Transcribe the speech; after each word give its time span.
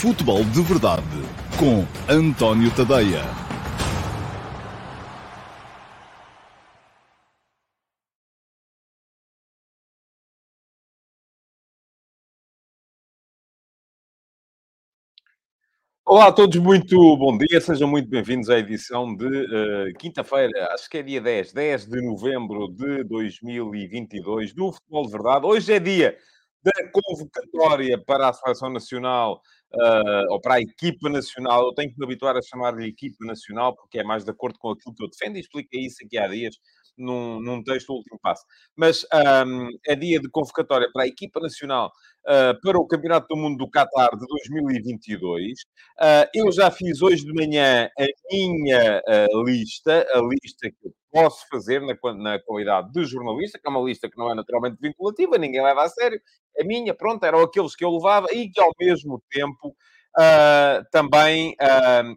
Futebol 0.00 0.44
de 0.44 0.62
Verdade 0.62 1.02
com 1.58 1.84
António 2.08 2.70
Tadeia. 2.70 3.20
Olá 16.06 16.28
a 16.28 16.32
todos, 16.32 16.56
muito 16.58 16.96
bom 17.16 17.36
dia, 17.36 17.60
sejam 17.60 17.88
muito 17.88 18.08
bem-vindos 18.08 18.48
à 18.48 18.56
edição 18.56 19.16
de 19.16 19.26
uh, 19.26 19.98
quinta-feira, 19.98 20.72
acho 20.74 20.88
que 20.88 20.98
é 20.98 21.02
dia 21.02 21.20
10, 21.20 21.52
10 21.52 21.86
de 21.86 22.00
novembro 22.06 22.68
de 22.68 23.02
2022, 23.02 24.54
do 24.54 24.70
Futebol 24.70 25.06
de 25.06 25.10
Verdade. 25.10 25.44
Hoje 25.44 25.72
é 25.72 25.80
dia 25.80 26.16
da 26.62 26.72
convocatória 26.92 27.98
para 28.04 28.28
a 28.28 28.32
Seleção 28.32 28.70
Nacional, 28.70 29.40
uh, 29.74 30.32
ou 30.32 30.40
para 30.40 30.54
a 30.54 30.60
equipa 30.60 31.08
nacional. 31.08 31.66
Eu 31.66 31.74
tenho 31.74 31.90
que 31.90 31.98
me 31.98 32.04
habituar 32.04 32.36
a 32.36 32.42
chamar-lhe 32.42 32.88
equipa 32.88 33.24
nacional, 33.24 33.74
porque 33.74 33.98
é 33.98 34.04
mais 34.04 34.24
de 34.24 34.30
acordo 34.30 34.58
com 34.58 34.70
aquilo 34.70 34.94
que 34.94 35.04
eu 35.04 35.08
defendo, 35.08 35.36
e 35.36 35.40
expliquei 35.40 35.80
isso 35.86 36.04
aqui 36.04 36.18
há 36.18 36.28
dias 36.28 36.56
num, 36.98 37.40
num 37.40 37.62
texto 37.62 37.88
do 37.88 37.94
último 37.94 38.18
passo. 38.20 38.44
Mas 38.76 39.04
um, 39.46 39.68
é 39.86 39.94
dia 39.94 40.20
de 40.20 40.28
convocatória 40.28 40.90
para 40.92 41.04
a 41.04 41.06
equipa 41.06 41.40
nacional 41.40 41.92
uh, 42.26 42.60
para 42.60 42.78
o 42.78 42.86
Campeonato 42.86 43.28
do 43.28 43.36
Mundo 43.36 43.56
do 43.56 43.70
Qatar 43.70 44.10
de 44.16 44.26
2022. 44.26 45.60
Uh, 46.00 46.28
eu 46.34 46.50
já 46.52 46.70
fiz 46.70 47.00
hoje 47.00 47.24
de 47.24 47.32
manhã 47.32 47.88
a 47.98 48.06
minha 48.30 49.02
uh, 49.06 49.44
lista, 49.44 50.06
a 50.12 50.20
lista 50.20 50.70
que 50.70 50.86
eu 50.86 50.92
posso 51.10 51.46
fazer 51.48 51.80
na, 51.80 51.96
na 52.14 52.38
qualidade 52.40 52.92
de 52.92 53.04
jornalista, 53.04 53.58
que 53.58 53.66
é 53.66 53.70
uma 53.70 53.80
lista 53.80 54.10
que 54.10 54.18
não 54.18 54.30
é 54.30 54.34
naturalmente 54.34 54.78
vinculativa, 54.80 55.38
ninguém 55.38 55.62
leva 55.62 55.84
a 55.84 55.88
sério. 55.88 56.20
A 56.60 56.64
minha, 56.64 56.94
pronto, 56.94 57.24
eram 57.24 57.40
aqueles 57.40 57.74
que 57.76 57.84
eu 57.84 57.90
levava 57.90 58.26
e 58.32 58.50
que 58.50 58.60
ao 58.60 58.72
mesmo 58.78 59.22
tempo 59.30 59.76
também 60.90 61.54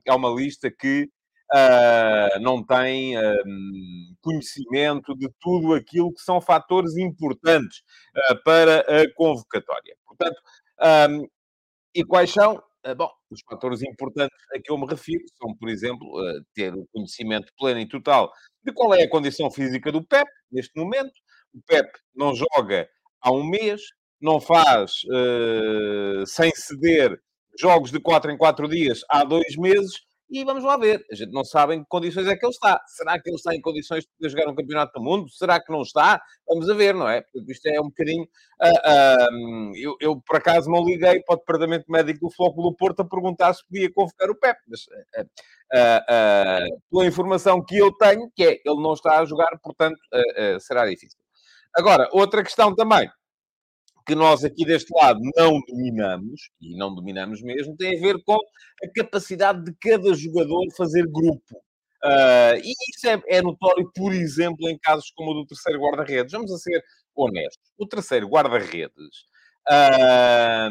é 0.06 0.14
uma 0.14 0.30
lista 0.30 0.72
que 0.72 1.08
uh, 1.54 2.40
não 2.40 2.64
tem 2.66 3.14
conhecimento 4.22 5.16
de 5.16 5.30
tudo 5.40 5.74
aquilo 5.74 6.14
que 6.14 6.22
são 6.22 6.40
fatores 6.42 6.96
importantes 6.98 7.80
uh, 8.16 8.44
para 8.44 8.80
a 8.80 9.14
convocatória. 9.14 9.96
Portanto, 10.06 10.42
um, 11.10 11.28
e 11.94 12.04
quais 12.04 12.32
são? 12.32 12.56
Uh, 12.86 12.96
bom, 12.96 13.12
os 13.30 13.42
fatores 13.48 13.82
importantes 13.84 14.36
a 14.56 14.60
que 14.60 14.72
eu 14.72 14.78
me 14.78 14.88
refiro 14.88 15.24
são, 15.38 15.56
por 15.56 15.70
exemplo, 15.70 16.08
ter 16.56 16.74
o 16.74 16.88
conhecimento 16.92 17.52
pleno 17.58 17.80
e 17.80 17.88
total 17.88 18.32
de 18.64 18.74
qual 18.74 18.94
é 18.94 19.04
a 19.04 19.10
condição 19.10 19.52
física 19.52 19.92
do 19.92 20.06
PEP 20.06 20.28
neste 20.52 20.80
momento. 20.80 21.14
O 21.54 21.62
PEP 21.68 21.90
não 22.16 22.34
joga 22.34 22.90
há 23.22 23.32
um 23.32 23.44
mês, 23.44 23.82
não 24.22 24.40
faz 24.40 24.92
sem 26.28 26.52
ceder 26.56 27.20
jogos 27.60 27.92
de 27.92 28.00
4 28.00 28.32
em 28.32 28.38
4 28.38 28.68
dias 28.68 29.02
há 29.10 29.24
dois 29.24 29.56
meses 29.58 29.92
e 30.32 30.46
vamos 30.46 30.64
lá 30.64 30.78
ver. 30.78 31.06
A 31.12 31.16
gente 31.16 31.34
não 31.34 31.44
sabe 31.44 31.76
em 31.76 31.82
que 31.82 31.90
condições 31.90 32.26
é 32.26 32.38
que 32.38 32.46
ele 32.46 32.54
está. 32.54 32.82
Será 32.88 33.20
que 33.20 33.30
ele 33.30 33.36
está 33.36 33.54
em 33.54 33.60
condições 33.60 34.06
de 34.06 34.10
poder 34.18 34.30
jogar 34.30 34.50
um 34.50 34.56
campeonato 34.56 34.94
do 34.98 35.04
mundo? 35.04 35.30
Será 35.30 35.62
que 35.62 35.70
não 35.70 35.82
está? 35.82 36.22
Vamos 36.48 36.70
a 36.70 36.74
ver, 36.74 36.96
não 36.96 37.08
é? 37.10 37.22
Porque 37.22 37.52
isto 37.52 37.66
é 37.66 37.82
um 37.82 37.90
bocadinho. 37.90 38.24
Uh, 38.24 38.66
uh, 38.66 39.76
eu, 39.76 39.98
eu, 40.00 40.22
por 40.26 40.38
acaso, 40.38 40.70
não 40.70 40.86
liguei 40.86 41.22
para 41.24 41.36
o 41.36 41.38
departamento 41.38 41.84
médico 41.90 42.22
do 42.22 42.34
Flóculo 42.34 42.70
do 42.70 42.78
Porto 42.78 43.02
a 43.02 43.06
perguntar 43.06 43.54
se 43.54 43.68
podia 43.68 43.92
convocar 43.94 44.30
o 44.30 44.40
Pep. 44.40 44.58
Mas, 44.70 44.84
uh, 44.86 46.80
pela 46.90 47.06
informação 47.06 47.62
que 47.62 47.78
eu 47.78 47.92
tenho, 47.98 48.32
que 48.34 48.46
é 48.46 48.52
ele 48.66 48.82
não 48.82 48.94
está 48.94 49.20
a 49.20 49.26
jogar, 49.26 49.50
portanto, 49.62 50.00
será 50.62 50.86
difícil. 50.86 51.20
Agora, 51.76 52.08
outra 52.14 52.42
questão 52.42 52.74
também 52.74 53.10
que 54.06 54.16
nós 54.16 54.44
aqui 54.44 54.66
deste 54.66 54.92
lado 54.96 55.20
não 55.36 55.60
dominamos, 55.68 56.50
e 56.60 56.76
não 56.78 56.94
dominamos 56.94 57.42
mesmo, 57.42 57.76
tem 57.76 57.98
a 57.98 58.02
ver 58.02 58.22
com 58.24 58.36
a 58.36 58.92
capacidade 58.96 59.64
de 59.64 59.74
cada 59.80 60.14
jogador 60.14 60.66
fazer 60.76 61.08
grupo. 61.08 61.58
Uh, 62.04 62.58
e 62.64 62.72
isso 62.90 63.08
é, 63.08 63.22
é, 63.28 63.42
notório, 63.42 63.90
por 63.96 64.12
exemplo, 64.12 64.68
em 64.68 64.78
casos 64.80 65.12
como 65.12 65.32
o 65.32 65.34
do 65.36 65.46
terceiro 65.46 65.80
guarda-redes. 65.80 66.32
Vamos 66.32 66.52
a 66.52 66.58
ser 66.58 66.84
honestos. 67.16 67.72
O 67.78 67.86
terceiro 67.86 68.28
guarda-redes 68.28 69.26
uh, 69.70 70.70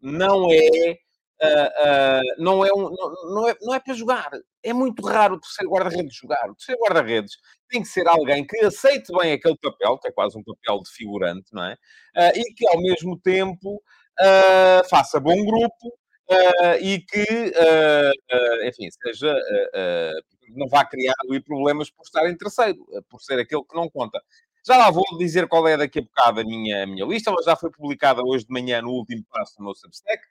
não 0.00 0.52
é 0.52 0.98
Uh, 1.42 1.46
uh, 1.46 2.42
não, 2.42 2.64
é 2.64 2.70
um, 2.72 2.90
não, 3.32 3.48
é, 3.48 3.56
não 3.62 3.74
é 3.74 3.80
para 3.80 3.94
jogar. 3.94 4.30
É 4.62 4.72
muito 4.72 5.02
raro 5.06 5.36
o 5.36 5.40
terceiro 5.40 5.70
guarda-redes 5.70 6.14
jogar. 6.14 6.50
O 6.50 6.54
terceiro 6.54 6.80
guarda-redes 6.82 7.38
tem 7.68 7.82
que 7.82 7.88
ser 7.88 8.06
alguém 8.06 8.46
que 8.46 8.58
aceite 8.58 9.10
bem 9.16 9.32
aquele 9.32 9.56
papel, 9.56 9.98
que 9.98 10.08
é 10.08 10.12
quase 10.12 10.36
um 10.36 10.42
papel 10.42 10.82
de 10.82 10.90
figurante, 10.90 11.46
não 11.52 11.64
é? 11.64 11.72
Uh, 12.16 12.38
e 12.38 12.54
que, 12.54 12.68
ao 12.68 12.80
mesmo 12.82 13.18
tempo, 13.18 13.82
faça 14.90 15.18
bom 15.18 15.42
grupo 15.46 15.98
e 16.82 16.98
que, 17.00 17.52
enfim, 18.66 18.88
seja... 19.02 19.34
não 20.54 20.68
vá 20.68 20.84
criar 20.84 21.14
ali 21.24 21.42
problemas 21.42 21.90
por 21.90 22.02
estar 22.02 22.28
em 22.28 22.36
terceiro, 22.36 22.84
por 23.08 23.22
ser 23.22 23.38
aquele 23.38 23.64
que 23.64 23.74
não 23.74 23.88
conta. 23.88 24.20
Já 24.66 24.76
lá 24.76 24.90
vou 24.90 25.04
dizer 25.18 25.48
qual 25.48 25.66
é 25.66 25.76
daqui 25.76 26.00
a 26.00 26.02
bocado 26.02 26.40
a 26.40 26.44
minha, 26.44 26.82
a 26.82 26.86
minha 26.86 27.04
lista. 27.06 27.30
Ela 27.30 27.42
já 27.42 27.56
foi 27.56 27.70
publicada 27.70 28.22
hoje 28.22 28.44
de 28.44 28.52
manhã 28.52 28.82
no 28.82 28.90
último 28.90 29.24
passo 29.30 29.56
do 29.56 29.64
meu 29.64 29.74
Substack. 29.74 30.22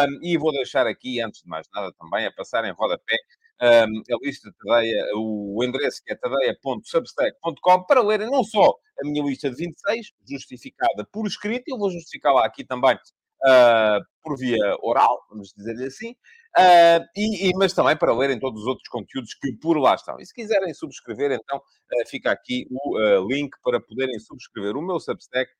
Um, 0.00 0.18
e 0.22 0.38
vou 0.38 0.52
deixar 0.52 0.86
aqui, 0.86 1.20
antes 1.20 1.42
de 1.42 1.48
mais 1.48 1.66
nada, 1.72 1.92
também 1.98 2.26
a 2.26 2.32
passar 2.32 2.64
em 2.64 2.72
rodapé 2.72 3.16
um, 3.62 4.14
a 4.14 4.18
lista 4.22 4.52
Tadeia, 4.58 5.04
o 5.14 5.62
endereço 5.62 6.02
que 6.04 6.12
é 6.12 6.16
tadeia.substack.com 6.16 7.84
para 7.84 8.02
lerem 8.02 8.30
não 8.30 8.42
só 8.42 8.74
a 9.00 9.06
minha 9.06 9.24
lista 9.24 9.50
de 9.50 9.56
26, 9.56 10.12
justificada 10.28 11.06
por 11.12 11.26
escrito, 11.26 11.64
eu 11.68 11.78
vou 11.78 11.90
justificá-la 11.90 12.44
aqui 12.44 12.64
também 12.64 12.94
uh, 12.94 14.04
por 14.22 14.36
via 14.36 14.76
oral, 14.82 15.24
vamos 15.28 15.52
dizer 15.56 15.86
assim, 15.86 16.16
uh, 16.58 17.04
e, 17.16 17.48
e, 17.48 17.52
mas 17.56 17.72
também 17.72 17.96
para 17.96 18.14
lerem 18.14 18.38
todos 18.38 18.62
os 18.62 18.66
outros 18.66 18.88
conteúdos 18.88 19.34
que 19.34 19.52
por 19.52 19.78
lá 19.78 19.94
estão. 19.94 20.18
E 20.18 20.26
se 20.26 20.34
quiserem 20.34 20.72
subscrever, 20.74 21.32
então 21.32 21.58
uh, 21.58 22.08
fica 22.08 22.30
aqui 22.30 22.66
o 22.70 23.28
link 23.28 23.50
para 23.62 23.80
poderem 23.80 24.18
subscrever 24.18 24.76
o 24.76 24.82
meu 24.82 25.00
Substack. 25.00 25.50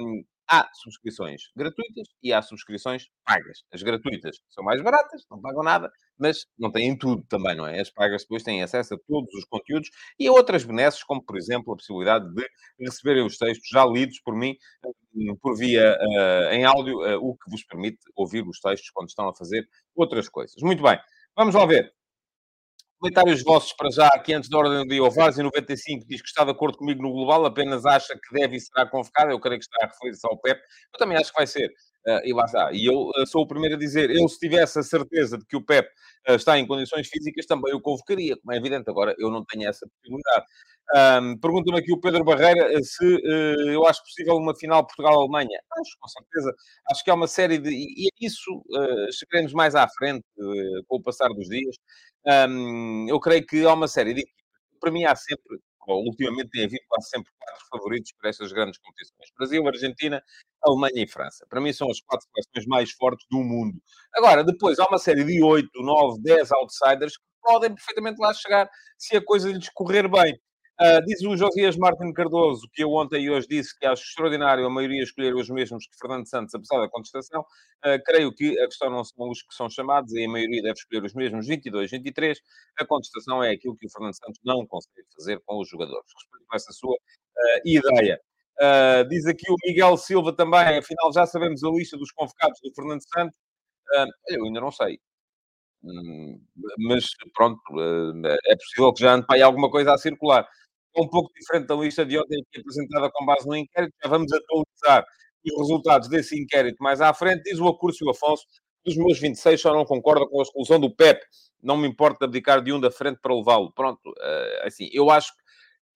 Um, 0.00 0.24
Há 0.50 0.68
subscrições 0.72 1.42
gratuitas 1.54 2.08
e 2.22 2.32
há 2.32 2.40
subscrições 2.40 3.06
pagas. 3.24 3.62
As 3.72 3.82
gratuitas 3.82 4.38
são 4.48 4.64
mais 4.64 4.82
baratas, 4.82 5.26
não 5.30 5.40
pagam 5.40 5.62
nada, 5.62 5.90
mas 6.18 6.46
não 6.58 6.72
têm 6.72 6.96
tudo 6.96 7.22
também, 7.28 7.54
não 7.54 7.66
é? 7.66 7.80
As 7.80 7.90
pagas 7.90 8.22
depois 8.22 8.42
têm 8.42 8.62
acesso 8.62 8.94
a 8.94 8.98
todos 9.06 9.32
os 9.34 9.44
conteúdos 9.44 9.90
e 10.18 10.26
a 10.26 10.32
outras 10.32 10.64
benesses, 10.64 11.02
como, 11.04 11.22
por 11.22 11.36
exemplo, 11.36 11.72
a 11.72 11.76
possibilidade 11.76 12.32
de 12.34 12.48
receberem 12.80 13.26
os 13.26 13.36
textos 13.36 13.68
já 13.70 13.84
lidos 13.84 14.20
por 14.20 14.34
mim, 14.34 14.56
hum, 15.14 15.36
por 15.40 15.56
via 15.56 15.96
uh, 16.00 16.52
em 16.54 16.64
áudio, 16.64 16.96
uh, 16.98 17.18
o 17.22 17.36
que 17.36 17.50
vos 17.50 17.64
permite 17.64 17.98
ouvir 18.16 18.46
os 18.46 18.58
textos 18.60 18.90
quando 18.90 19.08
estão 19.08 19.28
a 19.28 19.34
fazer 19.34 19.68
outras 19.94 20.28
coisas. 20.28 20.56
Muito 20.62 20.82
bem, 20.82 20.98
vamos 21.36 21.54
lá 21.54 21.66
ver. 21.66 21.97
Comentários 23.00 23.44
vossos 23.44 23.72
para 23.74 23.90
já, 23.92 24.08
aqui 24.08 24.34
antes 24.34 24.50
da 24.50 24.58
ordem 24.58 24.78
do 24.78 24.88
dia. 24.88 25.04
O 25.04 25.08
Várzea 25.08 25.44
95 25.44 26.04
diz 26.08 26.20
que 26.20 26.26
está 26.26 26.42
de 26.44 26.50
acordo 26.50 26.76
comigo 26.78 27.00
no 27.00 27.12
global, 27.12 27.46
apenas 27.46 27.86
acha 27.86 28.12
que 28.14 28.34
deve 28.36 28.56
e 28.56 28.60
será 28.60 28.86
convocado. 28.86 29.30
Eu 29.30 29.38
creio 29.38 29.60
que 29.60 29.66
está 29.66 29.86
a 29.86 29.88
referir-se 29.88 30.26
ao 30.26 30.36
PEP. 30.36 30.58
Eu 30.92 30.98
também 30.98 31.16
acho 31.16 31.30
que 31.30 31.38
vai 31.38 31.46
ser. 31.46 31.68
Uh, 32.04 32.20
e 32.24 32.32
lá 32.32 32.44
está. 32.44 32.72
E 32.72 32.86
eu 32.86 33.10
uh, 33.10 33.26
sou 33.28 33.42
o 33.42 33.46
primeiro 33.46 33.76
a 33.76 33.78
dizer, 33.78 34.10
eu 34.10 34.26
se 34.28 34.40
tivesse 34.40 34.80
a 34.80 34.82
certeza 34.82 35.38
de 35.38 35.46
que 35.46 35.56
o 35.56 35.64
PEP 35.64 35.86
uh, 36.28 36.34
está 36.34 36.58
em 36.58 36.66
condições 36.66 37.06
físicas, 37.06 37.46
também 37.46 37.72
o 37.72 37.80
convocaria, 37.80 38.36
como 38.36 38.52
é 38.52 38.56
evidente. 38.56 38.90
Agora, 38.90 39.14
eu 39.16 39.30
não 39.30 39.44
tenho 39.44 39.68
essa 39.68 39.86
possibilidade. 39.86 40.46
Um, 40.94 41.38
Pergunta-me 41.38 41.78
aqui 41.78 41.92
o 41.92 42.00
Pedro 42.00 42.24
Barreira 42.24 42.82
se 42.82 43.04
uh, 43.04 43.70
eu 43.70 43.86
acho 43.86 44.02
possível 44.02 44.36
uma 44.36 44.56
final 44.56 44.86
Portugal-Alemanha. 44.86 45.60
Acho, 45.78 45.96
com 46.00 46.08
certeza. 46.08 46.54
Acho 46.90 47.04
que 47.04 47.10
há 47.10 47.14
uma 47.14 47.28
série 47.28 47.58
de. 47.58 47.70
E 47.70 48.08
isso 48.20 48.50
uh, 48.56 49.12
chegaremos 49.12 49.52
mais 49.52 49.74
à 49.74 49.86
frente 49.86 50.24
uh, 50.38 50.84
com 50.86 50.96
o 50.96 51.02
passar 51.02 51.28
dos 51.28 51.46
dias. 51.46 51.76
Um, 52.28 53.06
eu 53.08 53.18
creio 53.20 53.46
que 53.46 53.64
há 53.64 53.72
uma 53.72 53.88
série 53.88 54.14
de. 54.14 54.26
Para 54.80 54.92
mim, 54.92 55.04
há 55.04 55.16
sempre, 55.16 55.58
ou 55.86 56.04
ultimamente 56.04 56.50
tem 56.50 56.64
havido 56.64 56.82
quase 56.88 57.08
sempre 57.08 57.32
quatro 57.38 57.64
favoritos 57.70 58.12
para 58.20 58.30
estas 58.30 58.52
grandes 58.52 58.78
competições: 58.78 59.30
Brasil, 59.36 59.66
Argentina, 59.66 60.22
Alemanha 60.62 61.02
e 61.02 61.08
França. 61.08 61.46
Para 61.48 61.60
mim, 61.60 61.72
são 61.72 61.90
as 61.90 62.00
quatro 62.00 62.26
seleções 62.34 62.66
mais 62.68 62.90
fortes 62.92 63.26
do 63.30 63.38
mundo. 63.38 63.80
Agora, 64.14 64.44
depois, 64.44 64.78
há 64.78 64.86
uma 64.86 64.98
série 64.98 65.24
de 65.24 65.42
oito, 65.42 65.82
nove, 65.82 66.20
dez 66.22 66.52
outsiders 66.52 67.16
que 67.16 67.24
podem 67.42 67.74
perfeitamente 67.74 68.18
lá 68.20 68.34
chegar 68.34 68.68
se 68.98 69.16
a 69.16 69.24
coisa 69.24 69.50
lhes 69.50 69.68
correr 69.70 70.08
bem. 70.08 70.38
Uh, 70.80 71.04
diz 71.04 71.20
o 71.22 71.36
Josias 71.36 71.76
Martin 71.76 72.12
Cardoso, 72.12 72.68
que 72.72 72.84
eu 72.84 72.92
ontem 72.92 73.24
e 73.24 73.30
hoje 73.30 73.48
disse 73.48 73.76
que 73.76 73.84
acho 73.84 74.04
extraordinário 74.04 74.64
a 74.64 74.70
maioria 74.70 75.02
escolher 75.02 75.34
os 75.34 75.50
mesmos 75.50 75.88
que 75.88 75.98
Fernando 75.98 76.28
Santos, 76.28 76.54
apesar 76.54 76.80
da 76.80 76.88
contestação. 76.88 77.40
Uh, 77.84 78.00
creio 78.06 78.32
que 78.32 78.56
a 78.60 78.66
questão 78.66 78.88
não 78.88 79.02
são 79.02 79.28
os 79.28 79.42
que 79.42 79.52
são 79.56 79.68
chamados 79.68 80.12
e 80.12 80.24
a 80.24 80.28
maioria 80.28 80.62
deve 80.62 80.78
escolher 80.78 81.04
os 81.04 81.14
mesmos 81.14 81.48
22, 81.48 81.90
23. 81.90 82.38
A 82.78 82.86
contestação 82.86 83.42
é 83.42 83.50
aquilo 83.50 83.76
que 83.76 83.86
o 83.86 83.90
Fernando 83.90 84.14
Santos 84.14 84.40
não 84.44 84.64
consegue 84.68 85.04
fazer 85.16 85.40
com 85.44 85.58
os 85.60 85.68
jogadores. 85.68 86.06
Respeito 86.14 86.46
essa 86.54 86.72
sua 86.72 86.94
uh, 86.94 87.60
ideia. 87.64 88.20
diz 89.10 89.26
aqui 89.26 89.50
o 89.50 89.56
Miguel 89.66 89.96
Silva 89.96 90.32
também, 90.32 90.78
afinal 90.78 91.12
já 91.12 91.26
sabemos 91.26 91.64
a 91.64 91.70
lista 91.70 91.96
dos 91.98 92.12
convocados 92.12 92.60
do 92.62 92.72
Fernando 92.72 93.02
Santos. 93.02 93.36
eu 94.28 94.44
ainda 94.44 94.60
não 94.60 94.70
sei. 94.70 95.00
Hum, 95.82 96.40
mas 96.78 97.06
pronto, 97.34 97.60
é 98.46 98.56
possível 98.56 98.92
que 98.92 99.02
já 99.02 99.14
ande 99.14 99.26
para 99.26 99.36
aí 99.36 99.42
alguma 99.42 99.70
coisa 99.70 99.92
a 99.92 99.98
circular 99.98 100.48
é 100.96 101.00
um 101.00 101.08
pouco 101.08 101.32
diferente 101.32 101.66
da 101.66 101.74
lista 101.74 102.04
de 102.04 102.18
ontem 102.18 102.42
é 102.54 102.60
apresentada 102.60 103.10
com 103.12 103.24
base 103.24 103.46
no 103.46 103.56
inquérito. 103.56 103.94
Já 104.02 104.08
vamos 104.08 104.32
atualizar 104.32 105.04
os 105.44 105.58
resultados 105.58 106.08
desse 106.08 106.40
inquérito 106.40 106.82
mais 106.82 107.00
à 107.00 107.12
frente. 107.14 107.44
Diz 107.44 107.58
o 107.58 107.68
Acúrcio 107.68 108.08
Afonso, 108.10 108.44
dos 108.84 108.96
meus 108.96 109.18
26 109.18 109.60
só 109.60 109.72
não 109.72 109.84
concorda 109.84 110.26
com 110.26 110.40
a 110.40 110.42
exclusão 110.42 110.80
do 110.80 110.94
Pep. 110.94 111.20
Não 111.62 111.76
me 111.76 111.88
importa 111.88 112.24
abdicar 112.24 112.62
de 112.62 112.72
um 112.72 112.80
da 112.80 112.90
frente 112.90 113.18
para 113.20 113.34
levá-lo. 113.34 113.72
Pronto, 113.72 114.10
uh, 114.10 114.66
assim, 114.66 114.88
eu 114.92 115.10
acho... 115.10 115.32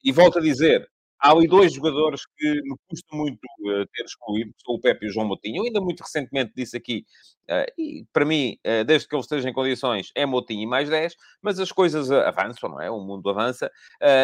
E 0.05 0.11
volto 0.11 0.39
a 0.39 0.43
dizer, 0.43 0.89
há 1.23 1.31
ali 1.31 1.47
dois 1.47 1.73
jogadores 1.73 2.23
que 2.37 2.63
me 2.63 2.77
custa 2.89 3.17
muito 3.17 3.39
uh, 3.39 3.87
ter 3.95 4.05
excluído, 4.05 4.51
que 4.51 4.65
são 4.67 4.75
o 4.75 4.81
Pepe 4.81 5.07
e 5.07 5.09
o 5.09 5.13
João 5.13 5.27
Moutinho. 5.27 5.59
Eu 5.59 5.65
ainda 5.65 5.81
muito 5.81 6.01
recentemente 6.01 6.53
disse 6.55 6.77
aqui, 6.77 7.07
uh, 7.49 7.73
e 7.79 8.05
para 8.13 8.25
mim, 8.25 8.59
uh, 8.67 8.85
desde 8.85 9.07
que 9.07 9.15
ele 9.15 9.23
esteja 9.23 9.49
em 9.49 9.53
condições, 9.53 10.11
é 10.17 10.27
Moutinho 10.27 10.63
e 10.63 10.67
mais 10.67 10.89
10, 10.89 11.15
mas 11.41 11.61
as 11.61 11.71
coisas 11.71 12.11
avançam, 12.11 12.69
não 12.69 12.81
é? 12.81 12.91
O 12.91 12.99
mundo 12.99 13.31
avança, 13.31 13.71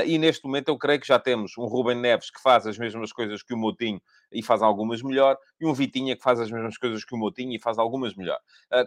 e 0.07 0.19
neste 0.19 0.45
momento 0.45 0.69
eu 0.69 0.79
creio 0.79 1.01
que 1.01 1.07
já 1.07 1.19
temos 1.19 1.57
um 1.57 1.67
Ruben 1.67 1.97
Neves 1.97 2.31
que 2.31 2.43
faz 2.43 2.67
as 2.67 2.77
mesmas 2.77 3.13
coisas 3.13 3.43
que 3.43 3.55
o 3.55 3.57
Moutinho 3.57 4.01
e 4.33 4.43
faz 4.43 4.61
algumas 4.63 5.03
melhor, 5.03 5.39
e 5.61 5.67
um 5.67 5.73
Vitinha 5.73 6.17
que 6.17 6.23
faz 6.23 6.41
as 6.41 6.51
mesmas 6.51 6.77
coisas 6.77 7.05
que 7.05 7.15
o 7.15 7.19
Moutinho 7.19 7.55
e 7.55 7.61
faz 7.61 7.79
algumas 7.79 8.15
melhor. 8.15 8.39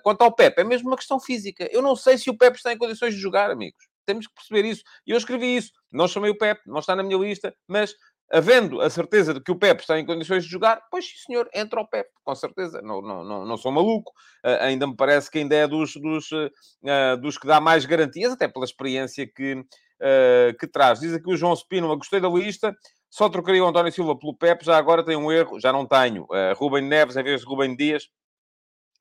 quanto 0.03 0.21
ao 0.21 0.33
Pepe, 0.33 0.61
é 0.61 0.63
mesmo 0.63 0.89
uma 0.89 0.97
questão 0.97 1.19
física. 1.19 1.67
Eu 1.71 1.81
não 1.81 1.95
sei 1.95 2.17
se 2.17 2.29
o 2.29 2.37
Pepe 2.37 2.57
está 2.57 2.73
em 2.73 2.77
condições 2.77 3.13
de 3.13 3.19
jogar, 3.19 3.49
amigos. 3.49 3.90
Temos 4.05 4.27
que 4.27 4.33
perceber 4.33 4.67
isso. 4.67 4.83
E 5.05 5.11
eu 5.11 5.17
escrevi 5.17 5.55
isso. 5.55 5.71
Não 5.91 6.07
chamei 6.07 6.31
o 6.31 6.37
Pep, 6.37 6.61
não 6.65 6.79
está 6.79 6.95
na 6.95 7.03
minha 7.03 7.17
lista, 7.17 7.53
mas 7.67 7.93
havendo 8.31 8.81
a 8.81 8.89
certeza 8.89 9.33
de 9.33 9.41
que 9.41 9.51
o 9.51 9.57
Pep 9.57 9.81
está 9.81 9.99
em 9.99 10.05
condições 10.05 10.45
de 10.45 10.49
jogar, 10.49 10.81
pois 10.89 11.05
sim, 11.05 11.17
senhor, 11.25 11.49
entra 11.53 11.81
o 11.81 11.87
Pep, 11.87 12.09
com 12.23 12.33
certeza. 12.33 12.81
Não, 12.81 13.01
não, 13.01 13.23
não, 13.23 13.45
não 13.45 13.57
sou 13.57 13.71
maluco. 13.71 14.11
Uh, 14.45 14.61
ainda 14.61 14.87
me 14.87 14.95
parece 14.95 15.29
que 15.29 15.39
ainda 15.39 15.55
é 15.55 15.67
dos, 15.67 15.93
dos, 15.95 16.31
uh, 16.31 17.17
dos 17.21 17.37
que 17.37 17.45
dá 17.45 17.59
mais 17.59 17.85
garantias, 17.85 18.31
até 18.31 18.47
pela 18.47 18.65
experiência 18.65 19.27
que, 19.27 19.53
uh, 19.55 20.57
que 20.57 20.65
traz. 20.65 21.01
Diz 21.01 21.13
aqui 21.13 21.29
o 21.29 21.35
João 21.35 21.55
Spino, 21.55 21.95
gostei 21.97 22.21
da 22.21 22.29
lista. 22.29 22.73
Só 23.09 23.27
trocaria 23.27 23.61
o 23.61 23.67
António 23.67 23.91
Silva 23.91 24.17
pelo 24.17 24.33
Pep, 24.33 24.63
já 24.63 24.77
agora 24.77 25.03
tem 25.03 25.17
um 25.17 25.29
erro, 25.29 25.59
já 25.59 25.73
não 25.73 25.85
tenho. 25.85 26.25
Rubem 26.55 26.81
Neves 26.81 27.17
em 27.17 27.23
vez 27.23 27.41
de 27.41 27.45
Rubem 27.45 27.75
Dias. 27.75 28.07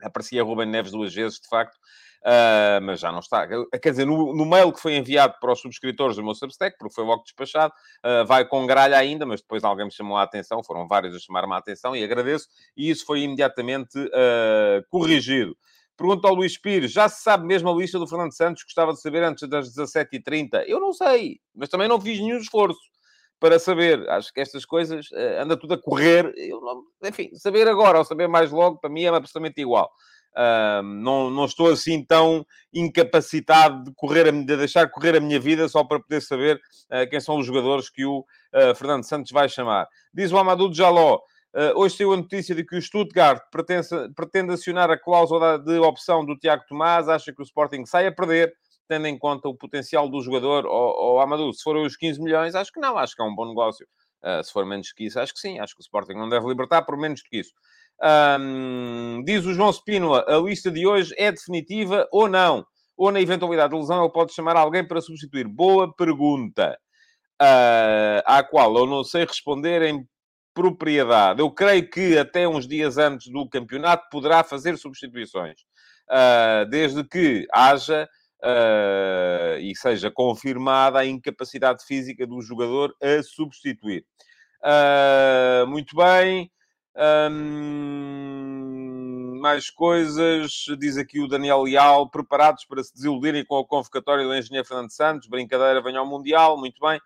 Aparecia 0.02 0.42
Rubem 0.42 0.66
Neves 0.66 0.92
duas 0.92 1.14
vezes, 1.14 1.40
de 1.40 1.48
facto. 1.48 1.76
Uh, 2.20 2.76
mas 2.82 3.00
já 3.00 3.10
não 3.10 3.20
está. 3.20 3.46
Quer 3.46 3.90
dizer, 3.90 4.04
no, 4.04 4.34
no, 4.34 4.44
mail 4.44 4.70
que 4.72 4.80
foi 4.80 4.94
enviado 4.94 5.36
para 5.40 5.52
os 5.52 5.60
subscritores 5.60 6.16
do 6.16 6.22
meu 6.22 6.34
Substack, 6.34 6.76
porque 6.78 6.94
foi 6.94 7.02
logo 7.02 7.22
despachado, 7.22 7.72
uh, 8.04 8.26
vai 8.26 8.44
com 8.44 8.66
gralha 8.66 8.98
ainda, 8.98 9.24
mas 9.24 9.40
depois 9.40 9.64
alguém 9.64 9.86
me 9.86 9.92
chamou 9.92 10.18
a 10.18 10.22
atenção, 10.22 10.62
foram 10.62 10.86
vários 10.86 11.16
a 11.16 11.18
chamar-me 11.18 11.54
a 11.54 11.56
atenção 11.56 11.96
e 11.96 12.04
agradeço, 12.04 12.46
e 12.76 12.90
isso 12.90 13.06
foi 13.06 13.20
imediatamente 13.20 13.98
uh, 13.98 14.84
corrigido. 14.90 15.56
Pergunta 15.96 16.28
ao 16.28 16.34
Luís 16.34 16.58
Pires, 16.58 16.92
já 16.92 17.08
se 17.08 17.22
sabe 17.22 17.46
mesmo 17.46 17.70
a 17.70 17.74
lista 17.74 17.98
do 17.98 18.06
Fernando 18.06 18.34
Santos? 18.34 18.64
Gostava 18.64 18.92
de 18.92 19.00
saber 19.00 19.22
antes 19.22 19.48
das 19.48 19.74
17h30. 19.74 20.64
Eu 20.66 20.80
não 20.80 20.92
sei, 20.92 21.40
mas 21.54 21.68
também 21.68 21.88
não 21.88 22.00
fiz 22.00 22.18
nenhum 22.18 22.38
esforço 22.38 22.80
para 23.40 23.58
saber. 23.58 24.08
Acho 24.10 24.32
que 24.32 24.40
estas 24.40 24.64
coisas 24.64 25.10
uh, 25.10 25.42
anda 25.42 25.56
tudo 25.56 25.74
a 25.74 25.82
correr. 25.82 26.32
Eu 26.36 26.60
não, 26.60 26.82
enfim, 27.02 27.30
saber 27.34 27.66
agora 27.66 27.98
ou 27.98 28.04
saber 28.04 28.28
mais 28.28 28.52
logo, 28.52 28.78
para 28.78 28.90
mim 28.90 29.02
é 29.02 29.08
absolutamente 29.08 29.60
igual. 29.60 29.90
Uh, 30.36 30.82
não, 30.82 31.28
não 31.28 31.44
estou 31.44 31.70
assim 31.70 32.04
tão 32.04 32.46
incapacitado 32.72 33.82
de, 33.82 33.92
correr 33.94 34.28
a, 34.28 34.30
de 34.30 34.56
deixar 34.56 34.88
correr 34.88 35.16
a 35.16 35.20
minha 35.20 35.40
vida 35.40 35.68
só 35.68 35.82
para 35.82 35.98
poder 35.98 36.20
saber 36.20 36.56
uh, 36.56 37.08
quem 37.10 37.18
são 37.18 37.38
os 37.38 37.46
jogadores 37.46 37.90
que 37.90 38.04
o 38.04 38.20
uh, 38.20 38.74
Fernando 38.76 39.04
Santos 39.04 39.32
vai 39.32 39.48
chamar. 39.48 39.88
Diz 40.14 40.30
o 40.30 40.38
Amadou 40.38 40.72
Jaló. 40.72 41.18
Hoje 41.74 41.96
saiu 41.96 42.12
a 42.12 42.16
notícia 42.16 42.54
de 42.54 42.64
que 42.64 42.76
o 42.76 42.80
Stuttgart 42.80 43.42
pretende, 43.50 43.88
pretende 44.14 44.52
acionar 44.52 44.88
a 44.88 44.96
cláusula 44.96 45.58
de 45.58 45.80
opção 45.80 46.24
do 46.24 46.38
Tiago 46.38 46.62
Tomás. 46.68 47.08
Acha 47.08 47.32
que 47.32 47.42
o 47.42 47.44
Sporting 47.44 47.84
sai 47.86 48.06
a 48.06 48.12
perder, 48.12 48.54
tendo 48.90 49.06
em 49.06 49.16
conta 49.16 49.48
o 49.48 49.54
potencial 49.54 50.08
do 50.08 50.20
jogador. 50.20 50.66
Ou, 50.66 50.94
ou 50.96 51.20
Amadou, 51.20 51.52
se 51.52 51.62
forem 51.62 51.86
os 51.86 51.96
15 51.96 52.20
milhões, 52.20 52.56
acho 52.56 52.72
que 52.72 52.80
não. 52.80 52.98
Acho 52.98 53.14
que 53.14 53.22
é 53.22 53.24
um 53.24 53.34
bom 53.34 53.46
negócio. 53.46 53.86
Uh, 54.22 54.42
se 54.42 54.52
for 54.52 54.66
menos 54.66 54.92
que 54.92 55.04
isso, 55.04 55.18
acho 55.20 55.32
que 55.32 55.38
sim. 55.38 55.60
Acho 55.60 55.74
que 55.74 55.80
o 55.80 55.84
Sporting 55.84 56.14
não 56.14 56.28
deve 56.28 56.46
libertar 56.48 56.82
por 56.82 56.98
menos 56.98 57.22
que 57.22 57.38
isso. 57.38 57.52
Um, 58.02 59.22
diz 59.24 59.46
o 59.46 59.54
João 59.54 59.72
Spínola, 59.72 60.24
a 60.26 60.38
lista 60.38 60.70
de 60.70 60.86
hoje 60.86 61.14
é 61.16 61.30
definitiva 61.30 62.08
ou 62.10 62.28
não? 62.28 62.66
Ou 62.96 63.12
na 63.12 63.20
eventualidade 63.20 63.72
de 63.72 63.78
lesão 63.78 64.02
ele 64.02 64.12
pode 64.12 64.34
chamar 64.34 64.56
alguém 64.56 64.86
para 64.86 65.00
substituir? 65.00 65.46
Boa 65.46 65.94
pergunta. 65.94 66.76
Uh, 67.40 68.20
à 68.26 68.42
qual 68.42 68.76
eu 68.76 68.86
não 68.86 69.04
sei 69.04 69.24
responder 69.24 69.82
em 69.82 70.04
propriedade. 70.52 71.40
Eu 71.40 71.50
creio 71.50 71.88
que 71.88 72.18
até 72.18 72.46
uns 72.46 72.66
dias 72.66 72.98
antes 72.98 73.32
do 73.32 73.48
campeonato 73.48 74.08
poderá 74.10 74.42
fazer 74.42 74.76
substituições. 74.76 75.60
Uh, 76.10 76.68
desde 76.68 77.04
que 77.04 77.46
haja 77.52 78.08
uh, 78.42 79.58
e 79.60 79.74
seja 79.76 80.10
confirmada 80.10 80.98
a 80.98 81.06
incapacidade 81.06 81.84
física 81.84 82.26
do 82.26 82.40
jogador 82.40 82.94
a 83.00 83.22
substituir. 83.22 84.04
Uh, 84.62 85.66
muito 85.66 85.96
bem. 85.96 86.50
Hum, 87.30 88.80
mais 89.40 89.70
coisas, 89.70 90.66
diz 90.78 90.98
aqui 90.98 91.20
o 91.20 91.28
Daniel 91.28 91.62
Leal, 91.62 92.10
preparados 92.10 92.64
para 92.64 92.82
se 92.84 92.92
desiludirem 92.92 93.44
com 93.44 93.58
a 93.58 93.66
convocatória 93.66 94.24
do 94.24 94.34
engenheiro 94.34 94.66
Fernando 94.66 94.90
Santos, 94.90 95.28
brincadeira, 95.28 95.80
venha 95.80 96.00
ao 96.00 96.06
Mundial, 96.06 96.58
muito 96.58 96.78
bem. 96.80 96.98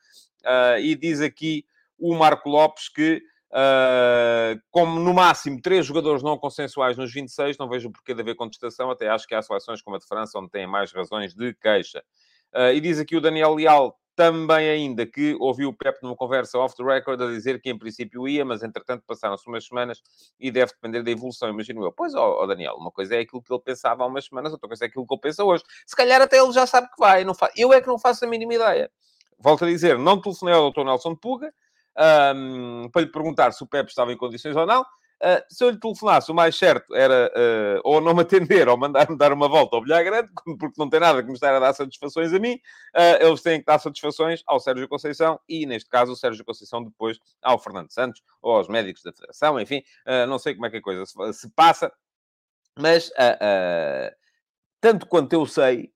Uh, 0.43 0.79
e 0.81 0.97
diz 0.97 1.21
aqui 1.21 1.65
o 1.99 2.15
Marco 2.15 2.49
Lopes 2.49 2.89
que, 2.89 3.23
uh, 3.55 4.61
como 4.71 4.99
no 4.99 5.15
máximo 5.15 5.61
três 5.63 5.87
jogadores 5.87 6.23
não 6.23 6.37
consensuais 6.37 6.97
nos 6.97 7.13
26, 7.13 7.57
não 7.57 7.69
vejo 7.69 7.91
porquê 7.91 8.13
de 8.13 8.21
haver 8.21 8.35
contestação, 8.35 8.91
até 8.91 9.09
acho 9.09 9.27
que 9.27 9.35
há 9.35 9.41
seleções 9.41 9.81
como 9.81 9.97
a 9.97 9.99
de 9.99 10.07
França 10.07 10.39
onde 10.39 10.51
têm 10.51 10.67
mais 10.67 10.93
razões 10.93 11.35
de 11.35 11.55
queixa. 11.55 12.03
Uh, 12.53 12.73
e 12.75 12.81
diz 12.81 12.99
aqui 12.99 13.17
o 13.17 13.21
Daniel 13.21 13.55
Leal, 13.55 13.97
também 14.17 14.69
ainda 14.69 15.05
que 15.05 15.37
ouviu 15.41 15.71
o 15.71 15.73
Pep 15.73 15.99
numa 16.01 16.15
conversa 16.15 16.57
off 16.59 16.77
the 16.77 16.85
record 16.85 17.21
a 17.21 17.27
dizer 17.27 17.61
que 17.61 17.69
em 17.69 17.77
princípio 17.77 18.29
ia, 18.29 18.45
mas 18.45 18.63
entretanto 18.63 19.03
passaram-se 19.07 19.47
umas 19.49 19.67
semanas 19.67 20.01
e 20.39 20.53
deve 20.53 20.73
depender 20.73 21.03
da 21.03 21.11
evolução, 21.11 21.49
imagino 21.49 21.85
eu. 21.85 21.93
Pois, 21.93 22.15
ó, 22.15 22.43
oh, 22.43 22.47
Daniel, 22.47 22.77
uma 22.77 22.93
coisa 22.93 23.17
é 23.17 23.21
aquilo 23.21 23.43
que 23.43 23.53
ele 23.53 23.63
pensava 23.63 24.05
há 24.05 24.07
umas 24.07 24.27
semanas, 24.27 24.53
outra 24.53 24.69
coisa 24.69 24.85
é 24.85 24.87
aquilo 24.87 25.05
que 25.05 25.15
ele 25.15 25.21
pensa 25.21 25.43
hoje. 25.43 25.65
Se 25.85 25.97
calhar 25.97 26.23
até 26.23 26.39
ele 26.39 26.53
já 26.53 26.65
sabe 26.65 26.89
que 26.89 26.99
vai. 26.99 27.25
Não 27.25 27.35
fa... 27.35 27.51
Eu 27.57 27.73
é 27.73 27.81
que 27.81 27.89
não 27.89 27.99
faço 27.99 28.25
a 28.25 28.29
mínima 28.29 28.55
ideia. 28.55 28.89
Volto 29.37 29.65
a 29.65 29.69
dizer, 29.69 29.99
não 29.99 30.21
telefonei 30.21 30.55
ao 30.55 30.71
Dr. 30.71 30.85
Nelson 30.85 31.17
Puga 31.17 31.53
um, 32.35 32.89
para 32.91 33.03
lhe 33.03 33.11
perguntar 33.11 33.53
se 33.53 33.63
o 33.63 33.67
Pep 33.67 33.89
estava 33.89 34.13
em 34.13 34.17
condições 34.17 34.57
ou 34.57 34.67
não. 34.67 34.85
Uh, 35.23 35.41
se 35.49 35.65
eu 35.65 35.71
lhe 35.71 35.79
telefonasse, 35.79 36.31
o 36.31 36.35
mais 36.35 36.55
certo 36.55 36.95
era 36.95 37.33
uh, 37.35 37.81
ou 37.83 37.99
não 37.99 38.13
me 38.13 38.21
atender 38.21 38.69
ou 38.69 38.77
mandar-me 38.77 39.17
dar 39.17 39.33
uma 39.33 39.49
volta 39.49 39.75
ao 39.75 39.83
bilhar 39.83 40.05
grande, 40.05 40.29
porque 40.59 40.75
não 40.77 40.91
tem 40.91 41.01
nada 41.01 41.23
que 41.23 41.29
me 41.29 41.35
estar 41.35 41.55
a 41.55 41.59
dar 41.59 41.73
satisfações 41.73 42.33
a 42.33 42.39
mim. 42.39 42.57
Uh, 42.95 43.27
eles 43.27 43.41
têm 43.41 43.61
que 43.61 43.65
dar 43.65 43.79
satisfações 43.79 44.43
ao 44.47 44.61
Sérgio 44.61 44.87
Conceição 44.87 45.41
e, 45.49 45.65
neste 45.65 45.89
caso, 45.89 46.13
o 46.13 46.17
Sérgio 46.17 46.45
Conceição 46.45 46.85
depois 46.85 47.19
ao 47.43 47.59
Fernando 47.59 47.91
Santos 47.91 48.23
ou 48.43 48.55
aos 48.57 48.69
médicos 48.69 49.03
da 49.03 49.13
Federação. 49.13 49.59
Enfim, 49.59 49.83
não 50.29 50.39
sei 50.39 50.55
como 50.55 50.67
é 50.67 50.71
que 50.71 50.77
a 50.77 50.83
coisa 50.83 51.07
se, 51.07 51.33
se 51.33 51.51
passa, 51.51 51.91
mas 52.79 53.11
tanto 54.81 55.07
quanto 55.07 55.33
eu 55.33 55.47
sei, 55.47 55.91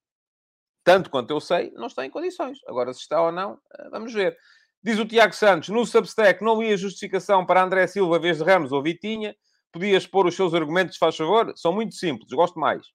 tanto 0.82 1.10
quanto 1.10 1.30
eu 1.30 1.40
sei, 1.40 1.70
não 1.72 1.86
está 1.86 2.06
em 2.06 2.10
condições. 2.10 2.60
Agora, 2.66 2.94
se 2.94 3.00
está 3.00 3.20
ou 3.20 3.30
não, 3.30 3.60
vamos 3.90 4.14
ver. 4.14 4.38
Diz 4.82 4.98
o 4.98 5.04
Tiago 5.04 5.34
Santos, 5.34 5.68
no 5.70 5.84
Substack 5.84 6.42
não 6.42 6.62
ia 6.62 6.76
justificação 6.76 7.44
para 7.44 7.62
André 7.62 7.86
Silva, 7.86 8.18
vez 8.18 8.38
de 8.38 8.44
Ramos 8.44 8.72
ou 8.72 8.82
Vitinha. 8.82 9.36
Podias 9.72 10.06
pôr 10.06 10.26
os 10.26 10.34
seus 10.34 10.54
argumentos, 10.54 10.96
faz 10.96 11.16
favor? 11.16 11.52
São 11.56 11.72
muito 11.72 11.94
simples, 11.94 12.30
gosto 12.32 12.58
mais. 12.58 12.86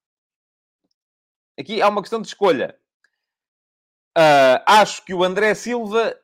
Aqui 1.60 1.82
há 1.82 1.90
uma 1.90 2.02
questão 2.02 2.22
de 2.22 2.28
escolha. 2.28 2.76
Uh, 4.18 4.62
acho 4.66 5.04
que 5.06 5.14
o 5.14 5.24
André 5.24 5.54
Silva 5.54 6.16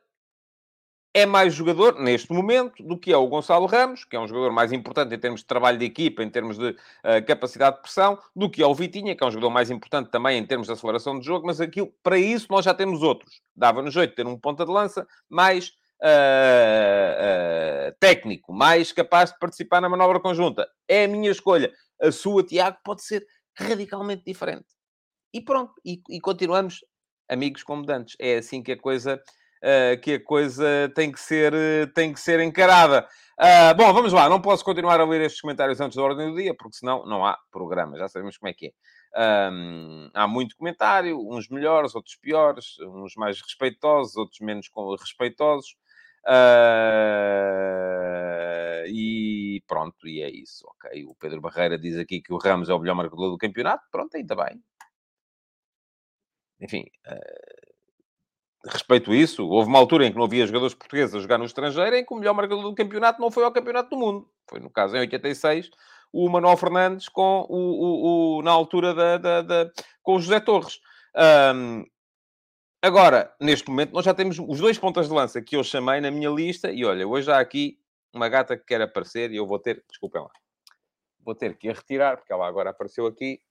é 1.13 1.25
mais 1.25 1.53
jogador, 1.53 1.99
neste 1.99 2.31
momento, 2.31 2.83
do 2.83 2.97
que 2.97 3.11
é 3.11 3.17
o 3.17 3.27
Gonçalo 3.27 3.65
Ramos, 3.65 4.05
que 4.05 4.15
é 4.15 4.19
um 4.19 4.27
jogador 4.27 4.51
mais 4.51 4.71
importante 4.71 5.13
em 5.13 5.19
termos 5.19 5.41
de 5.41 5.47
trabalho 5.47 5.77
de 5.77 5.85
equipa, 5.85 6.23
em 6.23 6.29
termos 6.29 6.57
de 6.57 6.69
uh, 6.69 7.25
capacidade 7.25 7.77
de 7.77 7.81
pressão, 7.81 8.19
do 8.35 8.49
que 8.49 8.61
é 8.61 8.67
o 8.67 8.75
Vitinha, 8.75 9.15
que 9.15 9.23
é 9.23 9.27
um 9.27 9.31
jogador 9.31 9.49
mais 9.49 9.71
importante 9.71 10.11
também 10.11 10.37
em 10.37 10.45
termos 10.45 10.67
de 10.67 10.73
aceleração 10.73 11.19
de 11.19 11.25
jogo, 11.25 11.47
mas 11.47 11.59
aquilo, 11.59 11.91
para 12.03 12.17
isso 12.17 12.47
nós 12.49 12.63
já 12.63 12.73
temos 12.73 13.01
outros. 13.01 13.41
Dava-nos 13.55 13.93
jeito 13.93 14.11
de 14.11 14.15
ter 14.17 14.27
um 14.27 14.37
ponta 14.37 14.63
de 14.63 14.71
lança 14.71 15.07
mais 15.27 15.69
uh, 16.01 17.89
uh, 17.89 17.95
técnico, 17.99 18.53
mais 18.53 18.91
capaz 18.91 19.31
de 19.31 19.39
participar 19.39 19.81
na 19.81 19.89
manobra 19.89 20.19
conjunta. 20.19 20.69
É 20.87 21.05
a 21.05 21.07
minha 21.07 21.31
escolha. 21.31 21.73
A 21.99 22.11
sua, 22.11 22.43
Tiago, 22.43 22.77
pode 22.83 23.03
ser 23.03 23.25
radicalmente 23.57 24.23
diferente. 24.25 24.67
E 25.33 25.41
pronto, 25.41 25.73
e, 25.83 26.01
e 26.09 26.21
continuamos 26.21 26.79
amigos 27.27 27.63
como 27.63 27.85
dantes. 27.85 28.15
É 28.19 28.37
assim 28.37 28.61
que 28.63 28.71
a 28.71 28.77
coisa 28.77 29.21
uh, 29.63 29.99
que 30.01 30.13
a 30.13 30.23
coisa 30.23 30.91
tem 30.95 31.11
que 31.11 31.19
ser, 31.19 31.53
tem 31.93 32.13
que 32.13 32.19
ser 32.19 32.39
encarada. 32.39 33.07
Uh, 33.39 33.73
bom, 33.75 33.93
vamos 33.93 34.11
lá. 34.11 34.27
Não 34.27 34.41
posso 34.41 34.65
continuar 34.65 34.99
a 34.99 35.05
ler 35.05 35.21
estes 35.21 35.41
comentários 35.41 35.79
antes 35.79 35.95
da 35.95 36.03
ordem 36.03 36.29
do 36.29 36.37
dia, 36.37 36.53
porque 36.55 36.77
senão 36.77 37.05
não 37.05 37.25
há 37.25 37.37
programa. 37.51 37.97
Já 37.97 38.07
sabemos 38.07 38.37
como 38.37 38.49
é 38.49 38.53
que 38.53 38.67
é. 38.67 38.71
Um, 39.51 40.11
há 40.13 40.27
muito 40.27 40.55
comentário, 40.55 41.19
uns 41.19 41.49
melhores, 41.49 41.95
outros 41.95 42.15
piores, 42.15 42.77
uns 42.79 43.15
mais 43.15 43.41
respeitosos, 43.41 44.15
outros 44.17 44.39
menos 44.41 44.69
respeitosos. 44.99 45.75
Uh, 46.27 46.29
e 48.87 49.63
pronto, 49.67 50.07
e 50.07 50.21
é 50.21 50.29
isso, 50.29 50.67
ok. 50.67 51.05
O 51.05 51.15
Pedro 51.15 51.41
Barreira 51.41 51.77
diz 51.77 51.97
aqui 51.97 52.21
que 52.21 52.33
o 52.33 52.37
Ramos 52.37 52.69
é 52.69 52.73
o 52.73 52.79
melhor 52.79 52.95
marcador 52.95 53.31
do 53.31 53.37
campeonato. 53.37 53.83
Pronto, 53.91 54.15
ainda 54.17 54.35
bem. 54.35 54.61
Enfim, 56.61 56.85
uh, 57.07 57.58
respeito 58.65 59.13
isso. 59.13 59.47
Houve 59.47 59.69
uma 59.69 59.79
altura 59.79 60.05
em 60.05 60.11
que 60.11 60.17
não 60.17 60.25
havia 60.25 60.45
jogadores 60.45 60.73
portugueses 60.73 61.15
a 61.15 61.19
jogar 61.19 61.37
no 61.37 61.45
estrangeiro, 61.45 61.95
em 61.95 62.05
que 62.05 62.13
o 62.13 62.17
melhor 62.17 62.33
marcador 62.33 62.63
do 62.63 62.75
campeonato 62.75 63.21
não 63.21 63.31
foi 63.31 63.43
ao 63.43 63.51
campeonato 63.51 63.89
do 63.89 63.97
mundo. 63.97 64.29
Foi, 64.47 64.59
no 64.59 64.69
caso, 64.69 64.95
em 64.95 64.99
86, 64.99 65.69
o 66.11 66.29
Manuel 66.29 66.57
Fernandes 66.57 67.07
com 67.07 67.45
o, 67.49 67.57
o, 67.57 68.37
o 68.37 68.41
na 68.41 68.51
altura 68.51 68.93
da, 68.93 69.17
da, 69.17 69.41
da, 69.41 69.71
com 70.01 70.15
o 70.15 70.19
José 70.19 70.39
Torres. 70.39 70.81
Um, 71.55 71.85
agora, 72.81 73.33
neste 73.39 73.69
momento, 73.69 73.93
nós 73.93 74.05
já 74.05 74.13
temos 74.13 74.39
os 74.39 74.59
dois 74.59 74.77
pontas 74.77 75.07
de 75.07 75.13
lança 75.13 75.41
que 75.41 75.55
eu 75.55 75.63
chamei 75.63 76.01
na 76.01 76.11
minha 76.11 76.29
lista, 76.29 76.71
e 76.71 76.83
olha, 76.85 77.07
hoje 77.07 77.31
há 77.31 77.39
aqui 77.39 77.79
uma 78.13 78.27
gata 78.27 78.57
que 78.57 78.65
quer 78.65 78.81
aparecer 78.81 79.31
e 79.31 79.35
eu 79.35 79.45
vou 79.45 79.59
ter, 79.59 79.83
desculpem 79.87 80.21
lá, 80.21 80.31
vou 81.19 81.35
ter 81.35 81.55
que 81.55 81.69
a 81.69 81.73
retirar, 81.73 82.17
porque 82.17 82.33
ela 82.33 82.47
agora 82.47 82.71
apareceu 82.71 83.05
aqui. 83.05 83.41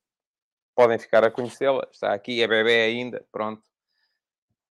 Podem 0.75 0.99
ficar 0.99 1.25
a 1.25 1.31
conhecê-la, 1.31 1.87
está 1.91 2.13
aqui, 2.15 2.41
é 2.41 2.47
bebê 2.47 2.83
ainda, 2.83 3.25
pronto. 3.33 3.63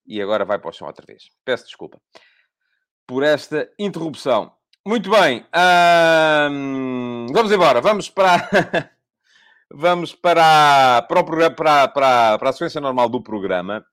E 0.05 0.21
agora 0.21 0.45
vai 0.45 0.59
para 0.59 0.69
o 0.69 0.73
chão 0.73 0.87
outra 0.87 1.05
vez. 1.05 1.29
Peço 1.43 1.65
desculpa 1.65 1.99
por 3.07 3.23
esta 3.23 3.69
interrupção. 3.77 4.51
Muito 4.87 5.09
bem, 5.09 5.45
hum, 6.51 7.25
vamos 7.33 7.51
embora, 7.51 7.81
vamos 7.81 8.09
para. 8.09 8.49
vamos 9.73 10.13
para, 10.13 11.01
para, 11.03 11.19
o, 11.19 11.23
para, 11.23 11.87
para, 11.87 12.37
para 12.37 12.49
a 12.49 12.53
sequência 12.53 12.79
normal 12.79 13.09
do 13.09 13.21
programa 13.21 13.83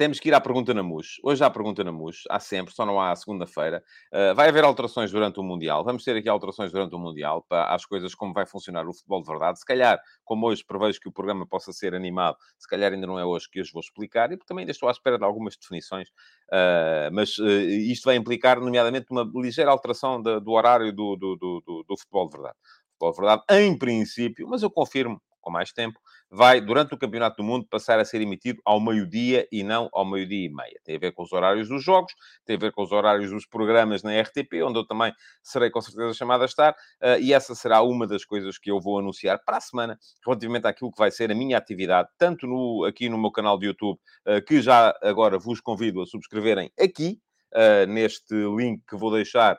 temos 0.00 0.18
que 0.18 0.30
ir 0.30 0.34
à 0.34 0.40
pergunta 0.40 0.72
na 0.72 0.82
MUS. 0.82 1.20
Hoje 1.22 1.44
há 1.44 1.50
pergunta 1.50 1.84
na 1.84 1.92
MUS, 1.92 2.22
há 2.30 2.40
sempre, 2.40 2.74
só 2.74 2.86
não 2.86 2.98
há 2.98 3.14
segunda-feira. 3.14 3.84
Uh, 4.10 4.34
vai 4.34 4.48
haver 4.48 4.64
alterações 4.64 5.12
durante 5.12 5.38
o 5.38 5.42
Mundial. 5.42 5.84
Vamos 5.84 6.02
ter 6.04 6.16
aqui 6.16 6.26
alterações 6.26 6.72
durante 6.72 6.94
o 6.94 6.98
Mundial 6.98 7.44
para 7.46 7.66
as 7.74 7.84
coisas 7.84 8.14
como 8.14 8.32
vai 8.32 8.46
funcionar 8.46 8.88
o 8.88 8.94
futebol 8.94 9.20
de 9.20 9.28
verdade. 9.28 9.58
Se 9.58 9.64
calhar, 9.66 10.00
como 10.24 10.46
hoje 10.46 10.64
prevejo 10.64 10.98
que 10.98 11.08
o 11.10 11.12
programa 11.12 11.46
possa 11.46 11.70
ser 11.70 11.94
animado, 11.94 12.38
se 12.58 12.66
calhar 12.66 12.90
ainda 12.94 13.06
não 13.06 13.18
é 13.18 13.26
hoje 13.26 13.46
que 13.50 13.60
hoje 13.60 13.72
vou 13.74 13.80
explicar, 13.80 14.32
e 14.32 14.38
também 14.38 14.62
ainda 14.62 14.72
estou 14.72 14.88
à 14.88 14.92
espera 14.92 15.18
de 15.18 15.24
algumas 15.24 15.54
definições, 15.54 16.08
uh, 16.08 17.12
mas 17.12 17.36
uh, 17.36 17.46
isto 17.46 18.04
vai 18.04 18.16
implicar, 18.16 18.58
nomeadamente, 18.58 19.08
uma 19.10 19.30
ligeira 19.34 19.70
alteração 19.70 20.22
de, 20.22 20.40
do 20.40 20.52
horário 20.52 20.94
do, 20.94 21.14
do, 21.14 21.36
do, 21.36 21.84
do 21.86 21.96
futebol 21.98 22.26
de 22.26 22.36
verdade. 22.38 22.56
Futebol 22.92 23.12
de 23.12 23.16
verdade, 23.18 23.42
em 23.50 23.76
princípio, 23.76 24.48
mas 24.48 24.62
eu 24.62 24.70
confirmo 24.70 25.20
com 25.42 25.50
mais 25.50 25.72
tempo, 25.72 25.98
vai, 26.30 26.60
durante 26.60 26.94
o 26.94 26.98
Campeonato 26.98 27.38
do 27.38 27.42
Mundo, 27.42 27.66
passar 27.68 27.98
a 27.98 28.04
ser 28.04 28.20
emitido 28.20 28.60
ao 28.64 28.80
meio-dia 28.80 29.48
e 29.50 29.64
não 29.64 29.88
ao 29.92 30.04
meio-dia 30.04 30.46
e 30.46 30.48
meia. 30.48 30.80
Tem 30.84 30.96
a 30.96 30.98
ver 30.98 31.12
com 31.12 31.22
os 31.22 31.32
horários 31.32 31.68
dos 31.68 31.82
jogos, 31.82 32.12
tem 32.46 32.56
a 32.56 32.58
ver 32.58 32.72
com 32.72 32.82
os 32.82 32.92
horários 32.92 33.30
dos 33.30 33.46
programas 33.46 34.02
na 34.02 34.18
RTP, 34.20 34.62
onde 34.64 34.78
eu 34.78 34.86
também 34.86 35.12
serei 35.42 35.70
com 35.70 35.80
certeza 35.80 36.14
chamado 36.14 36.42
a 36.42 36.46
estar, 36.46 36.72
uh, 36.72 37.20
e 37.20 37.32
essa 37.32 37.54
será 37.54 37.82
uma 37.82 38.06
das 38.06 38.24
coisas 38.24 38.58
que 38.58 38.70
eu 38.70 38.80
vou 38.80 38.98
anunciar 38.98 39.40
para 39.44 39.56
a 39.56 39.60
semana, 39.60 39.98
relativamente 40.24 40.66
àquilo 40.66 40.92
que 40.92 40.98
vai 40.98 41.10
ser 41.10 41.32
a 41.32 41.34
minha 41.34 41.58
atividade, 41.58 42.08
tanto 42.16 42.46
no, 42.46 42.84
aqui 42.84 43.08
no 43.08 43.18
meu 43.18 43.32
canal 43.32 43.58
de 43.58 43.66
YouTube, 43.66 43.98
uh, 44.26 44.44
que 44.46 44.62
já 44.62 44.94
agora 45.02 45.38
vos 45.38 45.60
convido 45.60 46.00
a 46.00 46.06
subscreverem 46.06 46.70
aqui, 46.78 47.18
uh, 47.54 47.86
neste 47.90 48.34
link 48.34 48.82
que 48.88 48.96
vou 48.96 49.10
deixar 49.10 49.58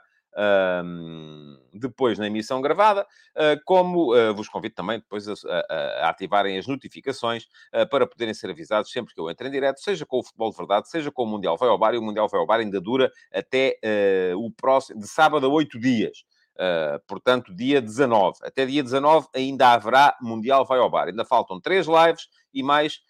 depois 1.74 2.18
na 2.18 2.28
emissão 2.28 2.62
gravada, 2.62 3.04
uh, 3.04 3.62
como 3.66 4.16
uh, 4.16 4.34
vos 4.34 4.48
convido 4.48 4.76
também 4.76 5.00
depois 5.00 5.28
a, 5.28 5.34
a, 5.34 6.06
a 6.06 6.10
ativarem 6.10 6.58
as 6.58 6.68
notificações 6.68 7.46
uh, 7.74 7.88
para 7.90 8.06
poderem 8.08 8.34
ser 8.34 8.50
avisados 8.50 8.92
sempre 8.92 9.14
que 9.14 9.20
eu 9.20 9.30
entre 9.30 9.48
em 9.48 9.52
direto, 9.52 9.80
seja 9.80 10.06
com 10.06 10.20
o 10.20 10.24
Futebol 10.24 10.52
de 10.52 10.58
Verdade, 10.58 10.90
seja 10.90 11.12
com 11.12 11.24
o 11.24 11.28
Mundial 11.28 11.58
Vai 11.58 11.70
ao 11.70 11.78
Bar, 11.78 11.94
e 11.94 11.98
o 11.98 12.02
Mundial 12.02 12.28
Vai 12.28 12.40
ao 12.40 12.48
Bar 12.48 12.60
ainda 12.60 12.80
dura 12.80 13.12
até 13.34 13.78
o 14.36 14.52
próximo, 14.52 15.00
de 15.00 15.08
sábado 15.08 15.46
a 15.46 15.50
oito 15.50 15.80
dias. 15.80 16.24
Uh, 16.56 17.00
portanto, 17.08 17.56
dia 17.56 17.82
19. 17.82 18.38
Até 18.44 18.66
dia 18.66 18.84
19 18.84 19.28
ainda 19.34 19.74
haverá 19.74 20.16
Mundial 20.22 20.66
Vai 20.66 20.80
ao 20.80 20.90
Bar. 20.90 21.08
Ainda 21.08 21.26
faltam 21.26 21.60
três 21.60 21.88
lives 21.88 22.28
e 22.54 22.62
mais 22.62 23.02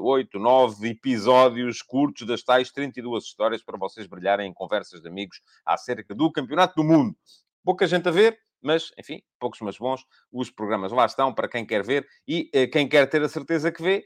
oito, 0.00 0.36
uh, 0.36 0.40
nove 0.40 0.90
episódios 0.90 1.80
curtos 1.80 2.26
das 2.26 2.42
tais 2.42 2.70
32 2.70 3.24
histórias 3.24 3.62
para 3.62 3.78
vocês 3.78 4.06
brilharem 4.06 4.50
em 4.50 4.54
conversas 4.54 5.00
de 5.00 5.08
amigos 5.08 5.40
acerca 5.64 6.14
do 6.14 6.30
Campeonato 6.30 6.74
do 6.76 6.84
Mundo. 6.84 7.16
Pouca 7.64 7.86
gente 7.86 8.08
a 8.08 8.12
ver, 8.12 8.38
mas, 8.62 8.92
enfim, 8.98 9.22
poucos 9.40 9.60
mas 9.60 9.78
bons. 9.78 10.04
Os 10.30 10.50
programas 10.50 10.92
lá 10.92 11.06
estão 11.06 11.32
para 11.32 11.48
quem 11.48 11.64
quer 11.64 11.82
ver 11.82 12.06
e 12.28 12.50
uh, 12.54 12.70
quem 12.70 12.88
quer 12.88 13.08
ter 13.08 13.22
a 13.22 13.28
certeza 13.28 13.72
que 13.72 13.82
vê, 13.82 14.04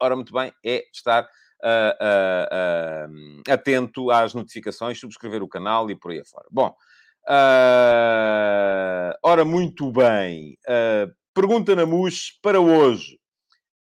ora, 0.00 0.14
muito 0.14 0.32
bem, 0.32 0.52
é 0.64 0.84
estar 0.92 1.24
uh, 1.24 3.12
atento 3.50 4.10
às 4.10 4.34
notificações, 4.34 5.00
subscrever 5.00 5.42
o 5.42 5.48
canal 5.48 5.90
e 5.90 5.96
por 5.96 6.12
aí 6.12 6.20
afora. 6.20 6.46
Bom, 6.50 6.72
ora, 9.24 9.44
muito 9.44 9.90
bem. 9.90 10.56
pergunta 11.34 11.74
na 11.74 11.86
MUS 11.86 12.38
para 12.40 12.60
hoje 12.60 13.20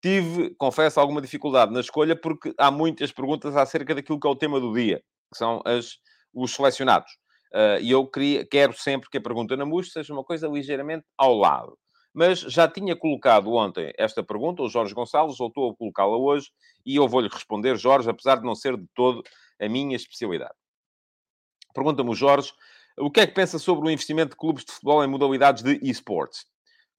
tive, 0.09 0.55
confesso, 0.57 0.99
alguma 0.99 1.21
dificuldade 1.21 1.73
na 1.73 1.81
escolha, 1.81 2.17
porque 2.17 2.55
há 2.57 2.71
muitas 2.71 3.13
perguntas 3.13 3.55
acerca 3.55 3.95
daquilo 3.95 4.19
que 4.19 4.27
é 4.27 4.31
o 4.31 4.37
tema 4.37 4.59
do 4.59 4.73
dia, 4.73 5.03
que 5.31 5.39
são 5.39 5.61
as, 5.67 5.99
os 6.33 6.55
selecionados. 6.55 7.13
Uh, 7.53 7.81
e 7.81 7.91
eu 7.91 8.07
queria, 8.07 8.47
quero 8.47 8.73
sempre 8.73 9.09
que 9.11 9.19
a 9.19 9.21
pergunta 9.21 9.57
na 9.57 9.67
MUS 9.67 9.93
seja 9.93 10.13
uma 10.13 10.25
coisa 10.25 10.49
ligeiramente 10.49 11.05
ao 11.17 11.35
lado. 11.35 11.79
Mas 12.15 12.41
já 12.41 12.67
tinha 12.67 12.97
colocado 12.97 13.53
ontem 13.53 13.93
esta 13.99 14.23
pergunta, 14.23 14.63
o 14.63 14.69
Jorge 14.69 14.95
Gonçalves 14.95 15.37
voltou 15.37 15.71
a 15.71 15.77
colocá-la 15.77 16.17
hoje, 16.17 16.49
e 16.85 16.97
eu 16.97 17.07
vou-lhe 17.07 17.29
responder, 17.29 17.77
Jorge, 17.77 18.09
apesar 18.09 18.37
de 18.37 18.45
não 18.45 18.55
ser 18.55 18.77
de 18.77 18.87
todo 18.95 19.23
a 19.61 19.69
minha 19.69 19.95
especialidade. 19.95 20.55
Pergunta-me 21.75 22.15
Jorge, 22.15 22.53
o 22.99 23.11
que 23.11 23.21
é 23.21 23.27
que 23.27 23.35
pensa 23.35 23.59
sobre 23.59 23.87
o 23.87 23.91
investimento 23.91 24.31
de 24.31 24.37
clubes 24.37 24.65
de 24.65 24.73
futebol 24.73 25.05
em 25.05 25.07
modalidades 25.07 25.63
de 25.63 25.79
esportes? 25.83 26.47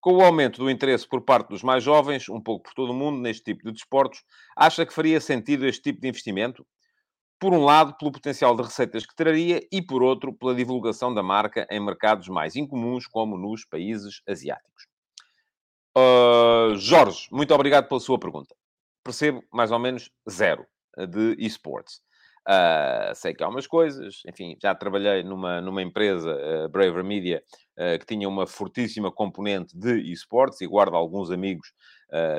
Com 0.01 0.17
o 0.17 0.21
aumento 0.21 0.59
do 0.59 0.69
interesse 0.69 1.07
por 1.07 1.21
parte 1.21 1.49
dos 1.49 1.61
mais 1.61 1.83
jovens, 1.83 2.29
um 2.29 2.41
pouco 2.41 2.63
por 2.63 2.73
todo 2.73 2.91
o 2.91 2.95
mundo, 2.95 3.19
neste 3.19 3.43
tipo 3.43 3.63
de 3.65 3.71
desportos, 3.71 4.23
acha 4.55 4.85
que 4.85 4.93
faria 4.93 5.19
sentido 5.19 5.65
este 5.65 5.81
tipo 5.81 6.01
de 6.01 6.07
investimento? 6.07 6.65
Por 7.37 7.53
um 7.53 7.63
lado, 7.63 7.95
pelo 7.97 8.11
potencial 8.11 8.55
de 8.55 8.63
receitas 8.63 9.05
que 9.05 9.15
traria 9.15 9.61
e, 9.71 9.81
por 9.81 10.01
outro, 10.01 10.33
pela 10.33 10.55
divulgação 10.55 11.13
da 11.13 11.23
marca 11.23 11.67
em 11.69 11.79
mercados 11.79 12.27
mais 12.27 12.55
incomuns, 12.55 13.07
como 13.07 13.37
nos 13.37 13.65
países 13.65 14.21
asiáticos. 14.27 14.87
Uh, 15.97 16.75
Jorge, 16.75 17.27
muito 17.31 17.53
obrigado 17.53 17.87
pela 17.87 17.99
sua 17.99 18.19
pergunta. 18.19 18.55
Percebo 19.03 19.43
mais 19.51 19.71
ou 19.71 19.79
menos 19.79 20.11
zero 20.29 20.65
de 20.97 21.35
esportes. 21.39 22.01
Uh, 22.49 23.13
sei 23.13 23.31
que 23.31 23.43
há 23.43 23.47
umas 23.47 23.67
coisas, 23.67 24.23
enfim, 24.27 24.57
já 24.59 24.73
trabalhei 24.73 25.21
numa, 25.21 25.61
numa 25.61 25.83
empresa, 25.83 26.35
uh, 26.35 26.67
Braver 26.67 27.03
Media, 27.03 27.43
uh, 27.77 27.99
que 27.99 28.07
tinha 28.07 28.27
uma 28.27 28.47
fortíssima 28.47 29.11
componente 29.11 29.77
de 29.77 30.11
esportes 30.11 30.59
e 30.61 30.65
guardo 30.65 30.95
alguns 30.95 31.29
amigos 31.29 31.71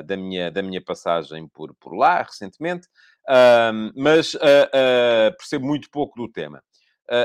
da, 0.05 0.17
minha, 0.17 0.51
da 0.51 0.61
minha 0.61 0.83
passagem 0.83 1.47
por, 1.47 1.73
por 1.75 1.93
lá 1.95 2.23
recentemente, 2.23 2.89
mas 3.95 4.35
percebo 5.37 5.65
muito 5.65 5.89
pouco 5.89 6.19
do 6.19 6.29
tema. 6.29 6.61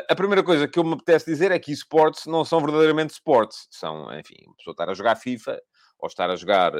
a 0.08 0.14
primeira 0.14 0.44
coisa 0.44 0.68
que 0.68 0.78
eu 0.78 0.84
me 0.84 0.92
apetece 0.92 1.26
dizer 1.26 1.50
é 1.50 1.58
que 1.58 1.72
esportes 1.72 2.26
não 2.26 2.44
são 2.44 2.60
verdadeiramente 2.60 3.14
esportes, 3.14 3.66
são, 3.68 4.16
enfim, 4.16 4.36
a 4.48 4.56
pessoa 4.58 4.72
estar 4.74 4.88
a 4.88 4.94
jogar 4.94 5.16
FIFA 5.16 5.60
ou 5.98 6.06
estar 6.06 6.30
a 6.30 6.36
jogar 6.36 6.72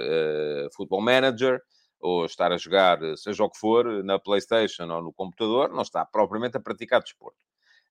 Football 0.76 1.00
Manager 1.00 1.60
ou 2.00 2.25
estar 2.25 2.53
a 2.53 2.59
jogar, 2.59 2.99
seja 3.17 3.43
o 3.43 3.50
que 3.50 3.59
for, 3.59 4.05
na 4.05 4.19
PlayStation 4.19 4.85
ou 4.85 5.03
no 5.03 5.12
computador, 5.12 5.71
não 5.71 5.83
está 5.83 6.05
propriamente 6.05 6.57
a 6.57 6.61
praticar 6.61 7.03
desporto. 7.03 7.38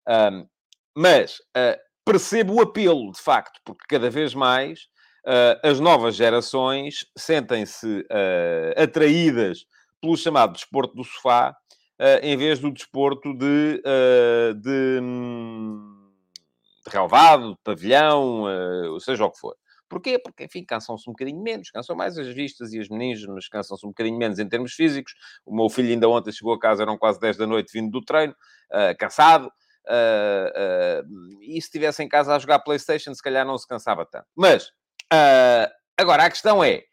Um, 0.07 0.47
mas 0.95 1.39
uh, 1.57 1.77
percebo 2.05 2.55
o 2.55 2.61
apelo, 2.61 3.11
de 3.11 3.19
facto, 3.19 3.59
porque 3.65 3.85
cada 3.89 4.09
vez 4.09 4.33
mais 4.33 4.83
uh, 5.25 5.67
as 5.67 5.79
novas 5.79 6.15
gerações 6.15 7.05
sentem-se 7.17 8.01
uh, 8.01 8.81
atraídas 8.81 9.65
pelo 9.99 10.15
chamado 10.15 10.53
desporto 10.53 10.95
do 10.95 11.03
sofá, 11.03 11.55
em 12.21 12.35
vez 12.35 12.59
do 12.59 12.69
desporto 12.69 13.33
de, 13.33 13.81
de, 14.61 14.99
hum, 15.01 16.11
de 16.85 16.91
relevado, 16.91 17.51
de 17.51 17.59
pavilhão, 17.63 18.43
seja 18.99 19.23
o 19.23 19.31
que 19.31 19.39
for. 19.39 19.55
Porquê? 19.87 20.17
Porque, 20.19 20.45
enfim, 20.45 20.63
cansam-se 20.65 21.09
um 21.09 21.13
bocadinho 21.13 21.41
menos, 21.41 21.69
cansam 21.69 21.95
mais 21.95 22.17
as 22.17 22.27
vistas 22.27 22.73
e 22.73 22.79
as 22.79 22.89
meninas, 22.89 23.23
mas 23.25 23.47
cansam-se 23.47 23.85
um 23.85 23.89
bocadinho 23.89 24.17
menos 24.17 24.39
em 24.39 24.47
termos 24.47 24.73
físicos. 24.73 25.13
O 25.45 25.55
meu 25.55 25.69
filho 25.69 25.89
ainda 25.89 26.09
ontem 26.09 26.31
chegou 26.31 26.53
a 26.53 26.59
casa, 26.59 26.83
eram 26.83 26.97
quase 26.97 27.19
10 27.19 27.37
da 27.37 27.47
noite 27.47 27.71
vindo 27.71 27.91
do 27.91 28.03
treino, 28.03 28.33
uh, 28.71 28.97
cansado. 28.97 29.51
Uh, 29.87 31.03
uh, 31.05 31.41
e 31.41 31.53
se 31.53 31.67
estivesse 31.67 32.01
em 32.03 32.09
casa 32.09 32.35
a 32.35 32.39
jogar 32.39 32.59
Playstation, 32.59 33.13
se 33.13 33.21
calhar 33.21 33.45
não 33.45 33.57
se 33.57 33.67
cansava 33.67 34.05
tanto. 34.05 34.25
Mas, 34.35 34.71
agora, 35.97 36.25
a 36.25 36.29
questão 36.29 36.63
é, 36.63 36.83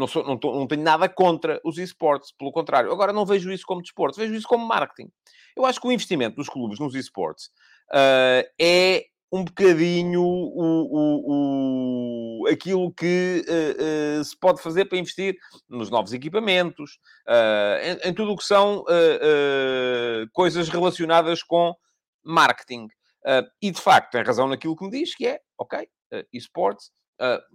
não, 0.00 0.06
sou, 0.06 0.24
não, 0.24 0.38
tô, 0.38 0.58
não, 0.58 0.66
tenho 0.66 0.82
nada 0.82 1.08
contra 1.08 1.60
os 1.62 1.76
esportes, 1.76 2.32
pelo 2.32 2.50
contrário. 2.50 2.90
Agora, 2.90 3.12
não 3.12 3.26
vejo 3.26 3.52
isso 3.52 3.66
como 3.66 3.82
desporto, 3.82 4.18
vejo 4.18 4.34
isso 4.34 4.48
como 4.48 4.66
marketing. 4.66 5.10
Eu 5.54 5.66
acho 5.66 5.78
que 5.78 5.86
o 5.86 5.92
investimento 5.92 6.36
dos 6.36 6.48
clubes 6.48 6.78
nos 6.78 6.94
esportes 6.94 7.46
uh, 7.90 8.48
é 8.58 9.04
um 9.32 9.44
bocadinho 9.44 10.22
o, 10.22 10.92
o, 10.94 12.42
o 12.42 12.46
aquilo 12.48 12.92
que 12.92 13.44
uh, 13.46 14.20
uh, 14.20 14.24
se 14.24 14.36
pode 14.36 14.60
fazer 14.60 14.86
para 14.86 14.98
investir 14.98 15.36
nos 15.68 15.90
novos 15.90 16.12
equipamentos, 16.12 16.98
uh, 17.28 18.02
em, 18.04 18.08
em, 18.10 18.14
tudo 18.14 18.32
o 18.32 18.36
que 18.36 18.44
são 18.44 18.84
coisas 20.32 20.68
relacionadas 20.68 21.42
com 21.42 21.74
marketing. 22.24 22.88
e, 23.62 23.70
de 23.70 23.80
facto, 23.80 24.12
tem 24.12 24.22
razão 24.22 24.48
naquilo 24.48 24.76
que 24.76 24.84
me 24.84 24.90
diz, 24.90 25.14
que 25.14 25.26
é, 25.26 25.40
ok, 25.58 25.88
esportes, 26.32 26.90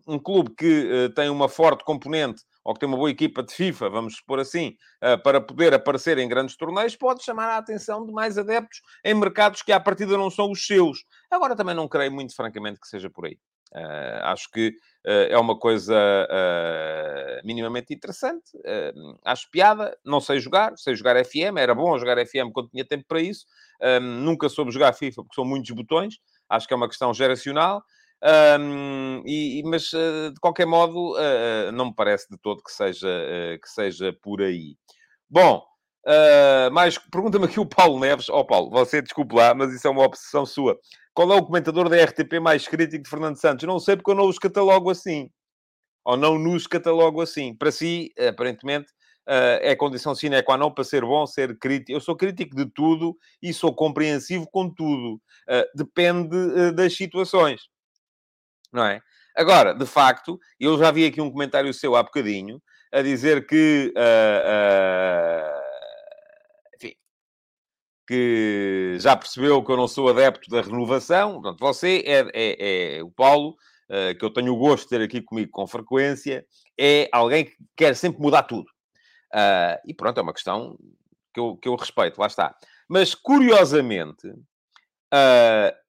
um 0.07 0.19
clube 0.19 0.53
que 0.55 1.11
tem 1.15 1.29
uma 1.29 1.49
forte 1.49 1.83
componente 1.83 2.43
ou 2.65 2.73
que 2.73 2.79
tem 2.79 2.89
uma 2.89 2.97
boa 2.97 3.11
equipa 3.11 3.43
de 3.43 3.53
FIFA, 3.53 3.91
vamos 3.91 4.15
supor 4.15 4.39
assim, 4.39 4.75
eh, 4.99 5.15
para 5.17 5.39
poder 5.39 5.71
aparecer 5.75 6.17
em 6.17 6.27
grandes 6.27 6.57
torneios, 6.57 6.95
pode 6.95 7.23
chamar 7.23 7.47
a 7.49 7.57
atenção 7.57 8.03
de 8.03 8.11
mais 8.11 8.39
adeptos 8.39 8.81
em 9.03 9.13
mercados 9.13 9.61
que 9.61 9.71
à 9.71 9.79
partida 9.79 10.17
não 10.17 10.31
são 10.31 10.49
os 10.49 10.65
seus. 10.65 11.05
Agora 11.29 11.55
também 11.55 11.75
não 11.75 11.87
creio 11.87 12.11
muito 12.11 12.35
francamente 12.35 12.79
que 12.81 12.87
seja 12.87 13.07
por 13.07 13.27
aí. 13.27 13.37
Uh, 13.71 14.23
acho 14.23 14.49
que 14.51 14.69
uh, 15.05 15.27
é 15.29 15.37
uma 15.37 15.59
coisa 15.59 15.93
uh, 15.93 17.45
minimamente 17.45 17.93
interessante. 17.93 18.51
acho 19.23 19.49
piada. 19.51 19.95
Não 20.03 20.21
sei 20.21 20.39
jogar. 20.39 20.73
Sei 20.77 20.95
jogar 20.95 21.23
FM. 21.23 21.57
Era 21.57 21.75
bom 21.75 21.97
jogar 21.99 22.25
FM 22.25 22.51
quando 22.53 22.69
tinha 22.69 22.85
tempo 22.85 23.03
para 23.07 23.19
isso. 23.19 23.45
nunca 24.01 24.47
soube 24.47 24.71
jogar 24.71 24.93
FIFA 24.93 25.23
porque 25.23 25.35
são 25.35 25.45
muitos 25.45 25.69
botões. 25.71 26.15
Acho 26.49 26.67
que 26.67 26.73
é 26.73 26.77
uma 26.77 26.87
questão 26.87 27.13
geracional. 27.13 27.83
Um, 28.23 29.21
e, 29.25 29.61
mas, 29.65 29.83
de 29.91 30.39
qualquer 30.41 30.65
modo, 30.65 31.15
não 31.73 31.87
me 31.87 31.95
parece 31.95 32.27
de 32.29 32.37
todo 32.37 32.63
que 32.63 32.71
seja, 32.71 33.07
que 33.61 33.69
seja 33.69 34.13
por 34.21 34.41
aí. 34.41 34.75
Bom, 35.29 35.63
Uh, 36.07 36.71
mais, 36.71 36.99
pergunta-me 36.99 37.45
aqui 37.45 37.59
o 37.59 37.65
Paulo 37.65 37.99
Neves. 37.99 38.29
Ó 38.29 38.39
oh, 38.39 38.45
Paulo, 38.45 38.69
você 38.69 39.01
desculpe 39.01 39.35
lá, 39.35 39.55
mas 39.55 39.73
isso 39.73 39.87
é 39.87 39.89
uma 39.89 40.03
obsessão 40.03 40.45
sua. 40.45 40.79
Qual 41.13 41.31
é 41.31 41.35
o 41.35 41.43
comentador 41.43 41.89
da 41.89 42.03
RTP 42.03 42.39
mais 42.39 42.67
crítico 42.67 43.03
de 43.03 43.09
Fernando 43.09 43.37
Santos? 43.37 43.65
Não 43.65 43.79
sei 43.79 43.95
porque 43.95 44.11
eu 44.11 44.15
não 44.15 44.27
os 44.27 44.37
catalogo 44.37 44.91
assim. 44.91 45.31
Ou 46.05 46.15
não 46.15 46.37
nos 46.37 46.67
catalogo 46.67 47.21
assim. 47.21 47.55
Para 47.55 47.71
si, 47.71 48.13
aparentemente, 48.19 48.91
uh, 49.27 49.57
é 49.61 49.75
condição 49.75 50.13
sine 50.13 50.43
qua 50.43 50.57
non 50.57 50.71
para 50.71 50.83
ser 50.83 51.01
bom, 51.01 51.25
ser 51.25 51.57
crítico. 51.57 51.93
Eu 51.93 51.99
sou 51.99 52.15
crítico 52.15 52.55
de 52.55 52.67
tudo 52.67 53.17
e 53.41 53.51
sou 53.51 53.73
compreensivo 53.73 54.47
com 54.51 54.69
tudo. 54.69 55.15
Uh, 55.49 55.65
depende 55.75 56.71
das 56.73 56.95
situações. 56.95 57.61
Não 58.75 58.85
é? 58.85 59.01
Agora, 59.35 59.73
de 59.73 59.85
facto, 59.85 60.39
eu 60.59 60.77
já 60.77 60.91
vi 60.91 61.05
aqui 61.05 61.21
um 61.21 61.31
comentário 61.31 61.73
seu 61.73 61.95
há 61.95 62.03
bocadinho 62.03 62.61
a 62.91 63.01
dizer 63.01 63.47
que 63.47 63.93
que 68.07 68.97
já 68.99 69.15
percebeu 69.15 69.63
que 69.63 69.71
eu 69.71 69.77
não 69.77 69.87
sou 69.87 70.09
adepto 70.09 70.49
da 70.49 70.61
renovação. 70.61 71.41
Portanto, 71.41 71.59
você 71.59 72.03
é, 72.05 72.27
é, 72.33 72.97
é 72.97 73.03
o 73.03 73.09
Paulo, 73.09 73.57
uh, 73.89 74.17
que 74.17 74.23
eu 74.23 74.29
tenho 74.29 74.53
o 74.53 74.57
gosto 74.57 74.83
de 74.83 74.89
ter 74.89 75.01
aqui 75.01 75.21
comigo 75.21 75.51
com 75.51 75.67
frequência, 75.67 76.45
é 76.79 77.09
alguém 77.11 77.45
que 77.45 77.55
quer 77.75 77.95
sempre 77.95 78.21
mudar 78.21 78.43
tudo. 78.43 78.67
Uh, 79.33 79.81
e 79.85 79.93
pronto, 79.93 80.19
é 80.19 80.23
uma 80.23 80.33
questão 80.33 80.77
que 81.33 81.39
eu, 81.39 81.57
que 81.57 81.67
eu 81.67 81.75
respeito, 81.75 82.19
lá 82.19 82.27
está. 82.27 82.55
Mas, 82.87 83.15
curiosamente, 83.15 84.27
uh, 84.27 85.84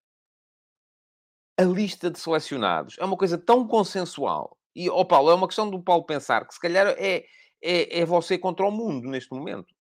a 1.56 1.64
lista 1.64 2.10
de 2.10 2.18
selecionados 2.18 2.96
é 2.98 3.04
uma 3.04 3.16
coisa 3.16 3.38
tão 3.38 3.66
consensual. 3.66 4.56
E, 4.74 4.90
ó 4.90 5.00
oh 5.00 5.04
Paulo, 5.04 5.30
é 5.30 5.34
uma 5.34 5.46
questão 5.46 5.70
do 5.70 5.82
Paulo 5.82 6.04
pensar 6.04 6.46
que 6.46 6.54
se 6.54 6.60
calhar 6.60 6.86
é, 6.98 7.24
é, 7.62 8.00
é 8.00 8.04
você 8.04 8.36
contra 8.36 8.66
o 8.66 8.70
mundo 8.70 9.08
neste 9.08 9.32
momento. 9.32 9.74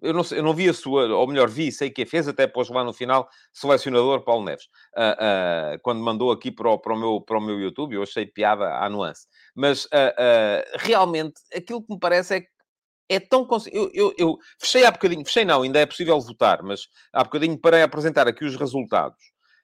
Eu 0.00 0.14
não, 0.14 0.22
eu 0.30 0.44
não 0.44 0.54
vi 0.54 0.68
a 0.68 0.72
sua, 0.72 1.12
ou 1.12 1.26
melhor, 1.26 1.48
vi, 1.48 1.72
sei 1.72 1.90
que 1.90 2.02
a 2.02 2.06
fez, 2.06 2.28
até 2.28 2.46
pôs 2.46 2.68
lá 2.68 2.84
no 2.84 2.92
final, 2.92 3.28
selecionador 3.52 4.22
Paulo 4.22 4.44
Neves, 4.44 4.66
uh, 4.96 5.74
uh, 5.74 5.78
quando 5.82 6.00
mandou 6.00 6.30
aqui 6.30 6.52
para 6.52 6.70
o, 6.70 6.78
para, 6.78 6.94
o 6.94 6.96
meu, 6.96 7.20
para 7.20 7.36
o 7.36 7.40
meu 7.40 7.58
YouTube, 7.58 7.96
eu 7.96 8.04
achei 8.04 8.24
piada 8.24 8.76
à 8.76 8.88
nuance. 8.88 9.26
Mas 9.56 9.86
uh, 9.86 10.62
realmente, 10.76 11.40
aquilo 11.52 11.82
que 11.82 11.92
me 11.92 11.98
parece 11.98 12.36
é 12.36 12.40
que 12.42 12.48
é 13.08 13.18
tão. 13.18 13.48
Eu, 13.72 13.90
eu, 13.92 14.14
eu, 14.16 14.38
fechei 14.60 14.84
há 14.84 14.92
bocadinho, 14.92 15.24
fechei 15.24 15.44
não, 15.44 15.62
ainda 15.62 15.80
é 15.80 15.86
possível 15.86 16.20
votar, 16.20 16.62
mas 16.62 16.82
há 17.12 17.24
bocadinho 17.24 17.58
para 17.58 17.82
apresentar 17.82 18.28
aqui 18.28 18.44
os 18.44 18.54
resultados 18.54 19.18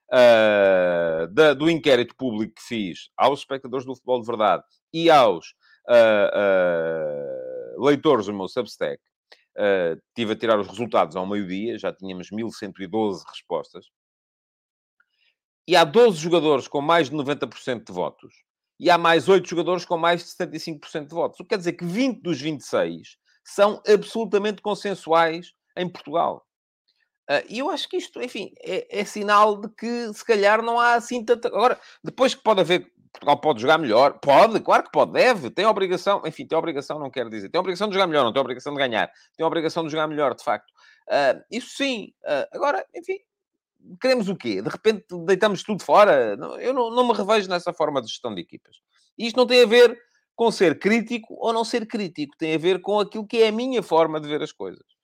da, 0.09 1.53
do 1.53 1.69
inquérito 1.69 2.15
público 2.15 2.55
que 2.55 2.63
fiz 2.63 3.09
aos 3.17 3.39
espectadores 3.39 3.85
do 3.85 3.95
futebol 3.95 4.21
de 4.21 4.27
verdade 4.27 4.63
e 4.93 5.09
aos 5.09 5.55
leitores 7.77 8.25
do 8.25 8.33
meu 8.33 8.47
Substack. 8.47 9.01
Uh, 9.57 10.01
tive 10.13 10.33
a 10.33 10.35
tirar 10.35 10.59
os 10.59 10.67
resultados 10.67 11.15
ao 11.15 11.25
meio-dia, 11.25 11.77
já 11.77 11.93
tínhamos 11.93 12.29
1112 12.29 13.23
respostas. 13.29 13.85
E 15.67 15.75
há 15.75 15.83
12 15.83 16.17
jogadores 16.17 16.67
com 16.67 16.81
mais 16.81 17.09
de 17.09 17.15
90% 17.15 17.85
de 17.85 17.93
votos. 17.93 18.33
E 18.77 18.89
há 18.89 18.97
mais 18.97 19.29
8 19.29 19.47
jogadores 19.47 19.85
com 19.85 19.97
mais 19.97 20.21
de 20.21 20.29
75% 20.31 21.07
de 21.07 21.13
votos. 21.13 21.39
O 21.39 21.43
que 21.43 21.49
quer 21.49 21.57
dizer 21.57 21.73
que 21.73 21.85
20 21.85 22.21
dos 22.21 22.41
26 22.41 23.17
são 23.45 23.81
absolutamente 23.87 24.61
consensuais 24.61 25.53
em 25.77 25.87
Portugal. 25.87 26.44
Uh, 27.29 27.43
e 27.49 27.59
eu 27.59 27.69
acho 27.69 27.89
que 27.89 27.97
isto, 27.97 28.21
enfim, 28.21 28.51
é, 28.61 28.99
é, 28.99 29.05
sinal 29.05 29.59
de 29.59 29.69
que 29.69 30.13
se 30.13 30.23
calhar 30.23 30.61
não 30.61 30.79
há 30.79 30.93
assim 30.93 31.23
tanta. 31.23 31.47
Agora, 31.47 31.79
depois 32.03 32.35
que 32.35 32.43
pode 32.43 32.61
haver 32.61 32.91
Portugal 33.15 33.37
pode 33.37 33.61
jogar 33.61 33.77
melhor? 33.77 34.19
Pode, 34.19 34.59
claro 34.59 34.83
que 34.83 34.91
pode, 34.91 35.13
deve, 35.13 35.49
tem 35.49 35.65
obrigação, 35.65 36.21
enfim, 36.25 36.45
tem 36.45 36.57
obrigação, 36.57 36.99
não 36.99 37.09
quero 37.09 37.29
dizer, 37.29 37.49
tem 37.49 37.59
obrigação 37.59 37.87
de 37.87 37.93
jogar 37.93 38.07
melhor, 38.07 38.23
não 38.23 38.33
tem 38.33 38.41
obrigação 38.41 38.73
de 38.73 38.79
ganhar, 38.79 39.09
tem 39.35 39.45
obrigação 39.45 39.83
de 39.83 39.91
jogar 39.91 40.07
melhor, 40.07 40.35
de 40.35 40.43
facto. 40.43 40.69
Uh, 41.07 41.41
isso 41.49 41.69
sim. 41.77 42.13
Uh, 42.23 42.47
agora, 42.51 42.85
enfim, 42.93 43.17
queremos 44.01 44.29
o 44.29 44.35
quê? 44.35 44.61
De 44.61 44.69
repente 44.69 45.05
deitamos 45.25 45.63
tudo 45.63 45.83
fora? 45.83 46.37
Eu 46.59 46.73
não, 46.73 46.91
não 46.91 47.07
me 47.07 47.13
revejo 47.13 47.49
nessa 47.49 47.73
forma 47.73 48.01
de 48.01 48.07
gestão 48.07 48.33
de 48.33 48.41
equipas. 48.41 48.77
Isto 49.17 49.37
não 49.37 49.47
tem 49.47 49.63
a 49.63 49.67
ver 49.67 49.97
com 50.35 50.51
ser 50.51 50.77
crítico 50.79 51.35
ou 51.39 51.53
não 51.53 51.63
ser 51.63 51.87
crítico, 51.87 52.35
tem 52.37 52.53
a 52.53 52.57
ver 52.57 52.81
com 52.81 52.99
aquilo 52.99 53.25
que 53.25 53.41
é 53.41 53.47
a 53.47 53.51
minha 53.51 53.81
forma 53.81 54.19
de 54.19 54.27
ver 54.27 54.41
as 54.43 54.51
coisas. 54.51 54.94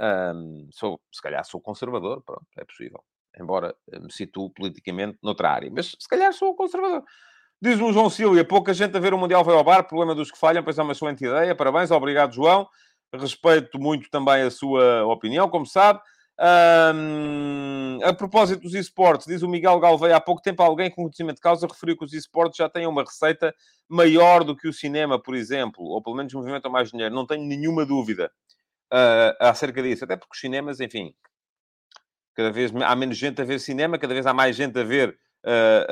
Um, 0.00 0.68
sou, 0.70 1.00
se 1.12 1.20
calhar 1.20 1.44
sou 1.44 1.60
conservador, 1.60 2.22
pronto, 2.22 2.46
é 2.56 2.64
possível. 2.64 3.02
Embora 3.38 3.74
me 3.90 4.12
situo 4.12 4.50
politicamente 4.50 5.18
noutra 5.22 5.50
área. 5.50 5.70
Mas 5.70 5.96
se 5.98 6.08
calhar 6.08 6.32
sou 6.32 6.54
conservador. 6.54 7.02
Diz 7.60 7.80
o 7.80 7.92
João 7.92 8.10
Silvia, 8.10 8.44
pouca 8.44 8.74
gente 8.74 8.96
a 8.96 9.00
ver 9.00 9.14
o 9.14 9.18
Mundial 9.18 9.44
vai 9.44 9.54
ao 9.54 9.62
bar, 9.62 9.84
problema 9.84 10.14
dos 10.14 10.30
que 10.30 10.38
falham, 10.38 10.64
pois 10.64 10.78
é 10.78 10.82
uma 10.82 10.92
excelente 10.92 11.24
ideia. 11.24 11.54
Parabéns, 11.54 11.90
obrigado, 11.90 12.34
João. 12.34 12.68
Respeito 13.14 13.78
muito 13.78 14.10
também 14.10 14.42
a 14.42 14.50
sua 14.50 15.04
opinião, 15.06 15.48
como 15.48 15.64
sabe. 15.64 16.00
Um, 16.40 18.00
a 18.02 18.12
propósito 18.12 18.62
dos 18.62 18.74
esportes, 18.74 19.26
diz 19.26 19.42
o 19.42 19.48
Miguel 19.48 19.78
Galveia, 19.78 20.16
há 20.16 20.20
pouco 20.20 20.42
tempo 20.42 20.62
alguém 20.62 20.90
com 20.90 21.02
conhecimento 21.02 21.36
de 21.36 21.42
causa 21.42 21.68
referiu 21.68 21.96
que 21.96 22.04
os 22.04 22.12
esportes 22.12 22.56
já 22.56 22.68
têm 22.68 22.86
uma 22.86 23.04
receita 23.04 23.54
maior 23.88 24.42
do 24.42 24.56
que 24.56 24.66
o 24.66 24.72
cinema, 24.72 25.22
por 25.22 25.36
exemplo, 25.36 25.84
ou 25.84 26.02
pelo 26.02 26.16
menos 26.16 26.32
movimentam 26.32 26.70
mais 26.70 26.90
dinheiro. 26.90 27.14
Não 27.14 27.26
tenho 27.26 27.44
nenhuma 27.44 27.86
dúvida 27.86 28.32
uh, 28.92 29.36
acerca 29.40 29.82
disso, 29.82 30.04
até 30.04 30.16
porque 30.16 30.34
os 30.34 30.40
cinemas, 30.40 30.80
enfim, 30.80 31.14
cada 32.34 32.52
vez 32.52 32.72
há 32.74 32.94
menos 32.94 33.16
gente 33.16 33.40
a 33.40 33.44
ver 33.44 33.58
cinema, 33.58 33.98
cada 33.98 34.14
vez 34.14 34.26
há 34.26 34.34
mais 34.34 34.54
gente 34.54 34.78
a 34.78 34.84
ver 34.84 35.18
uh, 35.44 35.84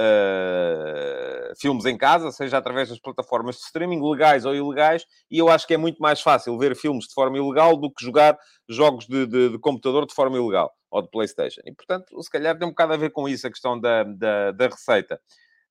uh, 1.50 1.56
filmes 1.58 1.84
em 1.86 1.96
casa, 1.96 2.30
seja 2.30 2.58
através 2.58 2.88
das 2.88 2.98
plataformas 2.98 3.56
de 3.56 3.62
streaming, 3.62 4.00
legais 4.02 4.44
ou 4.44 4.54
ilegais, 4.54 5.04
e 5.30 5.38
eu 5.38 5.48
acho 5.48 5.66
que 5.66 5.74
é 5.74 5.76
muito 5.76 6.00
mais 6.00 6.20
fácil 6.20 6.58
ver 6.58 6.76
filmes 6.76 7.06
de 7.06 7.14
forma 7.14 7.38
ilegal 7.38 7.76
do 7.76 7.92
que 7.92 8.04
jogar 8.04 8.38
jogos 8.68 9.06
de, 9.06 9.26
de, 9.26 9.50
de 9.50 9.58
computador 9.58 10.06
de 10.06 10.14
forma 10.14 10.36
ilegal, 10.36 10.72
ou 10.90 11.02
de 11.02 11.10
Playstation. 11.10 11.62
E, 11.64 11.72
portanto, 11.72 12.22
se 12.22 12.30
calhar 12.30 12.58
tem 12.58 12.66
um 12.66 12.70
bocado 12.70 12.92
a 12.92 12.96
ver 12.96 13.10
com 13.10 13.28
isso, 13.28 13.46
a 13.46 13.50
questão 13.50 13.80
da, 13.80 14.04
da, 14.04 14.52
da 14.52 14.66
receita. 14.66 15.20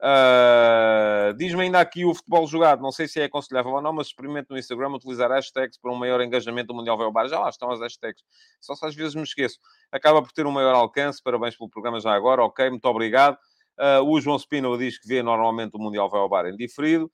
Uh, 0.02 1.34
Diz-me 1.34 1.64
ainda 1.64 1.80
aqui 1.80 2.06
o 2.06 2.16
futebol 2.16 2.48
jogado. 2.48 2.82
Não 2.82 2.92
sei 2.92 3.08
se 3.08 3.20
é 3.20 3.26
aconselhável 3.26 3.74
ou 3.74 3.82
não, 3.82 3.92
mas 3.92 4.08
experimente 4.08 4.50
no 4.50 4.58
Instagram 4.58 4.90
utilizar 4.90 5.30
hashtags 5.30 5.78
para 5.78 5.92
um 5.92 5.96
maior 5.96 6.22
engajamento 6.22 6.68
do 6.68 6.74
Mundial 6.74 6.98
Vai 6.98 7.12
Bar. 7.12 7.28
Já 7.28 7.40
lá 7.40 7.50
estão 7.50 7.70
as 7.72 7.80
hashtags. 7.80 8.24
Só 8.62 8.76
se 8.76 8.86
às 8.86 8.96
vezes 8.96 9.16
me 9.16 9.24
esqueço. 9.24 9.60
Acaba 9.92 10.22
por 10.22 10.32
ter 10.32 10.46
um 10.46 10.52
maior 10.52 10.74
alcance. 10.74 11.22
Parabéns 11.22 11.58
pelo 11.58 11.70
programa 11.70 12.00
já 12.00 12.14
agora. 12.14 12.44
Ok, 12.44 12.70
muito 12.70 12.86
obrigado. 12.86 13.38
Uh, 13.78 14.04
o 14.04 14.20
João 14.20 14.38
Spino 14.38 14.78
diz 14.78 14.98
que 15.00 15.08
vê 15.08 15.24
normalmente 15.24 15.76
o 15.76 15.80
Mundial 15.80 16.14
ao 16.14 16.30
bar 16.30 16.46
em 16.46 16.56
diferido. 16.56 17.12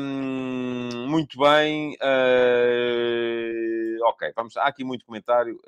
Um, 0.00 1.06
muito 1.08 1.38
bem. 1.38 1.96
Uh, 2.02 3.98
ok, 4.08 4.32
vamos. 4.34 4.56
Há 4.56 4.64
aqui 4.64 4.84
muito 4.84 5.04
comentário, 5.04 5.60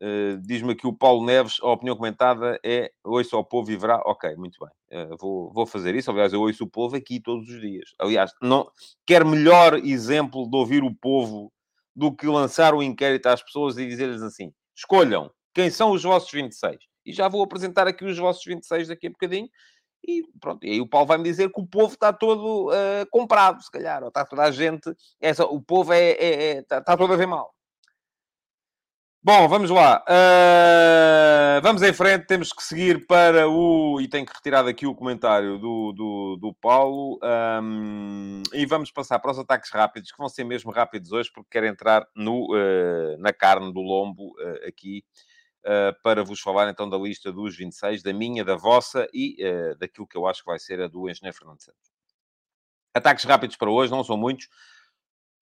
uh, 0.00 0.38
diz-me 0.42 0.72
aqui 0.72 0.86
o 0.86 0.92
Paulo 0.92 1.24
Neves, 1.24 1.58
a 1.62 1.68
opinião 1.68 1.96
comentada 1.96 2.58
é 2.64 2.90
ouço 3.04 3.36
ao 3.36 3.44
povo 3.44 3.70
e 3.70 3.76
verá. 3.76 4.00
Ok, 4.04 4.34
muito 4.36 4.58
bem. 4.60 5.08
vou, 5.20 5.52
vou 5.52 5.66
fazer 5.66 5.94
isso. 5.94 6.10
Aliás, 6.10 6.32
eu 6.32 6.40
ouço 6.40 6.64
o 6.64 6.70
povo 6.70 6.96
aqui 6.96 7.20
todos 7.20 7.48
os 7.48 7.60
dias. 7.60 7.90
Aliás, 7.98 8.32
não 8.42 8.70
quer 9.06 9.24
melhor 9.24 9.74
exemplo 9.74 10.48
de 10.48 10.56
ouvir 10.56 10.82
o 10.82 10.94
povo 10.94 11.52
do 11.94 12.14
que 12.14 12.26
lançar 12.26 12.74
o 12.74 12.78
um 12.78 12.82
inquérito 12.82 13.26
às 13.26 13.42
pessoas 13.42 13.76
e 13.76 13.86
dizer-lhes 13.86 14.22
assim: 14.22 14.52
escolham 14.76 15.30
quem 15.58 15.70
são 15.70 15.90
os 15.90 16.04
vossos 16.04 16.30
26? 16.30 16.78
E 17.04 17.12
já 17.12 17.26
vou 17.26 17.42
apresentar 17.42 17.88
aqui 17.88 18.04
os 18.04 18.16
vossos 18.16 18.44
26 18.44 18.88
daqui 18.88 19.08
a 19.08 19.10
bocadinho. 19.10 19.48
E 20.06 20.22
pronto, 20.40 20.64
e 20.64 20.70
aí 20.70 20.80
o 20.80 20.86
Paulo 20.86 21.08
vai-me 21.08 21.24
dizer 21.24 21.50
que 21.50 21.60
o 21.60 21.66
povo 21.66 21.94
está 21.94 22.12
todo 22.12 22.68
uh, 22.68 23.06
comprado, 23.10 23.60
se 23.60 23.70
calhar, 23.70 24.02
ou 24.02 24.08
está 24.08 24.24
toda 24.24 24.44
a 24.44 24.50
gente. 24.52 24.94
É 25.20 25.34
só, 25.34 25.44
o 25.44 25.60
povo 25.60 25.92
é, 25.92 26.10
é, 26.10 26.34
é 26.34 26.58
está, 26.60 26.78
está, 26.78 26.96
todo 26.96 27.12
a 27.12 27.16
ver 27.16 27.26
mal. 27.26 27.52
Bom, 29.28 29.46
vamos 29.46 29.68
lá. 29.68 30.02
Uh, 30.08 31.60
vamos 31.60 31.82
em 31.82 31.92
frente, 31.92 32.26
temos 32.26 32.50
que 32.50 32.62
seguir 32.62 33.06
para 33.06 33.46
o. 33.46 34.00
E 34.00 34.08
tenho 34.08 34.24
que 34.24 34.32
retirar 34.32 34.62
daqui 34.62 34.86
o 34.86 34.94
comentário 34.94 35.58
do, 35.58 35.92
do, 35.92 36.38
do 36.40 36.54
Paulo. 36.54 37.20
Um, 37.62 38.42
e 38.54 38.64
vamos 38.64 38.90
passar 38.90 39.18
para 39.18 39.32
os 39.32 39.38
ataques 39.38 39.70
rápidos, 39.70 40.10
que 40.10 40.16
vão 40.16 40.30
ser 40.30 40.44
mesmo 40.44 40.70
rápidos 40.70 41.12
hoje, 41.12 41.30
porque 41.30 41.50
quero 41.50 41.66
entrar 41.66 42.06
no, 42.16 42.54
uh, 42.54 43.18
na 43.18 43.30
carne 43.30 43.70
do 43.70 43.80
lombo 43.82 44.32
aqui 44.66 45.04
uh, 45.66 45.94
para 46.02 46.24
vos 46.24 46.40
falar 46.40 46.70
então 46.70 46.88
da 46.88 46.96
lista 46.96 47.30
dos 47.30 47.54
26, 47.54 48.02
da 48.02 48.14
minha, 48.14 48.42
da 48.42 48.56
vossa 48.56 49.06
e 49.12 49.36
daquilo 49.78 50.06
que 50.06 50.16
eu 50.16 50.26
acho 50.26 50.40
que 50.40 50.50
vai 50.50 50.58
ser 50.58 50.80
a 50.80 50.88
do 50.88 51.06
Engenheiro 51.06 51.36
Fernando 51.36 51.60
Santos. 51.60 51.92
Ataques 52.94 53.26
rápidos 53.26 53.56
para 53.56 53.68
hoje, 53.68 53.92
não 53.92 54.02
são 54.02 54.16
muitos. 54.16 54.48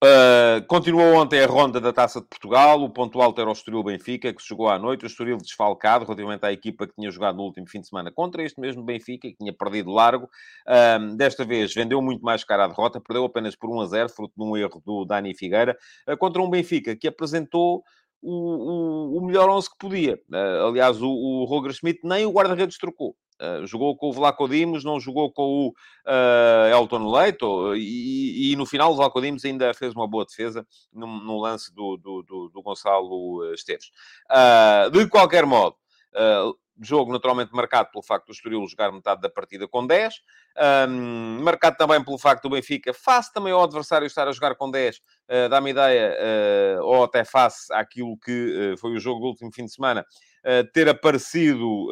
Uh, 0.05 0.61
continuou 0.67 1.15
ontem 1.15 1.43
a 1.43 1.47
ronda 1.47 1.81
da 1.81 1.91
Taça 1.91 2.21
de 2.21 2.27
Portugal. 2.27 2.83
O 2.83 2.91
ponto 2.91 3.21
alto 3.23 3.41
era 3.41 3.49
o 3.49 3.53
Estoril 3.53 3.83
Benfica, 3.83 4.33
que 4.33 4.43
se 4.43 4.49
jogou 4.49 4.69
à 4.69 4.79
noite. 4.79 5.05
O 5.05 5.07
Estoril 5.07 5.39
desfalcado 5.39 6.05
relativamente 6.05 6.45
à 6.45 6.53
equipa 6.53 6.87
que 6.87 6.95
tinha 6.95 7.11
jogado 7.11 7.37
no 7.37 7.45
último 7.45 7.67
fim 7.67 7.81
de 7.81 7.89
semana 7.89 8.13
contra 8.13 8.43
este 8.43 8.61
mesmo 8.61 8.83
Benfica, 8.83 9.27
que 9.27 9.37
tinha 9.37 9.55
perdido 9.55 9.91
largo. 9.91 10.29
Uh, 10.67 11.17
desta 11.17 11.47
vez 11.47 11.73
vendeu 11.73 12.03
muito 12.03 12.23
mais 12.23 12.45
cara 12.45 12.65
a 12.65 12.69
derrota, 12.69 13.01
perdeu 13.01 13.25
apenas 13.25 13.57
por 13.57 13.71
1 13.71 13.81
a 13.81 13.87
0, 13.87 14.09
fruto 14.11 14.35
de 14.37 14.45
um 14.45 14.55
erro 14.55 14.83
do 14.85 15.07
Dani 15.07 15.35
Figueira, 15.35 15.75
uh, 16.07 16.17
contra 16.19 16.43
um 16.43 16.51
Benfica 16.51 16.95
que 16.95 17.09
apresentou 17.09 17.83
o, 18.21 18.33
o, 18.33 19.19
o 19.19 19.27
melhor 19.27 19.49
11 19.49 19.71
que 19.71 19.79
podia. 19.79 20.21
aliás, 20.67 21.01
o, 21.01 21.09
o 21.09 21.45
Roger 21.45 21.73
Schmidt 21.73 22.01
nem 22.05 22.27
o 22.27 22.33
guarda-redes 22.33 22.77
trocou. 22.77 23.17
Uh, 23.40 23.66
jogou 23.66 23.96
com 23.96 24.09
o 24.09 24.12
Vlaco 24.12 24.49
Dimos, 24.49 24.83
não 24.83 24.99
jogou 24.99 25.31
com 25.31 25.42
o 25.42 25.68
uh, 25.68 26.72
Elton 26.72 27.11
Leito, 27.11 27.77
e, 27.77 28.53
e, 28.53 28.57
no 28.57 28.64
final 28.64 28.92
o 28.92 28.96
Vlaco 28.96 29.20
Dimos 29.20 29.44
ainda 29.44 29.75
fez 29.75 29.94
uma 29.94 30.09
boa 30.09 30.25
defesa 30.25 30.66
no, 30.92 31.07
no 31.07 31.38
lance 31.38 31.75
do, 31.75 31.96
do, 31.96 32.22
do, 32.22 32.49
do, 32.49 32.62
Gonçalo 32.62 33.53
Esteves. 33.53 33.90
Uh, 34.31 34.90
de 34.90 35.07
qualquer 35.09 35.44
modo, 35.44 35.77
jogo 36.81 37.12
naturalmente 37.12 37.55
marcado 37.55 37.90
pelo 37.90 38.03
facto 38.03 38.27
do 38.27 38.33
Estoril 38.33 38.66
jogar 38.66 38.92
metade 38.92 39.20
da 39.20 39.31
partida 39.31 39.66
com 39.66 39.87
10, 39.87 40.14
um, 40.88 41.40
marcado 41.42 41.77
também 41.77 42.03
pelo 42.03 42.18
facto 42.18 42.42
do 42.44 42.51
Benfica, 42.51 42.92
face 42.92 43.33
também 43.33 43.53
ao 43.53 43.62
adversário 43.62 44.07
estar 44.07 44.29
a 44.29 44.33
jogar 44.33 44.55
com 44.55 44.70
10, 44.70 44.96
uh, 44.96 45.49
dá-me 45.49 45.70
ideia, 45.70 46.16
uh, 46.79 46.85
ou 46.85 47.05
até 47.05 47.25
face 47.25 47.72
àquilo 47.72 48.16
que 48.18 48.72
uh, 48.75 48.79
foi 48.79 48.92
o 48.92 49.01
jogo 49.01 49.20
do 49.20 49.27
último 49.27 49.53
fim 49.53 49.64
de 49.64 49.72
semana, 49.72 50.05
ter 50.73 50.89
aparecido 50.89 51.89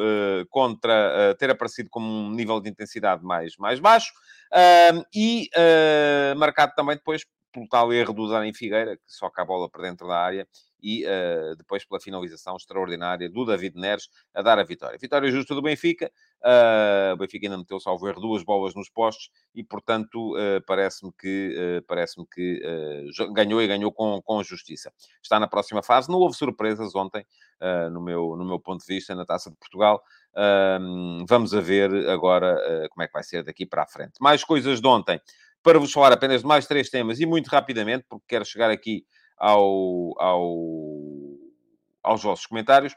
contra, 0.51 1.35
ter 1.39 1.51
aparecido 1.51 1.89
com 1.91 2.01
um 2.01 2.31
nível 2.31 2.61
de 2.61 2.71
intensidade 2.71 3.25
mais, 3.25 3.57
mais 3.57 3.81
baixo, 3.81 4.13
e 5.15 5.51
marcado 6.37 6.73
também 6.77 6.97
depois 6.97 7.25
pelo 7.55 7.69
tal 7.69 7.93
erro 7.93 8.13
do 8.13 8.29
Dani 8.29 8.53
Figueira, 8.53 8.97
que 8.97 9.03
só 9.07 9.31
a 9.35 9.45
bola 9.45 9.71
para 9.71 9.83
dentro 9.83 10.09
da 10.09 10.19
área, 10.19 10.47
e 10.83 11.03
uh, 11.07 11.57
depois 11.57 11.83
pela 11.87 11.99
finalização 11.99 12.57
extraordinária 12.57 13.31
do 13.31 13.47
David 13.47 13.75
Neres 13.75 14.11
a 14.35 14.43
dar 14.43 14.59
a 14.59 14.65
vitória. 14.65 14.99
Vitória 14.99 15.31
justa 15.31 15.55
do 15.55 15.63
Benfica. 15.63 16.13
Uh, 16.43 17.15
o 17.15 17.17
Benfica 17.17 17.47
ainda 17.47 17.57
meteu, 17.57 17.81
salvo 17.81 18.07
erro, 18.07 18.21
duas 18.21 18.43
bolas 18.43 18.75
nos 18.75 18.91
postos 18.91 19.31
e, 19.55 19.65
portanto, 19.65 20.37
uh, 20.37 20.63
parece-me 20.67 21.11
que, 21.19 21.83
parece 21.87 22.17
que 22.31 22.61
ganhou 23.33 23.63
e 23.63 23.67
ganhou 23.67 23.91
com, 23.91 24.21
com 24.21 24.43
justiça. 24.43 24.93
Está 25.23 25.41
na 25.41 25.49
próxima 25.49 25.83
fase. 25.83 26.11
Não 26.11 26.19
houve 26.19 26.37
surpresas 26.37 26.95
ontem, 26.95 27.25
no, 27.91 28.03
meu, 28.03 28.37
no 28.37 28.45
meu 28.45 28.61
ponto 28.61 28.85
de 28.85 28.95
vista, 28.95 29.15
na 29.15 29.25
Taça 29.25 29.51
de 29.51 29.57
Portugal. 29.57 30.03
vamos 31.27 31.55
a 31.55 31.61
ver 31.61 31.91
agora 32.11 32.59
como 32.91 33.03
é 33.03 33.07
que 33.07 33.13
vai 33.13 33.23
ser 33.23 33.43
daqui 33.43 33.65
para 33.65 33.85
a 33.85 33.87
frente. 33.87 34.15
Mais 34.21 34.45
coisas 34.45 34.81
de 34.81 34.87
ontem 34.87 35.21
para 35.65 35.79
vos 35.79 35.91
falar 35.91 36.13
apenas 36.13 36.43
de 36.43 36.47
mais 36.47 36.67
três 36.67 36.91
temas 36.91 37.19
e 37.19 37.27
muito 37.27 37.49
rapidamente, 37.49 38.05
porque 38.07 38.27
quero 38.29 38.45
chegar 38.45 38.71
aqui 38.71 39.05
ao, 39.37 40.15
ao, 40.21 40.51
aos 42.03 42.23
vossos 42.23 42.47
comentários. 42.47 42.93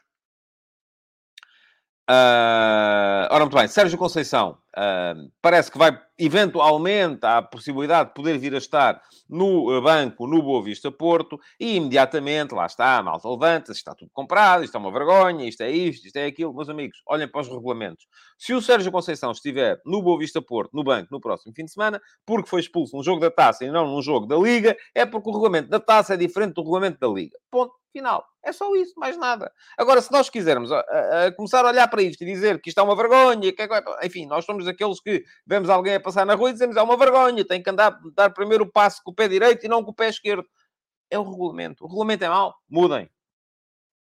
Uh, 2.10 3.27
ora, 3.32 3.39
muito 3.39 3.56
bem, 3.58 3.67
Sérgio 3.67 3.97
Conceição 3.97 4.58
uh, 4.75 5.32
parece 5.41 5.71
que 5.71 5.77
vai, 5.77 5.99
eventualmente, 6.17 7.25
há 7.25 7.38
a 7.38 7.41
possibilidade 7.41 8.10
de 8.10 8.15
poder 8.15 8.38
vir 8.38 8.53
a 8.53 8.58
estar 8.58 9.01
no 9.30 9.75
uh, 9.75 9.82
banco, 9.82 10.27
no 10.27 10.41
Boa 10.41 10.63
Vista 10.63 10.91
Porto, 10.91 11.39
e 11.60 11.75
imediatamente, 11.75 12.53
lá 12.53 12.65
está, 12.65 12.97
a 12.97 13.03
malta 13.03 13.30
levanta-se, 13.30 13.80
está 13.80 13.93
tudo 13.93 14.12
comprado, 14.13 14.63
isto 14.63 14.75
é 14.75 14.80
uma 14.80 14.91
vergonha, 14.91 15.47
isto 15.47 15.62
é 15.62 15.71
isto, 15.71 16.06
isto 16.06 16.17
é 16.17 16.25
aquilo. 16.25 16.53
Meus 16.53 16.69
amigos, 16.69 17.01
olhem 17.08 17.27
para 17.27 17.41
os 17.41 17.47
regulamentos. 17.47 18.08
Se 18.38 18.53
o 18.53 18.62
Sérgio 18.62 18.91
Conceição 18.91 19.32
estiver 19.32 19.80
no 19.86 20.01
Boa 20.01 20.19
Vista 20.19 20.41
Porto, 20.41 20.71
no 20.73 20.84
banco, 20.84 21.08
no 21.12 21.19
próximo 21.19 21.53
fim 21.53 21.65
de 21.65 21.71
semana, 21.71 22.01
porque 22.25 22.49
foi 22.49 22.62
expulso 22.62 22.95
num 22.95 23.03
jogo 23.03 23.19
da 23.19 23.32
Taça 23.32 23.65
e 23.65 23.71
não 23.71 23.88
num 23.88 24.01
jogo 24.01 24.25
da 24.25 24.38
Liga, 24.38 24.75
é 24.93 25.06
porque 25.06 25.30
o 25.30 25.34
regulamento 25.34 25.69
da 25.69 25.80
Taça 25.80 26.13
é 26.13 26.17
diferente 26.17 26.53
do 26.53 26.62
regulamento 26.62 26.99
da 26.99 27.08
Liga. 27.08 27.38
Ponto 27.49 27.73
final. 27.91 28.25
É 28.43 28.51
só 28.51 28.73
isso, 28.75 28.93
mais 28.97 29.17
nada. 29.17 29.51
Agora, 29.77 29.99
se 30.01 30.12
nós 30.12 30.30
quisermos 30.30 30.71
a, 30.71 30.80
a, 30.80 31.25
a 31.25 31.32
começar 31.32 31.65
a 31.65 31.69
olhar 31.69 31.88
para 31.88 32.01
isto 32.01 32.21
e 32.21 32.25
dizer 32.25 32.62
que 32.62 32.69
isto 32.69 32.80
é 32.80 32.84
uma 32.84 32.95
vergonha, 32.95 33.51
que 33.51 33.62
é... 33.62 33.67
enfim, 34.06 34.25
nós 34.25 34.45
somos 34.45 34.66
aqueles 34.67 34.99
que 34.99 35.23
vemos 35.45 35.69
alguém 35.69 35.95
a 35.95 35.99
passar 35.99 36.25
na 36.25 36.36
rua 36.36 36.49
e 36.49 36.53
dizemos 36.53 36.75
é 36.75 36.82
uma 36.82 36.97
vergonha, 36.97 37.45
tem 37.45 37.62
que 37.62 37.69
andar, 37.69 37.99
dar 38.13 38.30
primeiro 38.32 38.63
o 38.63 38.71
passo 38.71 39.01
com 39.03 39.12
o 39.12 39.15
pé 39.15 39.27
direito 39.27 39.65
e 39.65 39.69
não 39.69 39.84
com 39.84 39.91
o 39.91 39.95
pé 39.95 40.10
esquerdo. 40.10 40.45
É 41.10 41.17
o 41.17 41.23
regulamento. 41.23 41.84
O 41.84 41.88
regulamento 41.88 42.23
é 42.25 42.30
mau? 42.30 42.56
Mudem. 42.69 43.10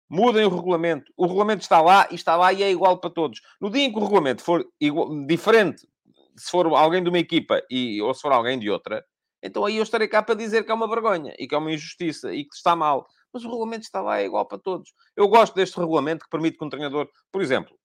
Mudem 0.09 0.45
o 0.45 0.49
regulamento. 0.49 1.11
O 1.15 1.25
regulamento 1.25 1.61
está 1.61 1.81
lá 1.81 2.07
e 2.09 2.15
está 2.15 2.35
lá 2.35 2.51
e 2.51 2.63
é 2.63 2.71
igual 2.71 2.97
para 2.97 3.09
todos. 3.09 3.41
No 3.61 3.69
dia 3.69 3.85
em 3.85 3.91
que 3.91 3.97
o 3.97 4.01
regulamento 4.03 4.41
for 4.41 4.65
igual, 4.79 5.25
diferente, 5.25 5.87
se 6.35 6.49
for 6.49 6.65
alguém 6.67 7.03
de 7.03 7.09
uma 7.09 7.19
equipa 7.19 7.61
e, 7.69 8.01
ou 8.01 8.13
se 8.13 8.21
for 8.21 8.31
alguém 8.31 8.57
de 8.57 8.69
outra, 8.69 9.05
então 9.43 9.63
aí 9.63 9.77
eu 9.77 9.83
estarei 9.83 10.07
cá 10.07 10.23
para 10.23 10.35
dizer 10.35 10.63
que 10.63 10.71
é 10.71 10.73
uma 10.73 10.87
vergonha 10.87 11.33
e 11.37 11.47
que 11.47 11.53
é 11.53 11.57
uma 11.57 11.71
injustiça 11.71 12.33
e 12.33 12.43
que 12.43 12.55
está 12.55 12.75
mal 12.75 13.07
mas 13.33 13.43
o 13.43 13.49
regulamento 13.49 13.83
está 13.83 14.01
lá, 14.01 14.19
é 14.19 14.25
igual 14.25 14.45
para 14.47 14.57
todos. 14.57 14.93
Eu 15.15 15.27
gosto 15.27 15.53
deste 15.53 15.77
regulamento 15.77 16.25
que 16.25 16.29
permite 16.29 16.57
que 16.57 16.65
um 16.65 16.69
treinador, 16.69 17.07
por 17.31 17.41
exemplo, 17.41 17.76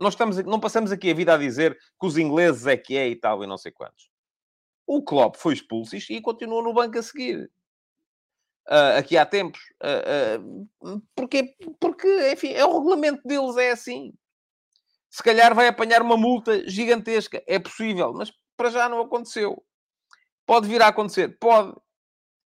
nós 0.00 0.14
estamos, 0.14 0.36
não 0.44 0.60
passamos 0.60 0.92
aqui 0.92 1.10
a 1.10 1.14
vida 1.14 1.34
a 1.34 1.38
dizer 1.38 1.76
que 2.00 2.06
os 2.06 2.18
ingleses 2.18 2.66
é 2.66 2.76
que 2.76 2.96
é 2.96 3.08
e 3.08 3.16
tal, 3.16 3.42
e 3.42 3.46
não 3.46 3.56
sei 3.56 3.72
quantos. 3.72 4.10
O 4.86 5.02
Klopp 5.02 5.36
foi 5.36 5.54
expulso 5.54 5.96
e 5.96 6.20
continuou 6.20 6.62
no 6.62 6.74
banco 6.74 6.98
a 6.98 7.02
seguir. 7.02 7.50
Uh, 8.68 8.98
aqui 8.98 9.16
há 9.16 9.26
tempos. 9.26 9.60
Uh, 9.82 10.68
uh, 10.82 11.02
porque, 11.14 11.54
porque, 11.78 12.32
enfim, 12.32 12.48
é 12.48 12.64
o 12.64 12.78
regulamento 12.78 13.22
deles, 13.24 13.56
é 13.56 13.70
assim. 13.70 14.12
Se 15.10 15.22
calhar 15.22 15.54
vai 15.54 15.68
apanhar 15.68 16.02
uma 16.02 16.16
multa 16.16 16.68
gigantesca. 16.68 17.42
É 17.46 17.58
possível, 17.58 18.12
mas 18.12 18.32
para 18.56 18.70
já 18.70 18.88
não 18.88 19.00
aconteceu. 19.00 19.64
Pode 20.46 20.68
vir 20.68 20.82
a 20.82 20.88
acontecer? 20.88 21.38
Pode. 21.38 21.74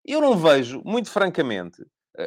Eu 0.05 0.21
não 0.21 0.37
vejo, 0.37 0.83
muito 0.85 1.11
francamente, 1.11 1.85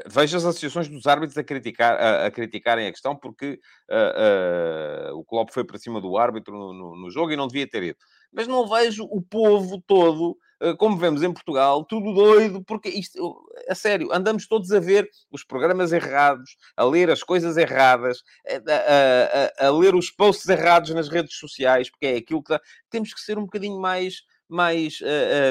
vejo 0.07 0.37
as 0.37 0.45
associações 0.45 0.87
dos 0.87 1.05
árbitros 1.05 1.37
a, 1.37 1.43
criticar, 1.43 1.99
a, 1.99 2.25
a 2.25 2.31
criticarem 2.31 2.87
a 2.87 2.91
questão 2.91 3.15
porque 3.15 3.59
uh, 3.89 5.13
uh, 5.13 5.17
o 5.17 5.25
Klopp 5.25 5.51
foi 5.51 5.65
para 5.65 5.77
cima 5.77 5.99
do 5.99 6.17
árbitro 6.17 6.57
no, 6.57 6.73
no, 6.73 6.95
no, 6.95 7.11
jogo 7.11 7.31
e 7.31 7.35
não 7.35 7.47
devia 7.47 7.69
ter 7.69 7.83
ido. 7.83 7.97
Mas 8.31 8.47
não 8.47 8.67
vejo 8.67 9.03
o 9.03 9.21
povo 9.21 9.83
todo, 9.85 10.37
uh, 10.61 10.77
como 10.77 10.97
vemos 10.97 11.21
em 11.23 11.33
Portugal, 11.33 11.83
tudo 11.83 12.13
doido, 12.13 12.63
porque 12.63 12.87
isto, 12.87 13.43
a 13.67 13.75
sério, 13.75 14.13
andamos 14.13 14.47
todos 14.47 14.71
a 14.71 14.79
ver 14.79 15.09
os 15.29 15.43
programas 15.43 15.91
errados, 15.91 16.55
a 16.77 16.85
ler 16.85 17.09
as 17.09 17.21
coisas 17.21 17.57
erradas, 17.57 18.23
a, 18.47 19.65
a, 19.65 19.67
a 19.67 19.69
ler 19.71 19.93
os 19.93 20.09
posts 20.09 20.47
errados 20.47 20.91
nas 20.91 21.09
redes 21.09 21.35
sociais, 21.35 21.89
porque 21.89 22.05
é 22.05 22.15
aquilo 22.15 22.41
que 22.41 22.57
temos 22.89 23.13
que 23.13 23.19
ser 23.19 23.37
um 23.37 23.43
bocadinho 23.43 23.79
mais, 23.79 24.21
mais 24.47 24.99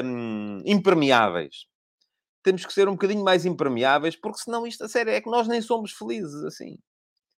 um, 0.03 0.63
impermeáveis 0.65 1.70
temos 2.43 2.65
que 2.65 2.73
ser 2.73 2.87
um 2.87 2.93
bocadinho 2.93 3.23
mais 3.23 3.45
impermeáveis, 3.45 4.15
porque 4.15 4.39
senão 4.39 4.65
isto, 4.65 4.83
a 4.83 4.89
sério, 4.89 5.11
é 5.11 5.21
que 5.21 5.29
nós 5.29 5.47
nem 5.47 5.61
somos 5.61 5.91
felizes 5.91 6.43
assim. 6.43 6.77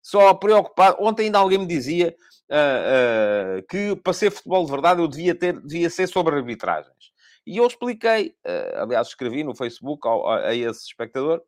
Só 0.02 0.34
preocupado. 0.34 0.98
Ontem 1.00 1.24
ainda 1.24 1.40
alguém 1.40 1.60
me 1.60 1.66
dizia 1.66 2.16
uh, 2.50 3.60
uh, 3.60 3.68
que 3.70 3.96
para 3.96 4.14
ser 4.14 4.32
futebol 4.32 4.66
de 4.66 4.72
verdade 4.72 5.02
eu 5.02 5.08
devia, 5.08 5.34
ter, 5.34 5.60
devia 5.62 5.90
ser 5.90 6.08
sobre 6.08 6.36
arbitragens. 6.36 7.12
E 7.46 7.58
eu 7.58 7.68
expliquei, 7.68 8.36
uh, 8.46 8.82
aliás, 8.84 9.08
escrevi 9.08 9.44
no 9.44 9.56
Facebook 9.56 10.08
ao, 10.08 10.30
a, 10.30 10.54
esse 10.56 10.86
espectador, 10.86 11.42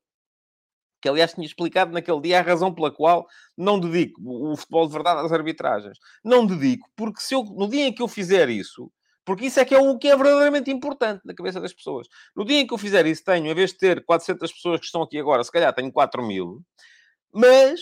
que 1.02 1.10
aliás 1.10 1.34
tinha 1.34 1.46
explicado 1.46 1.92
naquele 1.92 2.22
dia 2.22 2.40
a 2.40 2.42
razão 2.42 2.74
pela 2.74 2.92
qual 2.92 3.28
não 3.58 3.80
dedico 3.80 4.22
o 4.24 4.56
futebol 4.58 4.88
de 4.88 4.94
verdade 4.94 5.26
às 5.26 5.32
arbitragens. 5.32 5.98
Não 6.24 6.46
dedico, 6.46 6.90
porque 6.96 7.22
se 7.22 7.36
eu, 7.36 7.44
no 7.44 7.70
dia 7.70 7.88
em 7.88 7.94
que 7.94 8.02
eu 8.02 8.08
fizer 8.08 8.50
isso, 8.50 8.92
porque 9.26 9.48
isso 9.48 9.60
é 9.60 9.66
que 9.66 9.74
é 9.74 9.80
o 9.80 9.98
que 9.98 10.08
é 10.08 10.16
verdadeiramente 10.16 10.72
importante 10.72 11.22
na 11.26 11.34
cabeça 11.34 11.60
das 11.60 11.74
pessoas. 11.74 12.08
No 12.36 12.46
dia 12.46 12.60
em 12.60 12.68
que 12.68 12.74
eu 12.74 12.78
fizer 12.78 13.06
isso, 13.06 13.24
tenho, 13.24 13.48
em 13.48 13.56
vez 13.56 13.72
de 13.72 13.78
ter 13.78 14.06
400 14.06 14.52
pessoas 14.52 14.80
que 14.80 14.86
estão 14.86 15.02
aqui 15.02 15.20
agora, 15.20 15.44
se 15.44 15.52
calhar 15.52 15.74
tenho 15.74 15.92
4 15.92 16.24
mil, 16.24 16.62
mas 17.34 17.82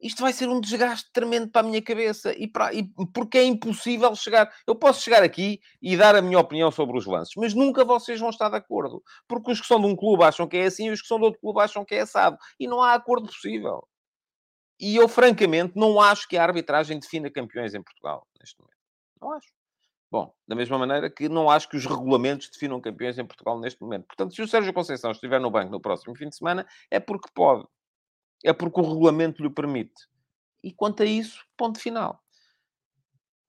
isto 0.00 0.22
vai 0.22 0.32
ser 0.32 0.48
um 0.48 0.60
desgaste 0.60 1.10
tremendo 1.12 1.50
para 1.50 1.66
a 1.66 1.68
minha 1.68 1.80
cabeça 1.80 2.34
e, 2.36 2.46
para, 2.46 2.74
e 2.74 2.86
porque 3.12 3.38
é 3.38 3.44
impossível 3.44 4.14
chegar. 4.14 4.52
Eu 4.66 4.74
posso 4.74 5.00
chegar 5.00 5.22
aqui 5.22 5.60
e 5.80 5.96
dar 5.96 6.14
a 6.14 6.22
minha 6.22 6.38
opinião 6.38 6.70
sobre 6.70 6.98
os 6.98 7.06
lances, 7.06 7.32
mas 7.36 7.54
nunca 7.54 7.84
vocês 7.84 8.20
vão 8.20 8.28
estar 8.28 8.50
de 8.50 8.56
acordo. 8.56 9.02
Porque 9.26 9.50
os 9.50 9.60
que 9.60 9.66
são 9.66 9.80
de 9.80 9.86
um 9.86 9.96
clube 9.96 10.22
acham 10.24 10.46
que 10.46 10.58
é 10.58 10.66
assim 10.66 10.88
e 10.88 10.90
os 10.90 11.00
que 11.00 11.08
são 11.08 11.18
de 11.18 11.24
outro 11.24 11.40
clube 11.40 11.60
acham 11.60 11.84
que 11.84 11.94
é 11.94 12.00
assado. 12.02 12.36
E 12.60 12.66
não 12.66 12.82
há 12.82 12.92
acordo 12.92 13.26
possível. 13.28 13.86
E 14.78 14.96
eu, 14.96 15.08
francamente, 15.08 15.72
não 15.76 16.00
acho 16.00 16.28
que 16.28 16.36
a 16.36 16.42
arbitragem 16.42 16.98
defina 16.98 17.30
campeões 17.30 17.74
em 17.74 17.82
Portugal 17.82 18.26
neste 18.38 18.58
momento. 18.60 18.76
Não 19.20 19.32
acho. 19.32 19.48
Bom, 20.14 20.32
da 20.46 20.54
mesma 20.54 20.78
maneira 20.78 21.10
que 21.10 21.28
não 21.28 21.50
acho 21.50 21.68
que 21.68 21.76
os 21.76 21.84
regulamentos 21.84 22.48
definam 22.48 22.80
campeões 22.80 23.18
em 23.18 23.26
Portugal 23.26 23.58
neste 23.58 23.82
momento. 23.82 24.06
Portanto, 24.06 24.32
se 24.32 24.40
o 24.42 24.46
Sérgio 24.46 24.72
Conceição 24.72 25.10
estiver 25.10 25.40
no 25.40 25.50
banco 25.50 25.72
no 25.72 25.80
próximo 25.80 26.14
fim 26.14 26.28
de 26.28 26.36
semana, 26.36 26.64
é 26.88 27.00
porque 27.00 27.28
pode. 27.34 27.66
É 28.44 28.52
porque 28.52 28.80
o 28.80 28.84
regulamento 28.84 29.42
lhe 29.42 29.50
permite. 29.50 30.06
E 30.62 30.72
quanto 30.72 31.02
a 31.02 31.04
isso, 31.04 31.44
ponto 31.56 31.80
final. 31.80 32.23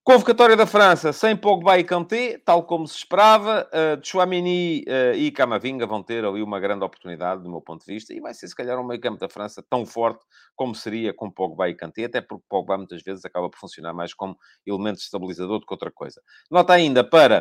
Convocatória 0.06 0.56
da 0.56 0.68
França, 0.68 1.12
sem 1.12 1.36
Pogba 1.36 1.80
e 1.80 1.84
Kanté, 1.84 2.40
tal 2.46 2.62
como 2.62 2.88
se 2.88 2.96
esperava. 2.96 3.68
Uh, 3.74 4.00
Chouamini 4.06 4.86
uh, 4.88 5.16
e 5.16 5.32
Camavinga 5.32 5.88
vão 5.88 6.04
ter 6.04 6.24
ali 6.24 6.44
uma 6.44 6.60
grande 6.60 6.86
oportunidade, 6.86 7.42
do 7.42 7.50
meu 7.50 7.60
ponto 7.60 7.84
de 7.84 7.92
vista, 7.92 8.14
e 8.14 8.20
vai 8.20 8.32
ser, 8.32 8.48
se 8.48 8.56
calhar, 8.56 8.80
um 8.80 8.86
meio 8.86 9.02
campo 9.02 9.18
da 9.18 9.28
França 9.28 9.66
tão 9.68 9.84
forte 9.84 10.24
como 10.56 10.76
seria 10.76 11.12
com 11.12 11.32
Pogba 11.32 11.68
e 11.70 11.74
Kanté, 11.74 12.04
até 12.04 12.22
porque 12.22 12.46
Pogba 12.48 12.78
muitas 12.78 13.02
vezes 13.02 13.26
acaba 13.26 13.50
por 13.50 13.58
funcionar 13.58 13.94
mais 13.94 14.14
como 14.14 14.38
elemento 14.64 15.00
estabilizador 15.00 15.60
do 15.60 15.66
que 15.66 15.74
outra 15.74 15.90
coisa. 15.92 16.22
Nota 16.52 16.74
ainda 16.74 17.04
para 17.04 17.40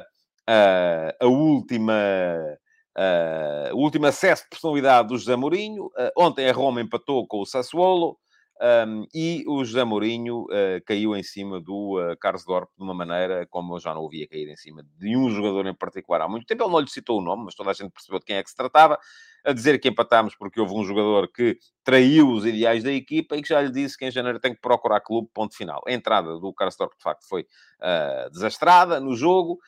uh, 0.49 1.23
a 1.23 1.27
última 1.27 1.93
uh, 2.97 3.77
o 3.77 3.81
último 3.81 4.07
acesso 4.07 4.45
de 4.45 4.49
personalidade 4.49 5.09
do 5.09 5.19
José 5.19 5.37
Mourinho. 5.37 5.91
Ontem 6.17 6.49
a 6.49 6.53
Roma 6.55 6.81
empatou 6.81 7.27
com 7.27 7.43
o 7.43 7.45
Sassuolo. 7.45 8.17
Um, 8.61 9.05
e 9.13 9.45
o 9.49 9.65
José 9.65 9.83
Mourinho 9.83 10.43
uh, 10.45 10.81
caiu 10.87 11.17
em 11.17 11.23
cima 11.25 11.61
do 11.61 11.99
uh, 11.99 12.17
Carlos 12.19 12.45
Dorp 12.45 12.71
de 12.79 12.85
uma 12.85 12.95
maneira 12.95 13.47
como 13.51 13.75
eu 13.75 13.81
já 13.81 13.93
não 13.93 14.03
ouvia 14.03 14.29
cair 14.29 14.49
em 14.49 14.57
cima 14.57 14.85
de 14.97 15.17
um 15.17 15.29
jogador 15.29 15.67
em 15.67 15.75
particular 15.75 16.23
há 16.23 16.29
muito 16.29 16.47
tempo. 16.47 16.63
Ele 16.63 16.73
não 16.73 16.79
lhe 16.79 16.89
citou 16.89 17.19
o 17.19 17.23
nome, 17.23 17.45
mas 17.47 17.55
toda 17.57 17.71
a 17.71 17.75
gente 17.75 17.91
percebeu 17.91 18.21
de 18.21 18.25
quem 18.25 18.37
é 18.37 18.43
que 18.45 18.51
se 18.51 18.57
tratava 18.57 18.97
a 19.45 19.53
dizer 19.53 19.79
que 19.79 19.89
empatámos 19.89 20.35
porque 20.35 20.61
houve 20.61 20.75
um 20.75 20.85
jogador 20.85 21.29
que 21.29 21.59
traiu 21.85 22.31
os 22.31 22.47
ideais 22.47 22.83
da 22.83 22.91
equipa 22.91 23.37
e 23.37 23.43
que 23.43 23.49
já 23.49 23.61
lhe 23.61 23.71
disse 23.71 23.97
que 23.97 24.07
em 24.07 24.11
janeiro 24.11 24.41
tem 24.41 24.55
que 24.55 24.61
procurar 24.61 25.01
clube, 25.01 25.29
ponto 25.35 25.55
final. 25.55 25.83
A 25.87 25.93
entrada 25.93 26.39
do 26.39 26.53
Karsdorp, 26.53 26.97
de 26.97 27.03
facto, 27.03 27.29
foi 27.29 27.43
uh, 27.43 28.31
desastrada 28.31 28.99
no 28.99 29.15
jogo. 29.15 29.59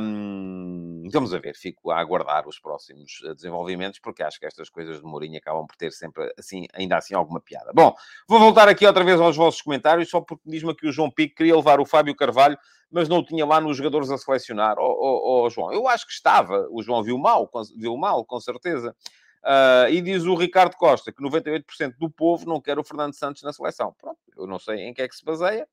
Um, 0.00 1.08
vamos 1.12 1.34
a 1.34 1.38
ver, 1.40 1.56
fico 1.56 1.90
a 1.90 1.98
aguardar 1.98 2.46
os 2.46 2.60
próximos 2.60 3.20
ah, 3.26 3.34
desenvolvimentos, 3.34 3.98
porque 3.98 4.22
acho 4.22 4.38
que 4.38 4.46
estas 4.46 4.70
coisas 4.70 5.00
de 5.00 5.04
Mourinho 5.04 5.38
acabam 5.38 5.66
por 5.66 5.74
ter 5.74 5.90
sempre, 5.90 6.32
assim, 6.38 6.66
ainda 6.72 6.96
assim, 6.96 7.14
alguma 7.14 7.40
piada. 7.40 7.72
Bom, 7.74 7.92
vou 8.28 8.38
voltar 8.38 8.68
aqui 8.68 8.86
outra 8.86 9.02
vez 9.02 9.20
aos 9.20 9.36
vossos 9.36 9.60
comentários, 9.60 10.08
só 10.08 10.20
porque 10.20 10.44
diz-me 10.46 10.72
que 10.72 10.86
o 10.86 10.92
João 10.92 11.10
Pico 11.10 11.34
queria 11.34 11.56
levar 11.56 11.80
o 11.80 11.84
Fábio 11.84 12.14
Carvalho 12.14 12.56
mas 12.90 13.08
não 13.08 13.18
o 13.18 13.24
tinha 13.24 13.46
lá 13.46 13.60
nos 13.60 13.76
jogadores 13.76 14.10
a 14.10 14.18
selecionar. 14.18 14.76
Oh, 14.78 14.82
oh, 14.82 15.44
oh, 15.44 15.50
João, 15.50 15.72
eu 15.72 15.86
acho 15.86 16.06
que 16.06 16.12
estava. 16.12 16.66
O 16.70 16.82
João 16.82 17.02
viu 17.02 17.16
mal, 17.16 17.48
viu 17.76 17.96
mal, 17.96 18.24
com 18.24 18.40
certeza. 18.40 18.94
Uh, 19.42 19.88
e 19.90 20.02
diz 20.02 20.24
o 20.24 20.34
Ricardo 20.34 20.76
Costa 20.76 21.10
que 21.10 21.22
98% 21.22 21.94
do 21.98 22.10
povo 22.10 22.46
não 22.46 22.60
quer 22.60 22.78
o 22.78 22.84
Fernando 22.84 23.14
Santos 23.14 23.42
na 23.42 23.52
seleção. 23.52 23.94
Pronto, 23.98 24.18
eu 24.36 24.46
não 24.46 24.58
sei 24.58 24.80
em 24.80 24.92
que 24.92 25.00
é 25.00 25.08
que 25.08 25.14
se 25.14 25.24
baseia. 25.24 25.66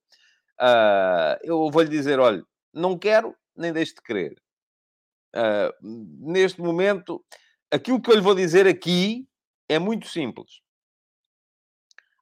Uh, 0.60 1.38
eu 1.44 1.70
vou-lhe 1.70 1.90
dizer, 1.90 2.20
olha, 2.20 2.44
não 2.74 2.98
quero, 2.98 3.36
nem 3.56 3.74
deixo 3.74 3.96
de 3.96 4.02
querer. 4.02 4.36
Uh, 5.36 5.74
neste 6.32 6.62
momento, 6.62 7.24
aquilo 7.72 8.02
que 8.02 8.10
eu 8.10 8.16
lhe 8.16 8.22
vou 8.22 8.36
dizer 8.36 8.68
aqui 8.68 9.28
é 9.68 9.78
muito 9.78 10.08
simples. 10.08 10.62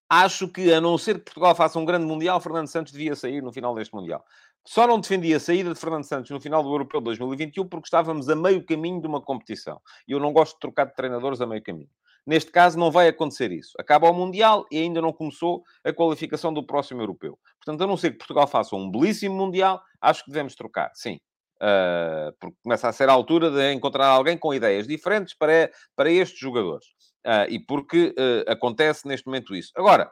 Acho 0.09 0.47
que, 0.47 0.71
a 0.71 0.79
não 0.79 0.97
ser 0.97 1.15
que 1.15 1.25
Portugal 1.25 1.55
faça 1.55 1.79
um 1.79 1.85
grande 1.85 2.05
Mundial, 2.05 2.39
Fernando 2.39 2.67
Santos 2.67 2.93
devia 2.93 3.15
sair 3.15 3.41
no 3.41 3.51
final 3.51 3.73
deste 3.73 3.93
Mundial. 3.93 4.23
Só 4.67 4.87
não 4.87 4.99
defendi 4.99 5.33
a 5.33 5.39
saída 5.39 5.73
de 5.73 5.79
Fernando 5.79 6.05
Santos 6.05 6.31
no 6.31 6.41
final 6.41 6.63
do 6.63 6.69
Europeu 6.69 6.99
2021 6.99 7.67
porque 7.67 7.85
estávamos 7.85 8.27
a 8.29 8.35
meio 8.35 8.65
caminho 8.65 8.99
de 8.99 9.07
uma 9.07 9.21
competição. 9.21 9.79
E 10.07 10.11
eu 10.13 10.19
não 10.19 10.33
gosto 10.33 10.53
de 10.53 10.59
trocar 10.59 10.85
de 10.85 10.95
treinadores 10.95 11.39
a 11.39 11.45
meio 11.45 11.61
caminho. 11.61 11.89
Neste 12.25 12.51
caso, 12.51 12.79
não 12.79 12.89
vai 12.89 13.07
acontecer 13.07 13.51
isso. 13.51 13.73
Acaba 13.79 14.09
o 14.09 14.13
Mundial 14.13 14.65
e 14.71 14.79
ainda 14.79 14.99
não 14.99 15.13
começou 15.13 15.63
a 15.83 15.93
qualificação 15.93 16.51
do 16.51 16.65
próximo 16.65 17.01
Europeu. 17.01 17.37
Portanto, 17.63 17.83
a 17.83 17.87
não 17.87 17.95
ser 17.95 18.11
que 18.11 18.17
Portugal 18.17 18.47
faça 18.47 18.75
um 18.75 18.89
belíssimo 18.89 19.35
Mundial, 19.35 19.79
acho 20.01 20.23
que 20.23 20.31
devemos 20.31 20.55
trocar, 20.55 20.89
sim. 20.95 21.19
Uh, 21.57 22.33
porque 22.39 22.57
começa 22.63 22.89
a 22.89 22.91
ser 22.91 23.07
a 23.07 23.13
altura 23.13 23.51
de 23.51 23.71
encontrar 23.71 24.07
alguém 24.07 24.37
com 24.37 24.53
ideias 24.53 24.87
diferentes 24.87 25.35
para, 25.37 25.69
para 25.95 26.09
estes 26.09 26.39
jogadores. 26.39 26.87
Uh, 27.25 27.45
e 27.49 27.59
porque 27.59 28.15
uh, 28.17 28.51
acontece 28.51 29.07
neste 29.07 29.27
momento 29.27 29.55
isso. 29.55 29.71
Agora, 29.75 30.11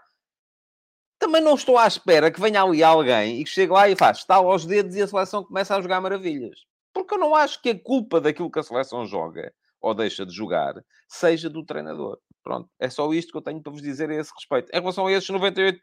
também 1.24 1.42
não 1.42 1.56
estou 1.56 1.78
à 1.78 1.88
espera 1.88 2.30
que 2.30 2.42
venha 2.42 2.62
ali 2.62 2.84
alguém 2.84 3.40
e 3.40 3.46
que 3.46 3.50
chegue 3.50 3.72
lá 3.72 3.88
e 3.88 3.96
faça 3.96 4.20
estalo 4.20 4.52
aos 4.52 4.66
dedos 4.66 4.94
e 4.94 5.02
a 5.02 5.08
seleção 5.08 5.42
começa 5.42 5.74
a 5.74 5.82
jogar 5.82 6.02
maravilhas. 6.02 6.66
Porque 6.94 7.14
eu 7.14 7.18
não 7.18 7.34
acho 7.34 7.62
que 7.62 7.70
a 7.70 7.80
culpa 7.80 8.20
daquilo 8.20 8.52
que 8.52 8.60
a 8.60 8.64
seleção 8.64 9.06
joga 9.06 9.54
ou 9.82 9.94
deixa 9.94 10.26
de 10.26 10.34
jogar 10.34 10.76
seja 11.08 11.50
do 11.50 11.64
treinador. 11.64 12.20
Pronto, 12.44 12.70
é 12.78 12.90
só 12.90 13.12
isto 13.14 13.32
que 13.32 13.38
eu 13.38 13.42
tenho 13.42 13.62
para 13.62 13.72
vos 13.72 13.82
dizer 13.82 14.10
a 14.10 14.16
esse 14.16 14.34
respeito. 14.36 14.70
Em 14.74 14.82
relação 14.82 15.08
a 15.08 15.12
esses 15.14 15.30
98%, 15.30 15.80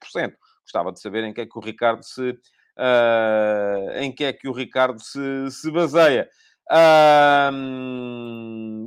gostava 0.62 0.92
de 0.92 1.00
saber 1.00 1.24
em 1.24 1.33
que 1.33 1.40
é 1.40 1.46
que 1.46 1.59
o 1.59 1.61
Ricardo 1.62 2.03
se, 2.05 2.33
uh, 2.33 3.92
em 3.96 4.12
que 4.12 4.24
é 4.24 4.35
que 4.35 4.46
o 4.46 4.53
Ricardo 4.53 5.00
se, 5.00 5.50
se 5.50 5.70
baseia. 5.70 6.29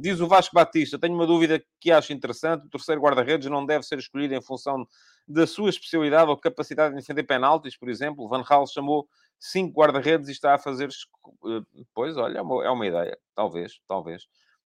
Diz 0.02 0.20
o 0.20 0.28
Vasco 0.28 0.54
Batista, 0.54 1.00
tenho 1.00 1.16
uma 1.16 1.26
dúvida 1.26 1.63
que 1.82 1.92
acho 1.92 2.13
interessante. 2.13 2.68
O 2.68 2.70
terceiro 2.70 3.02
guarda-redes 3.02 3.50
não 3.50 3.66
deve 3.66 3.84
ser 3.84 3.98
escolhido 3.98 4.36
em 4.36 4.42
função 4.42 4.86
da 5.27 5.47
sua 5.47 5.69
especialidade 5.69 6.29
ou 6.29 6.38
capacidade 6.38 6.93
de 6.93 7.01
defender 7.01 7.23
penaltis, 7.23 7.77
por 7.77 7.89
exemplo. 7.89 8.27
Van 8.27 8.43
Gaal 8.43 8.67
chamou 8.67 9.07
cinco 9.39 9.79
guarda-redes 9.79 10.29
e 10.29 10.31
está 10.31 10.55
a 10.55 10.59
fazer... 10.59 10.89
Eh, 10.89 11.83
pois, 11.93 12.17
olha, 12.17 12.39
é 12.39 12.41
uma, 12.41 12.65
é 12.65 12.69
uma 12.69 12.86
ideia. 12.86 13.17
Talvez, 13.36 13.79
talvez. 13.88 14.23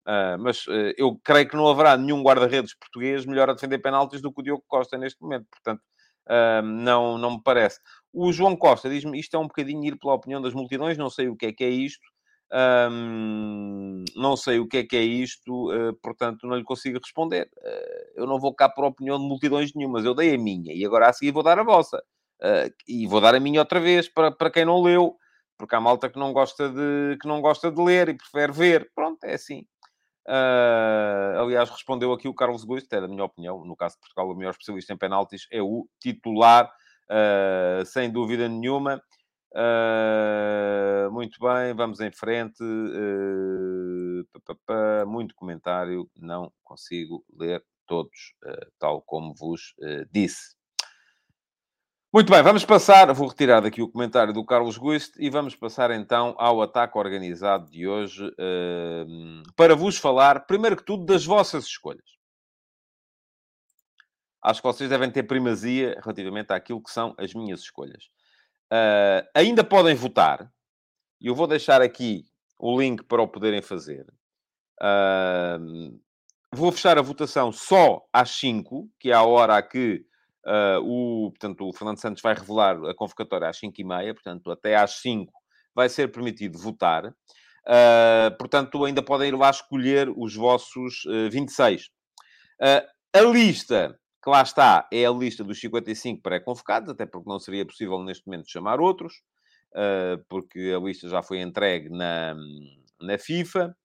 Uh, 0.06 0.36
mas 0.38 0.66
uh, 0.66 0.92
eu 0.98 1.18
creio 1.24 1.48
que 1.48 1.56
não 1.56 1.66
haverá 1.66 1.96
nenhum 1.96 2.22
guarda-redes 2.22 2.74
português 2.74 3.24
melhor 3.24 3.48
a 3.48 3.54
defender 3.54 3.78
penaltis 3.78 4.20
do 4.20 4.30
que 4.30 4.40
o 4.40 4.44
Diogo 4.44 4.64
Costa 4.68 4.98
neste 4.98 5.20
momento. 5.22 5.46
Portanto, 5.50 5.80
uh, 6.28 6.62
não, 6.62 7.16
não 7.16 7.32
me 7.32 7.42
parece. 7.42 7.80
O 8.12 8.30
João 8.30 8.54
Costa 8.54 8.90
diz-me, 8.90 9.18
isto 9.18 9.34
é 9.34 9.38
um 9.38 9.46
bocadinho 9.46 9.84
ir 9.84 9.98
pela 9.98 10.14
opinião 10.14 10.42
das 10.42 10.52
multidões, 10.52 10.98
não 10.98 11.08
sei 11.08 11.28
o 11.28 11.36
que 11.36 11.46
é 11.46 11.52
que 11.52 11.64
é 11.64 11.70
isto. 11.70 12.06
Não 14.14 14.36
sei 14.36 14.58
o 14.58 14.68
que 14.68 14.78
é 14.78 14.84
que 14.84 14.96
é 14.96 15.02
isto, 15.02 15.72
uh, 15.72 15.94
portanto 16.02 16.46
não 16.46 16.56
lhe 16.56 16.64
consigo 16.64 16.98
responder. 17.02 17.50
Uh, 17.58 18.20
eu 18.20 18.26
não 18.26 18.38
vou 18.38 18.54
cá 18.54 18.68
por 18.68 18.84
opinião 18.84 19.18
de 19.18 19.24
multidões 19.24 19.74
nenhumas, 19.74 20.04
eu 20.04 20.14
dei 20.14 20.34
a 20.34 20.38
minha 20.38 20.72
e 20.72 20.84
agora 20.84 21.08
a 21.08 21.12
seguir 21.12 21.32
vou 21.32 21.42
dar 21.42 21.58
a 21.58 21.64
vossa. 21.64 22.02
Uh, 22.40 22.70
e 22.86 23.06
vou 23.06 23.20
dar 23.20 23.34
a 23.34 23.40
minha 23.40 23.60
outra 23.60 23.80
vez 23.80 24.08
para, 24.08 24.30
para 24.30 24.50
quem 24.50 24.64
não 24.64 24.82
leu, 24.82 25.16
porque 25.58 25.74
há 25.74 25.80
malta 25.80 26.08
que 26.08 26.18
não 26.18 26.32
gosta 26.32 26.68
de, 26.68 27.16
que 27.20 27.26
não 27.26 27.40
gosta 27.40 27.70
de 27.70 27.80
ler 27.80 28.08
e 28.08 28.14
prefere 28.14 28.52
ver. 28.52 28.90
Pronto, 28.94 29.24
é 29.24 29.34
assim. 29.34 29.64
aliás, 31.40 31.70
respondeu 31.70 32.12
aqui 32.12 32.28
o 32.28 32.34
Carlos 32.34 32.64
Gusto, 32.64 32.92
é 32.92 33.00
da 33.00 33.08
minha 33.08 33.24
opinião, 33.24 33.64
no 33.64 33.76
caso 33.76 33.94
de 33.94 34.00
Portugal, 34.00 34.30
o 34.30 34.36
melhor 34.36 34.50
especialista 34.50 34.92
em 34.92 34.98
penaltis 34.98 35.46
é 35.50 35.62
o 35.62 35.88
titular, 36.00 36.70
sem 37.86 38.10
dúvida 38.10 38.48
nenhuma. 38.48 39.02
Uh, 39.56 41.08
muito 41.12 41.38
bem, 41.38 41.72
vamos 41.74 42.00
em 42.00 42.10
frente. 42.10 42.60
Uh, 42.60 44.26
muito 45.06 45.32
comentário, 45.36 46.10
não 46.16 46.52
consigo 46.64 47.24
ler 47.32 47.64
todos, 47.86 48.34
uh, 48.44 48.66
tal 48.78 49.00
como 49.02 49.32
vos 49.32 49.74
disse. 50.10 50.56
Muito 52.12 52.32
bem, 52.32 52.42
vamos 52.42 52.64
passar. 52.64 53.12
Vou 53.12 53.28
retirar 53.28 53.60
daqui 53.60 53.80
o 53.80 53.88
comentário 53.88 54.32
do 54.32 54.44
Carlos 54.44 54.76
Guist 54.76 55.14
e 55.18 55.30
vamos 55.30 55.54
passar 55.54 55.90
então 55.92 56.34
ao 56.38 56.60
ataque 56.62 56.98
organizado 56.98 57.70
de 57.70 57.86
hoje 57.86 58.32
para 59.56 59.74
vos 59.74 59.98
falar, 59.98 60.46
primeiro 60.46 60.76
que 60.76 60.84
tudo, 60.84 61.04
das 61.04 61.24
vossas 61.24 61.64
escolhas. 61.64 62.14
Acho 64.40 64.60
que 64.60 64.66
vocês 64.68 64.88
devem 64.90 65.10
ter 65.10 65.24
primazia 65.24 65.98
relativamente 66.02 66.52
àquilo 66.52 66.82
que 66.82 66.90
são 66.90 67.14
as 67.18 67.34
minhas 67.34 67.60
escolhas. 67.60 68.04
Uh, 68.72 69.26
ainda 69.34 69.62
podem 69.62 69.94
votar. 69.94 70.50
E 71.20 71.26
eu 71.26 71.34
vou 71.34 71.46
deixar 71.46 71.80
aqui 71.80 72.24
o 72.58 72.80
link 72.80 73.02
para 73.04 73.22
o 73.22 73.28
poderem 73.28 73.62
fazer. 73.62 74.06
Uh, 74.80 75.98
vou 76.52 76.72
fechar 76.72 76.98
a 76.98 77.02
votação 77.02 77.52
só 77.52 78.04
às 78.12 78.30
5, 78.30 78.88
que 78.98 79.10
é 79.10 79.14
a 79.14 79.22
hora 79.22 79.56
a 79.56 79.62
que 79.62 80.04
uh, 80.46 80.80
o, 80.82 81.30
portanto, 81.30 81.68
o 81.68 81.72
Fernando 81.72 82.00
Santos 82.00 82.22
vai 82.22 82.34
revelar 82.34 82.76
a 82.84 82.94
convocatória 82.94 83.48
às 83.48 83.58
5 83.58 83.80
e 83.80 83.84
meia. 83.84 84.14
Portanto, 84.14 84.50
até 84.50 84.76
às 84.76 85.00
5 85.00 85.32
vai 85.74 85.88
ser 85.88 86.10
permitido 86.10 86.58
votar. 86.58 87.06
Uh, 87.06 88.36
portanto, 88.38 88.84
ainda 88.84 89.02
podem 89.02 89.28
ir 89.28 89.36
lá 89.36 89.50
escolher 89.50 90.12
os 90.16 90.34
vossos 90.34 91.04
uh, 91.06 91.30
26. 91.30 91.86
Uh, 92.60 92.86
a 93.14 93.20
lista 93.20 93.98
que 94.24 94.30
lá 94.30 94.40
está, 94.40 94.88
é 94.90 95.04
a 95.04 95.10
lista 95.10 95.44
dos 95.44 95.60
55 95.60 96.22
pré-convocados, 96.22 96.88
até 96.88 97.04
porque 97.04 97.28
não 97.28 97.38
seria 97.38 97.66
possível 97.66 98.02
neste 98.02 98.26
momento 98.26 98.50
chamar 98.50 98.80
outros, 98.80 99.22
uh, 99.72 100.24
porque 100.30 100.72
a 100.74 100.80
lista 100.80 101.06
já 101.10 101.22
foi 101.22 101.42
entregue 101.42 101.90
na, 101.90 102.34
na 102.98 103.18
FIFA. 103.18 103.76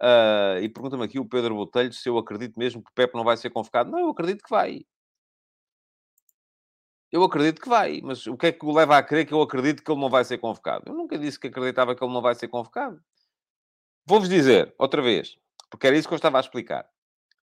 Uh, 0.00 0.58
e 0.60 0.68
pergunta-me 0.68 1.04
aqui 1.04 1.20
o 1.20 1.24
Pedro 1.24 1.54
Botelho 1.54 1.92
se 1.92 2.08
eu 2.08 2.18
acredito 2.18 2.58
mesmo 2.58 2.82
que 2.82 2.90
o 2.90 2.94
Pepe 2.94 3.14
não 3.14 3.22
vai 3.22 3.36
ser 3.36 3.50
convocado. 3.50 3.88
Não, 3.88 4.00
eu 4.00 4.08
acredito 4.08 4.42
que 4.42 4.50
vai. 4.50 4.84
Eu 7.12 7.22
acredito 7.22 7.62
que 7.62 7.68
vai, 7.68 8.00
mas 8.02 8.26
o 8.26 8.36
que 8.36 8.46
é 8.46 8.52
que 8.52 8.66
o 8.66 8.72
leva 8.72 8.98
a 8.98 9.02
crer 9.02 9.24
que 9.24 9.32
eu 9.32 9.40
acredito 9.40 9.84
que 9.84 9.92
ele 9.92 10.00
não 10.00 10.10
vai 10.10 10.24
ser 10.24 10.38
convocado? 10.38 10.86
Eu 10.88 10.94
nunca 10.96 11.16
disse 11.16 11.38
que 11.38 11.46
acreditava 11.46 11.94
que 11.94 12.02
ele 12.02 12.12
não 12.12 12.20
vai 12.20 12.34
ser 12.34 12.48
convocado. 12.48 13.00
Vou-vos 14.04 14.28
dizer, 14.28 14.74
outra 14.76 15.00
vez, 15.00 15.38
porque 15.70 15.86
era 15.86 15.96
isso 15.96 16.08
que 16.08 16.14
eu 16.14 16.16
estava 16.16 16.38
a 16.38 16.40
explicar. 16.40 16.84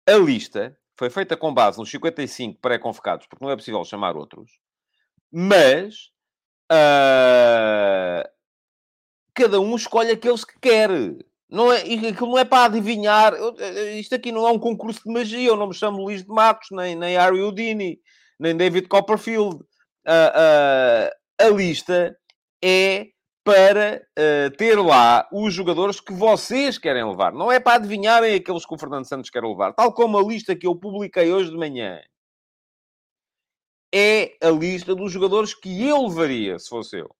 A 0.09 0.13
lista 0.13 0.75
foi 0.97 1.09
feita 1.09 1.35
com 1.35 1.53
base 1.53 1.79
nos 1.79 1.89
55 1.89 2.59
pré-convocados, 2.61 3.27
porque 3.27 3.43
não 3.43 3.51
é 3.51 3.55
possível 3.55 3.83
chamar 3.83 4.15
outros, 4.15 4.51
mas 5.31 6.11
uh, 6.71 8.27
cada 9.33 9.59
um 9.59 9.75
escolhe 9.75 10.11
aqueles 10.11 10.43
que 10.45 10.59
quer. 10.59 10.89
Não 11.49 11.71
é, 11.71 11.81
aquilo 11.81 12.31
não 12.31 12.37
é 12.37 12.45
para 12.45 12.65
adivinhar. 12.65 13.33
Eu, 13.33 13.55
isto 13.99 14.15
aqui 14.15 14.31
não 14.31 14.47
é 14.47 14.51
um 14.51 14.59
concurso 14.59 15.01
de 15.03 15.11
magia. 15.11 15.49
Eu 15.49 15.57
não 15.57 15.67
me 15.67 15.73
chamo 15.73 16.01
Luís 16.01 16.23
de 16.23 16.29
Matos, 16.29 16.69
nem, 16.71 16.95
nem 16.95 17.17
Harry 17.17 17.41
Houdini, 17.41 17.99
nem 18.39 18.55
David 18.55 18.87
Copperfield. 18.87 19.57
Uh, 20.07 20.31
uh, 20.33 21.45
a 21.45 21.49
lista 21.49 22.15
é 22.63 23.07
para 23.43 24.05
uh, 24.17 24.55
ter 24.55 24.75
lá 24.79 25.27
os 25.31 25.53
jogadores 25.53 25.99
que 25.99 26.13
vocês 26.13 26.77
querem 26.77 27.03
levar. 27.03 27.33
Não 27.33 27.51
é 27.51 27.59
para 27.59 27.75
adivinharem 27.75 28.35
aqueles 28.35 28.65
que 28.65 28.73
o 28.73 28.77
Fernando 28.77 29.05
Santos 29.05 29.29
quer 29.29 29.43
levar. 29.43 29.73
Tal 29.73 29.93
como 29.93 30.17
a 30.17 30.23
lista 30.23 30.55
que 30.55 30.67
eu 30.67 30.75
publiquei 30.75 31.31
hoje 31.31 31.49
de 31.49 31.57
manhã 31.57 31.99
é 33.93 34.37
a 34.41 34.49
lista 34.49 34.95
dos 34.95 35.11
jogadores 35.11 35.53
que 35.53 35.87
eu 35.87 36.07
levaria, 36.07 36.57
se 36.59 36.69
fosse 36.69 36.97
eu. 36.97 37.13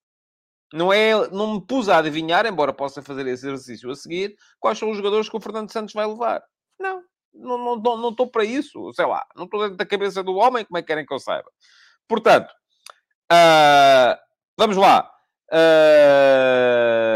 Não, 0.73 0.93
é, 0.93 1.29
não 1.29 1.55
me 1.55 1.65
pus 1.65 1.89
a 1.89 1.97
adivinhar, 1.97 2.45
embora 2.45 2.71
possa 2.71 3.01
fazer 3.01 3.27
esse 3.27 3.45
exercício 3.45 3.91
a 3.91 3.95
seguir, 3.95 4.35
quais 4.57 4.77
são 4.77 4.89
os 4.89 4.95
jogadores 4.95 5.27
que 5.27 5.35
o 5.35 5.41
Fernando 5.41 5.71
Santos 5.71 5.93
vai 5.93 6.05
levar. 6.05 6.41
Não, 6.79 7.03
não 7.33 7.75
estou 7.75 7.97
não, 7.97 8.11
não, 8.11 8.15
não 8.17 8.27
para 8.27 8.45
isso. 8.45 8.93
Sei 8.93 9.05
lá, 9.05 9.25
não 9.35 9.45
estou 9.45 9.61
dentro 9.61 9.75
da 9.75 9.85
cabeça 9.85 10.23
do 10.23 10.35
homem, 10.35 10.63
como 10.63 10.77
é 10.77 10.81
que 10.81 10.87
querem 10.87 11.05
que 11.05 11.13
eu 11.13 11.19
saiba? 11.19 11.51
Portanto, 12.07 12.49
uh, 13.31 14.15
vamos 14.57 14.77
lá. 14.77 15.11
Uh, 15.53 17.11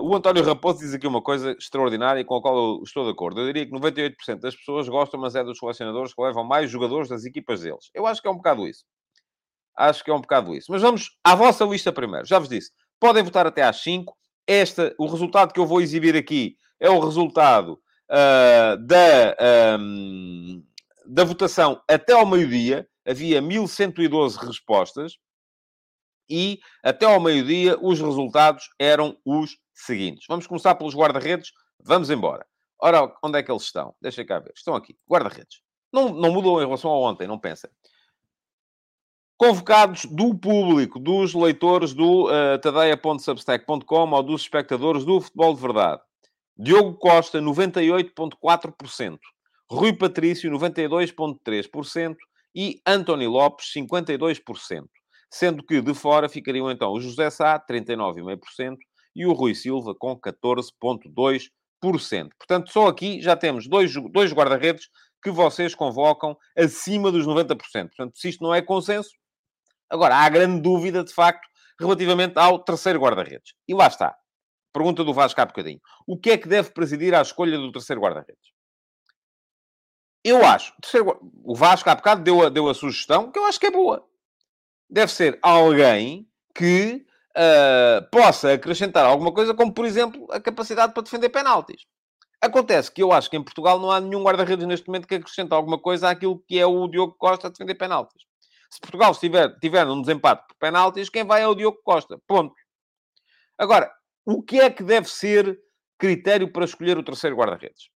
o 0.00 0.16
António 0.16 0.42
Raposo 0.42 0.78
diz 0.78 0.94
aqui 0.94 1.06
uma 1.06 1.20
coisa 1.20 1.52
extraordinária 1.52 2.24
com 2.24 2.34
a 2.34 2.40
qual 2.40 2.56
eu 2.56 2.82
estou 2.82 3.04
de 3.04 3.10
acordo. 3.10 3.42
Eu 3.42 3.46
diria 3.46 3.66
que 3.66 3.72
98% 3.72 4.40
das 4.40 4.56
pessoas 4.56 4.88
gostam, 4.88 5.20
mas 5.20 5.34
é 5.34 5.44
dos 5.44 5.58
selecionadores 5.58 6.14
que 6.14 6.22
levam 6.22 6.44
mais 6.44 6.70
jogadores 6.70 7.10
das 7.10 7.26
equipas 7.26 7.60
deles. 7.60 7.90
Eu 7.94 8.06
acho 8.06 8.22
que 8.22 8.28
é 8.28 8.30
um 8.30 8.36
bocado 8.36 8.66
isso. 8.66 8.86
Acho 9.76 10.02
que 10.02 10.10
é 10.10 10.14
um 10.14 10.20
bocado 10.20 10.54
isso. 10.54 10.72
Mas 10.72 10.80
vamos 10.80 11.10
à 11.22 11.34
vossa 11.34 11.64
lista 11.66 11.92
primeiro. 11.92 12.26
Já 12.26 12.38
vos 12.38 12.48
disse. 12.48 12.70
Podem 12.98 13.22
votar 13.22 13.46
até 13.46 13.62
às 13.62 13.82
5. 13.82 14.16
Esta, 14.46 14.94
o 14.98 15.06
resultado 15.06 15.52
que 15.52 15.60
eu 15.60 15.66
vou 15.66 15.82
exibir 15.82 16.16
aqui 16.16 16.56
é 16.80 16.88
o 16.88 16.98
resultado 16.98 17.78
uh, 18.10 18.78
da, 18.78 19.36
um, 19.78 20.64
da 21.06 21.22
votação 21.22 21.82
até 21.86 22.14
ao 22.14 22.24
meio-dia. 22.24 22.88
Havia 23.06 23.42
1112 23.42 24.38
respostas. 24.38 25.18
E 26.28 26.60
até 26.82 27.06
ao 27.06 27.20
meio-dia 27.20 27.78
os 27.80 28.00
resultados 28.00 28.68
eram 28.78 29.16
os 29.24 29.56
seguintes. 29.74 30.26
Vamos 30.28 30.46
começar 30.46 30.74
pelos 30.74 30.94
guarda-redes. 30.94 31.52
Vamos 31.80 32.10
embora. 32.10 32.46
Ora, 32.80 33.12
onde 33.22 33.38
é 33.38 33.42
que 33.42 33.50
eles 33.50 33.62
estão? 33.62 33.94
Deixa 34.00 34.24
cá 34.24 34.38
ver. 34.38 34.52
Estão 34.54 34.74
aqui. 34.74 34.96
Guarda-redes. 35.08 35.60
Não, 35.92 36.10
não 36.10 36.32
mudou 36.32 36.60
em 36.60 36.64
relação 36.64 36.90
a 36.90 36.98
ontem, 36.98 37.26
não 37.26 37.38
pensem 37.38 37.70
convocados 39.38 40.04
do 40.04 40.34
público, 40.34 40.98
dos 40.98 41.32
leitores 41.32 41.94
do 41.94 42.26
uh, 42.26 42.58
tadeia.substack.com 42.60 44.10
ou 44.10 44.22
dos 44.22 44.42
espectadores 44.42 45.04
do 45.04 45.20
Futebol 45.20 45.54
de 45.54 45.60
Verdade. 45.60 46.02
Diogo 46.56 46.94
Costa, 46.94 47.40
98,4%. 47.40 49.18
Rui 49.70 49.92
Patrício, 49.92 50.50
92,3%. 50.50 52.16
E 52.52 52.80
António 52.84 53.30
Lopes, 53.30 53.66
52%. 53.76 54.86
Sendo 55.30 55.62
que 55.62 55.80
de 55.80 55.94
fora 55.94 56.28
ficariam 56.28 56.70
então 56.70 56.92
o 56.92 57.00
José 57.00 57.30
Sá, 57.30 57.58
39,5%. 57.58 58.76
E 59.14 59.26
o 59.26 59.32
Rui 59.32 59.54
Silva, 59.54 59.94
com 59.94 60.18
14,2%. 60.18 61.50
Portanto, 62.38 62.70
só 62.70 62.86
aqui 62.86 63.20
já 63.20 63.36
temos 63.36 63.66
dois, 63.66 63.92
dois 64.12 64.32
guarda-redes 64.32 64.88
que 65.22 65.30
vocês 65.30 65.74
convocam 65.74 66.36
acima 66.56 67.10
dos 67.10 67.26
90%. 67.26 67.56
Portanto, 67.56 68.16
se 68.16 68.28
isto 68.28 68.44
não 68.44 68.54
é 68.54 68.62
consenso, 68.62 69.10
Agora, 69.90 70.16
há 70.16 70.28
grande 70.28 70.60
dúvida, 70.60 71.02
de 71.02 71.12
facto, 71.12 71.48
relativamente 71.80 72.38
ao 72.38 72.58
terceiro 72.58 73.00
guarda-redes. 73.00 73.54
E 73.66 73.74
lá 73.74 73.86
está. 73.86 74.14
Pergunta 74.72 75.02
do 75.02 75.14
Vasco 75.14 75.40
há 75.40 75.46
bocadinho. 75.46 75.80
O 76.06 76.18
que 76.18 76.30
é 76.30 76.38
que 76.38 76.48
deve 76.48 76.70
presidir 76.70 77.14
à 77.14 77.22
escolha 77.22 77.56
do 77.56 77.72
terceiro 77.72 78.00
guarda-redes? 78.00 78.52
Eu 80.22 80.44
acho. 80.44 80.74
O 81.42 81.54
Vasco 81.54 81.88
há 81.88 81.94
bocado 81.94 82.22
deu 82.22 82.42
a, 82.42 82.48
deu 82.50 82.68
a 82.68 82.74
sugestão 82.74 83.32
que 83.32 83.38
eu 83.38 83.46
acho 83.46 83.58
que 83.58 83.66
é 83.66 83.70
boa. 83.70 84.06
Deve 84.88 85.12
ser 85.12 85.38
alguém 85.42 86.26
que 86.54 87.06
uh, 87.36 88.10
possa 88.10 88.54
acrescentar 88.54 89.04
alguma 89.04 89.32
coisa, 89.32 89.54
como, 89.54 89.72
por 89.72 89.84
exemplo, 89.84 90.26
a 90.30 90.40
capacidade 90.40 90.92
para 90.92 91.02
defender 91.02 91.28
penaltis. 91.28 91.86
Acontece 92.40 92.90
que 92.90 93.02
eu 93.02 93.12
acho 93.12 93.28
que 93.28 93.36
em 93.36 93.42
Portugal 93.42 93.78
não 93.78 93.90
há 93.90 94.00
nenhum 94.00 94.22
guarda-redes 94.22 94.66
neste 94.66 94.86
momento 94.86 95.08
que 95.08 95.16
acrescente 95.16 95.52
alguma 95.52 95.78
coisa 95.78 96.08
àquilo 96.08 96.42
que 96.46 96.58
é 96.58 96.64
o 96.64 96.86
Diogo 96.86 97.14
Costa 97.18 97.48
a 97.48 97.50
defender 97.50 97.74
penaltis. 97.74 98.22
Se 98.70 98.80
Portugal 98.80 99.12
estiver, 99.12 99.58
tiver 99.58 99.86
um 99.86 100.00
desempate 100.00 100.46
por 100.46 100.56
penaltis, 100.56 101.08
quem 101.08 101.24
vai 101.24 101.42
é 101.42 101.48
o 101.48 101.54
Diogo 101.54 101.80
Costa. 101.82 102.18
Ponto. 102.26 102.54
Agora, 103.56 103.90
o 104.24 104.42
que 104.42 104.60
é 104.60 104.70
que 104.70 104.84
deve 104.84 105.08
ser 105.08 105.58
critério 105.98 106.52
para 106.52 106.64
escolher 106.64 106.96
o 106.96 107.02
terceiro 107.02 107.34
guarda-redes? 107.34 107.90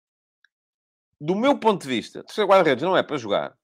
Do 1.20 1.36
meu 1.36 1.60
ponto 1.60 1.84
de 1.84 1.88
vista, 1.88 2.24
terceiro 2.24 2.50
guarda-redes 2.50 2.84
não 2.84 2.98
é 2.98 3.04
para 3.04 3.18
jogar. 3.18 3.56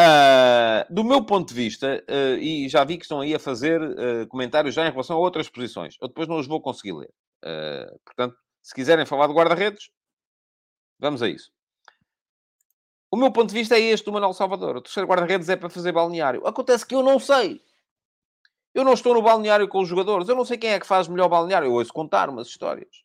Uh, 0.00 0.94
do 0.94 1.04
meu 1.04 1.22
ponto 1.22 1.48
de 1.48 1.54
vista, 1.54 2.02
uh, 2.08 2.38
e 2.38 2.66
já 2.70 2.82
vi 2.84 2.96
que 2.96 3.04
estão 3.04 3.20
aí 3.20 3.34
a 3.34 3.38
fazer 3.38 3.82
uh, 3.82 4.26
comentários 4.28 4.74
já 4.74 4.86
em 4.86 4.90
relação 4.90 5.16
a 5.16 5.20
outras 5.20 5.50
posições, 5.50 5.96
eu 6.00 6.08
depois 6.08 6.26
não 6.26 6.38
os 6.38 6.46
vou 6.46 6.60
conseguir 6.60 6.92
ler. 6.92 7.12
portanto, 8.04 8.34
se 8.62 8.74
quiserem 8.74 9.04
falar 9.04 9.26
de 9.26 9.34
guarda-redes, 9.34 9.90
vamos 10.98 11.22
a 11.22 11.28
isso. 11.28 11.50
O 13.10 13.16
meu 13.16 13.30
ponto 13.30 13.48
de 13.48 13.54
vista 13.54 13.76
é 13.76 13.80
este 13.80 14.06
do 14.06 14.12
Manuel 14.12 14.32
Salvador. 14.32 14.76
O 14.76 14.80
terceiro 14.80 15.08
guarda-redes 15.08 15.48
é 15.50 15.56
para 15.56 15.68
fazer 15.68 15.92
balneário. 15.92 16.46
Acontece 16.46 16.86
que 16.86 16.94
eu 16.94 17.02
não 17.02 17.18
sei. 17.18 17.60
Eu 18.72 18.84
não 18.84 18.92
estou 18.94 19.12
no 19.12 19.20
balneário 19.22 19.68
com 19.68 19.80
os 19.80 19.88
jogadores. 19.88 20.28
Eu 20.28 20.36
não 20.36 20.44
sei 20.44 20.56
quem 20.56 20.70
é 20.70 20.80
que 20.80 20.86
faz 20.86 21.08
melhor 21.08 21.28
balneário. 21.28 21.66
Eu 21.66 21.72
ouço 21.72 21.92
contar 21.92 22.30
umas 22.30 22.46
histórias. 22.46 23.04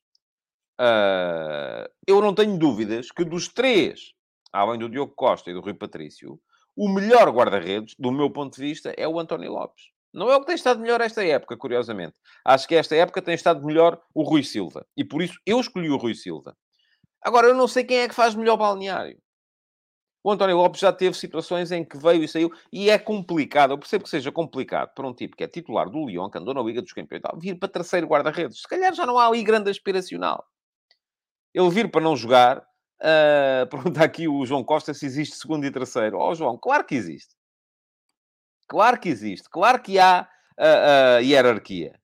Eu 2.06 2.22
não 2.22 2.36
tenho 2.36 2.58
dúvidas 2.60 3.10
que 3.10 3.26
dos 3.26 3.48
três, 3.48 4.14
além 4.54 4.78
do 4.78 4.88
Diogo 4.90 5.14
Costa 5.16 5.50
e 5.50 5.54
do 5.54 5.62
Rui 5.62 5.74
Patrício, 5.74 6.40
o 6.76 6.90
melhor 6.90 7.30
guarda-redes, 7.30 7.96
do 7.98 8.12
meu 8.12 8.30
ponto 8.30 8.56
de 8.56 8.62
vista, 8.62 8.94
é 8.98 9.08
o 9.08 9.20
António 9.20 9.52
Lopes. 9.52 9.86
Não 10.14 10.30
é 10.30 10.36
o 10.36 10.40
que 10.40 10.48
tem 10.48 10.56
estado 10.56 10.80
melhor 10.80 11.02
esta 11.02 11.26
época, 11.26 11.58
curiosamente. 11.58 12.16
Acho 12.46 12.68
que 12.68 12.76
esta 12.76 12.96
época 12.96 13.22
tem 13.22 13.36
estado 13.36 13.66
melhor 13.66 14.02
o 14.14 14.24
Rui 14.24 14.44
Silva. 14.44 14.86
E 14.96 15.04
por 15.04 15.22
isso 15.22 15.38
eu 15.46 15.60
escolhi 15.60 15.90
o 15.90 15.98
Rui 15.98 16.16
Silva. 16.16 16.56
Agora, 17.22 17.48
eu 17.48 17.56
não 17.56 17.68
sei 17.68 17.84
quem 17.84 17.98
é 17.98 18.08
que 18.08 18.16
faz 18.16 18.34
melhor 18.36 18.56
balneário. 18.56 19.18
O 20.24 20.32
António 20.32 20.58
Lopes 20.58 20.82
já 20.82 20.92
teve 20.92 21.16
situações 21.16 21.72
em 21.72 21.84
que 21.84 21.98
veio 21.98 22.24
e 22.24 22.28
saiu, 22.28 22.50
e 22.72 22.90
é 22.90 22.98
complicado. 22.98 23.74
Eu 23.74 23.78
percebo 23.78 24.06
que 24.06 24.10
seja 24.10 24.32
complicado 24.32 24.92
para 24.96 25.08
um 25.08 25.14
tipo 25.14 25.36
que 25.36 25.44
é 25.44 25.48
titular 25.48 25.90
do 25.90 26.06
Lyon, 26.06 26.30
que 26.30 26.38
andou 26.38 26.54
na 26.54 26.64
Liga 26.64 26.82
dos 26.82 26.94
Campeões, 26.94 27.22
vir 27.38 27.60
para 27.60 27.70
terceiro 27.70 28.08
guarda-redes. 28.08 28.62
Se 28.62 28.68
calhar 28.68 28.94
já 28.94 29.06
não 29.06 29.20
há 29.20 29.28
ali 29.28 29.44
grande 29.44 29.70
aspiracional. 29.70 30.44
Ele 31.54 31.70
vir 31.70 31.92
para 31.92 32.02
não 32.02 32.16
jogar, 32.16 32.66
uh, 33.64 33.68
pergunta 33.70 34.04
aqui 34.04 34.28
o 34.28 34.46
João 34.46 34.64
Costa 34.64 34.94
se 34.94 35.06
existe 35.06 35.36
segundo 35.36 35.66
e 35.66 35.72
terceiro. 35.72 36.18
Ó 36.18 36.32
oh, 36.32 36.36
João, 36.36 36.58
claro 36.58 36.86
que 36.86 36.96
existe. 36.96 37.36
Claro 38.68 39.00
que 39.00 39.10
existe. 39.10 39.50
Claro 39.50 39.82
que 39.82 40.00
há 40.00 40.28
uh, 40.60 41.20
uh, 41.20 41.22
hierarquia. 41.22 42.00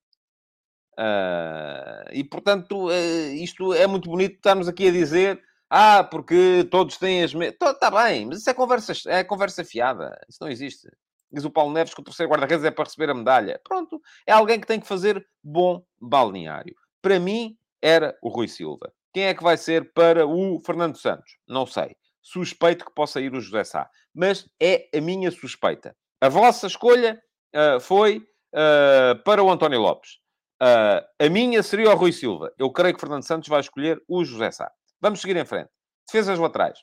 E, 2.14 2.24
portanto, 2.24 2.90
isto 3.34 3.74
é 3.74 3.88
muito 3.88 4.08
bonito 4.08 4.36
estarmos 4.36 4.68
aqui 4.68 4.90
a 4.90 4.92
dizer 4.92 5.42
ah, 5.74 6.04
porque 6.04 6.68
todos 6.70 6.98
têm 6.98 7.24
as 7.24 7.34
mesmas. 7.34 7.56
Está 7.74 7.90
bem, 7.90 8.26
mas 8.26 8.40
isso 8.40 8.50
é 8.50 8.54
conversa, 8.54 8.94
é 9.08 9.24
conversa 9.24 9.64
fiada. 9.64 10.20
Isso 10.28 10.38
não 10.42 10.50
existe. 10.50 10.92
Diz 11.32 11.46
o 11.46 11.50
Paulo 11.50 11.72
Neves 11.72 11.94
que 11.94 12.02
o 12.02 12.04
terceiro 12.04 12.30
guarda-redes 12.30 12.66
é 12.66 12.72
para 12.72 12.84
receber 12.84 13.10
a 13.10 13.14
medalha. 13.14 13.58
Pronto. 13.64 14.02
É 14.28 14.34
alguém 14.34 14.60
que 14.60 14.68
tem 14.68 14.82
que 14.82 14.88
fazer 14.88 15.26
bom 15.42 15.82
balneário. 15.98 16.76
Para 17.02 17.22
mim, 17.22 17.58
era 17.82 18.18
o 18.22 18.28
Rui 18.28 18.50
Silva. 18.50 18.94
Quem 19.13 19.26
é 19.26 19.34
que 19.34 19.43
vai 19.43 19.58
ser 19.58 19.91
para 19.93 20.26
o 20.26 20.60
Fernando 20.65 20.97
Santos? 20.97 21.38
Não 21.47 21.65
sei. 21.65 21.95
Suspeito 22.21 22.86
que 22.86 22.93
possa 22.93 23.19
ir 23.19 23.34
o 23.34 23.41
José 23.41 23.63
Sá. 23.63 23.89
Mas 24.13 24.47
é 24.62 24.88
a 24.95 25.02
minha 25.02 25.32
suspeita. 25.32 25.95
A 26.21 26.30
vossa 26.30 26.67
escolha 26.67 27.21
uh, 27.56 27.80
foi 27.80 28.19
uh, 28.54 29.21
para 29.24 29.43
o 29.43 29.52
António 29.52 29.82
Lopes. 29.82 30.19
Uh, 30.62 31.04
a 31.19 31.30
minha 31.30 31.63
seria 31.63 31.89
o 31.89 31.95
Rui 31.95 32.12
Silva. 32.12 32.54
Eu 32.58 32.71
creio 32.71 32.93
que 32.93 33.02
Fernando 33.02 33.24
Santos 33.24 33.50
vai 33.50 33.60
escolher 33.60 34.02
o 34.08 34.24
José 34.24 34.52
Sá. 34.52 34.71
Vamos 35.02 35.19
seguir 35.19 35.36
em 35.36 35.45
frente. 35.45 35.69
Defesas 36.08 36.38
laterais. 36.38 36.80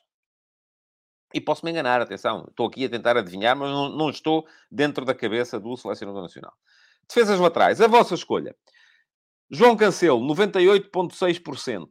E 1.33 1.39
posso 1.39 1.63
me 1.63 1.71
enganar, 1.71 2.01
atenção. 2.01 2.45
Estou 2.49 2.67
aqui 2.67 2.85
a 2.85 2.89
tentar 2.89 3.15
adivinhar, 3.15 3.55
mas 3.55 3.69
não, 3.69 3.89
não 3.89 4.09
estou 4.09 4.45
dentro 4.69 5.05
da 5.05 5.15
cabeça 5.15 5.59
do 5.59 5.77
selecionador 5.77 6.23
nacional. 6.23 6.53
Defesas 7.07 7.39
laterais. 7.39 7.79
A 7.79 7.87
vossa 7.87 8.15
escolha. 8.15 8.55
João 9.49 9.77
Cancelo, 9.77 10.19
98,6%. 10.21 11.87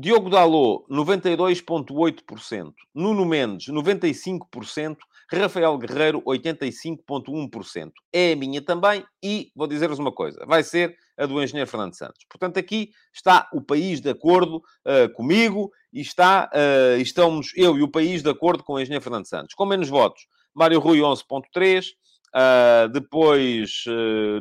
Diogo 0.00 0.30
Dalot, 0.30 0.84
92,8%. 0.88 2.72
Nuno 2.94 3.26
Mendes, 3.26 3.66
95%. 3.66 4.96
Rafael 5.28 5.76
Guerreiro, 5.76 6.22
85,1%. 6.22 7.90
É 8.12 8.32
a 8.32 8.36
minha 8.36 8.62
também 8.62 9.04
e 9.20 9.50
vou 9.56 9.66
dizer-vos 9.66 9.98
uma 9.98 10.12
coisa: 10.12 10.46
vai 10.46 10.62
ser 10.62 10.96
a 11.18 11.26
do 11.26 11.42
engenheiro 11.42 11.68
Fernando 11.68 11.94
Santos. 11.94 12.24
Portanto, 12.30 12.60
aqui 12.60 12.92
está 13.12 13.48
o 13.52 13.60
país 13.60 14.00
de 14.00 14.10
acordo 14.10 14.58
uh, 14.58 15.12
comigo 15.14 15.68
e 15.92 16.00
está, 16.00 16.48
uh, 16.54 17.00
estamos 17.00 17.50
eu 17.56 17.76
e 17.76 17.82
o 17.82 17.90
país 17.90 18.22
de 18.22 18.30
acordo 18.30 18.62
com 18.62 18.74
o 18.74 18.80
engenheiro 18.80 19.02
Fernando 19.02 19.26
Santos. 19.26 19.52
Com 19.52 19.66
menos 19.66 19.88
votos, 19.88 20.28
Mário 20.54 20.78
Rui, 20.78 21.00
11,3%. 21.00 21.82
Uh, 21.82 21.94
eh, 22.34 22.88
depois, 22.92 23.84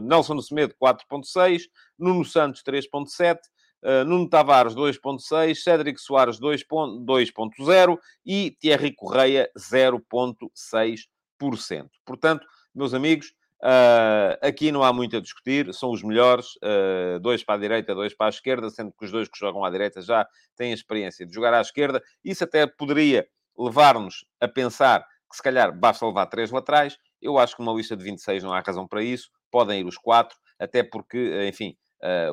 Nelson 0.03 0.39
Semedo, 0.39 0.76
4,6%. 0.80 1.62
Nuno 1.97 2.24
Santos, 2.24 2.62
3,7%. 2.62 3.38
Uh, 3.84 4.04
Nuno 4.06 4.28
Tavares 4.28 4.74
2.6, 4.74 5.56
Cédric 5.56 6.00
Soares 6.02 6.40
2.0 6.40 7.98
e 8.26 8.58
Thierry 8.60 8.94
Correia 8.96 9.50
0.6%. 9.58 11.08
Portanto, 12.06 12.46
meus 12.74 12.94
amigos, 12.94 13.34
uh, 13.62 14.38
aqui 14.42 14.72
não 14.72 14.84
há 14.84 14.92
muito 14.92 15.16
a 15.16 15.22
discutir, 15.22 15.74
são 15.74 15.92
os 15.92 16.02
melhores, 16.04 16.56
uh, 16.58 17.20
dois 17.22 17.44
para 17.44 17.56
a 17.56 17.60
direita, 17.60 17.94
dois 17.94 18.16
para 18.16 18.28
a 18.28 18.30
esquerda, 18.30 18.70
sendo 18.70 18.92
que 18.92 19.06
os 19.06 19.12
dois 19.12 19.28
que 19.28 19.38
jogam 19.38 19.64
à 19.64 19.70
direita 19.70 20.02
já 20.02 20.28
têm 20.56 20.72
a 20.72 20.76
experiência 20.76 21.26
de 21.26 21.34
jogar 21.34 21.54
à 21.54 21.62
esquerda. 21.62 22.02
Isso 22.24 22.44
até 22.44 22.66
poderia 22.66 23.28
levar-nos 23.58 24.26
a 24.40 24.48
pensar 24.48 25.06
que 25.30 25.36
se 25.36 25.44
calhar 25.44 25.78
basta 25.78 26.06
levar 26.06 26.26
três 26.28 26.52
laterais. 26.52 26.98
Eu 27.22 27.38
acho 27.38 27.56
que 27.56 27.62
uma 27.62 27.74
lista 27.74 27.96
de 27.96 28.04
26 28.04 28.44
não 28.44 28.54
há 28.54 28.60
razão 28.60 28.88
para 28.88 29.04
isso, 29.04 29.30
podem 29.52 29.82
ir 29.82 29.86
os 29.86 29.98
quatro 29.98 30.38
até 30.60 30.84
porque, 30.84 31.48
enfim, 31.48 31.76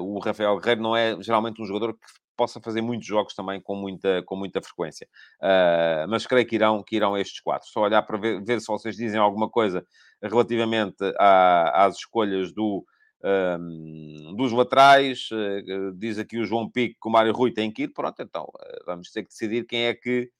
o 0.01 0.19
Rafael 0.19 0.59
Guerreiro 0.59 0.83
não 0.83 0.97
é 0.97 1.21
geralmente 1.23 1.61
um 1.61 1.67
jogador 1.67 1.95
que 1.95 2.07
possa 2.37 2.61
fazer 2.61 2.81
muitos 2.81 3.07
jogos 3.07 3.35
também 3.35 3.61
com 3.61 3.75
muita, 3.75 4.23
com 4.25 4.37
muita 4.37 4.61
frequência. 4.63 5.09
Uh, 5.41 6.09
mas 6.09 6.27
creio 6.27 6.47
que 6.47 6.55
irão, 6.55 6.83
que 6.83 6.97
irão 6.97 7.17
estes 7.17 7.41
quatro. 7.41 7.69
Só 7.69 7.81
olhar 7.83 8.03
para 8.03 8.19
ver, 8.19 8.43
ver 8.45 8.61
se 8.61 8.67
vocês 8.67 8.97
dizem 8.97 9.19
alguma 9.19 9.49
coisa 9.49 9.85
relativamente 10.23 10.97
à, 11.19 11.87
às 11.87 11.97
escolhas 11.97 12.53
do, 12.53 12.85
um, 13.23 14.35
dos 14.37 14.53
laterais. 14.53 15.29
Uh, 15.31 15.93
diz 15.97 16.19
aqui 16.19 16.39
o 16.39 16.45
João 16.45 16.71
Pico 16.71 16.99
que 17.01 17.09
o 17.09 17.13
Mário 17.13 17.33
Rui 17.33 17.53
tem 17.53 17.73
que 17.73 17.85
ir. 17.85 17.89
Pronto, 17.89 18.21
então 18.21 18.45
uh, 18.45 18.85
vamos 18.87 19.11
ter 19.11 19.23
que 19.23 19.29
decidir 19.29 19.65
quem 19.65 19.87
é 19.87 19.95
que, 19.95 20.31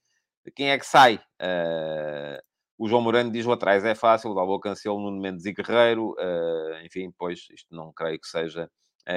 quem 0.55 0.71
é 0.71 0.77
que 0.77 0.85
sai. 0.85 1.19
o 2.77 2.87
João 2.87 3.01
Moreno 3.01 3.31
diz 3.31 3.45
laterais 3.45 3.83
é 3.85 3.95
fácil, 3.95 4.31
o 4.31 4.35
Dalbo 4.35 4.59
Cancelo, 4.59 4.99
Nuno 4.99 5.21
Mendes 5.21 5.45
e 5.45 5.53
Guerreiro. 5.53 6.15
enfim, 6.83 7.11
pois 7.17 7.47
isto 7.51 7.73
não 7.73 7.91
creio 7.93 8.19
que 8.19 8.27
seja, 8.27 8.69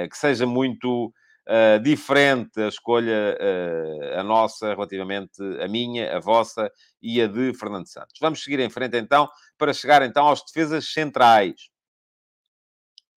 que 0.09 0.17
seja 0.17 0.45
muito 0.45 1.13
uh, 1.49 1.79
diferente 1.81 2.61
a 2.61 2.67
escolha, 2.67 3.37
uh, 3.39 4.19
a 4.19 4.23
nossa, 4.23 4.69
relativamente 4.69 5.41
a 5.61 5.67
minha, 5.67 6.15
a 6.15 6.19
vossa 6.19 6.71
e 7.01 7.21
a 7.21 7.27
de 7.27 7.53
Fernando 7.53 7.87
Santos. 7.87 8.17
Vamos 8.21 8.43
seguir 8.43 8.59
em 8.59 8.69
frente 8.69 8.97
então, 8.97 9.27
para 9.57 9.73
chegar 9.73 10.01
então 10.03 10.27
aos 10.27 10.43
defesas 10.43 10.91
centrais. 10.91 11.69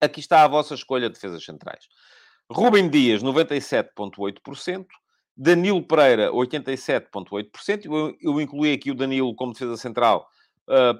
Aqui 0.01 0.19
está 0.19 0.43
a 0.43 0.47
vossa 0.47 0.73
escolha 0.73 1.07
de 1.07 1.15
defesas 1.15 1.45
centrais. 1.45 1.87
Rubem 2.51 2.89
Dias, 2.89 3.23
97,8%. 3.23 4.85
Danilo 5.35 5.81
Pereira, 5.81 6.29
87,8%. 6.31 7.85
Eu, 7.85 8.15
eu 8.21 8.41
incluí 8.41 8.73
aqui 8.73 8.91
o 8.91 8.95
Danilo 8.95 9.35
como 9.35 9.53
defesa 9.53 9.77
central, 9.77 10.27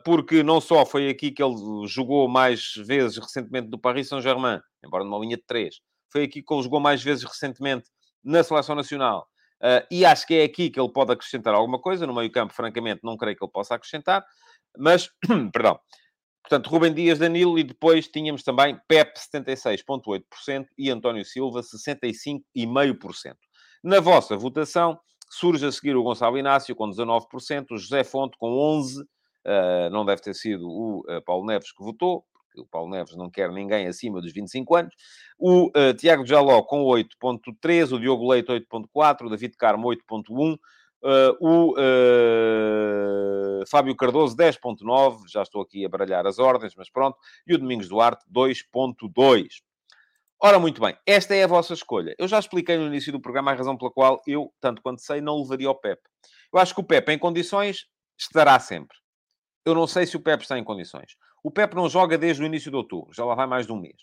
porque 0.03 0.43
não 0.43 0.59
só 0.59 0.85
foi 0.85 1.09
aqui 1.09 1.31
que 1.31 1.41
ele 1.41 1.55
jogou 1.87 2.27
mais 2.27 2.73
vezes 2.75 3.17
recentemente 3.17 3.69
do 3.69 3.79
Paris 3.79 4.09
Saint-Germain, 4.09 4.59
embora 4.85 5.03
numa 5.03 5.19
linha 5.19 5.37
de 5.37 5.43
3, 5.43 5.79
foi 6.11 6.23
aqui 6.23 6.43
que 6.43 6.53
ele 6.53 6.63
jogou 6.63 6.79
mais 6.79 7.01
vezes 7.01 7.23
recentemente 7.23 7.89
na 8.23 8.43
Seleção 8.43 8.75
Nacional. 8.75 9.27
Uh, 9.63 9.79
e 9.89 10.05
acho 10.05 10.27
que 10.27 10.35
é 10.35 10.43
aqui 10.43 10.69
que 10.69 10.79
ele 10.79 10.91
pode 10.91 11.13
acrescentar 11.13 11.53
alguma 11.53 11.79
coisa. 11.79 12.05
No 12.05 12.13
meio-campo, 12.13 12.53
francamente, 12.53 12.99
não 13.01 13.15
creio 13.15 13.37
que 13.37 13.43
ele 13.43 13.51
possa 13.51 13.75
acrescentar. 13.75 14.25
Mas, 14.77 15.09
perdão. 15.53 15.79
Portanto, 16.43 16.69
Rubem 16.69 16.93
Dias, 16.93 17.19
Danilo 17.19 17.57
e 17.57 17.63
depois 17.63 18.09
tínhamos 18.09 18.43
também 18.43 18.77
Pep, 18.87 19.17
76,8% 19.17 20.65
e 20.77 20.91
António 20.91 21.23
Silva, 21.23 21.61
65,5%. 21.61 23.35
Na 23.81 24.01
vossa 24.01 24.35
votação, 24.35 24.99
surge 25.29 25.65
a 25.65 25.71
seguir 25.71 25.95
o 25.95 26.03
Gonçalo 26.03 26.37
Inácio 26.37 26.75
com 26.75 26.89
19%, 26.89 27.67
o 27.71 27.77
José 27.77 28.03
Fonte 28.03 28.37
com 28.37 28.51
11%, 28.51 29.01
uh, 29.01 29.05
ah, 29.05 29.07
não 29.91 30.05
deve 30.05 30.21
ter 30.21 30.33
sido 30.33 30.69
o 30.69 30.99
uh, 31.01 31.21
Paulo 31.25 31.45
Neves 31.45 31.71
que 31.71 31.83
votou, 31.83 32.25
porque 32.31 32.61
o 32.61 32.65
Paulo 32.65 32.89
Neves 32.89 33.15
não 33.15 33.29
quer 33.29 33.51
ninguém 33.51 33.87
acima 33.87 34.21
dos 34.21 34.31
25 34.31 34.75
anos. 34.75 34.95
O 35.37 35.67
uh, 35.67 35.93
Tiago 35.97 36.25
Jaló 36.25 36.61
com 36.63 36.83
8.3, 36.83 37.91
o 37.91 37.99
Diogo 37.99 38.29
Leite 38.29 38.49
8.4, 38.49 39.25
o 39.25 39.29
David 39.29 39.55
Carmo 39.57 39.87
8.1, 39.89 40.57
Uh, 41.05 41.35
o 41.41 41.73
uh, 41.73 43.67
Fábio 43.67 43.93
Cardoso 43.93 44.37
10.9, 44.37 45.23
já 45.27 45.41
estou 45.41 45.61
aqui 45.61 45.83
a 45.83 45.89
baralhar 45.89 46.25
as 46.25 46.39
ordens, 46.39 46.73
mas 46.77 46.89
pronto, 46.89 47.17
e 47.45 47.53
o 47.53 47.57
Domingos 47.57 47.89
Duarte 47.89 48.23
2.2. 48.33 49.47
Ora, 50.41 50.57
muito 50.59 50.79
bem, 50.79 50.97
esta 51.05 51.35
é 51.35 51.43
a 51.43 51.47
vossa 51.47 51.73
escolha. 51.73 52.15
Eu 52.17 52.25
já 52.25 52.39
expliquei 52.39 52.77
no 52.77 52.87
início 52.87 53.11
do 53.11 53.19
programa 53.19 53.51
a 53.51 53.53
razão 53.53 53.77
pela 53.77 53.91
qual 53.91 54.21
eu, 54.25 54.53
tanto 54.61 54.81
quanto 54.81 55.01
sei, 55.01 55.19
não 55.19 55.41
levaria 55.41 55.69
o 55.69 55.75
Pep. 55.75 56.01
Eu 56.53 56.59
acho 56.59 56.73
que 56.73 56.79
o 56.79 56.85
Pep, 56.85 57.11
em 57.11 57.19
condições, 57.19 57.85
estará 58.17 58.57
sempre. 58.57 58.95
Eu 59.65 59.73
não 59.73 59.87
sei 59.87 60.05
se 60.05 60.17
o 60.17 60.19
Pep 60.19 60.41
está 60.41 60.57
em 60.57 60.63
condições. 60.63 61.15
O 61.43 61.51
Pep 61.51 61.75
não 61.75 61.89
joga 61.89 62.17
desde 62.17 62.43
o 62.43 62.45
início 62.45 62.69
de 62.69 62.77
outubro, 62.77 63.13
já 63.13 63.25
lá 63.25 63.35
vai 63.35 63.47
mais 63.47 63.65
de 63.65 63.71
um 63.71 63.79
mês. 63.79 63.97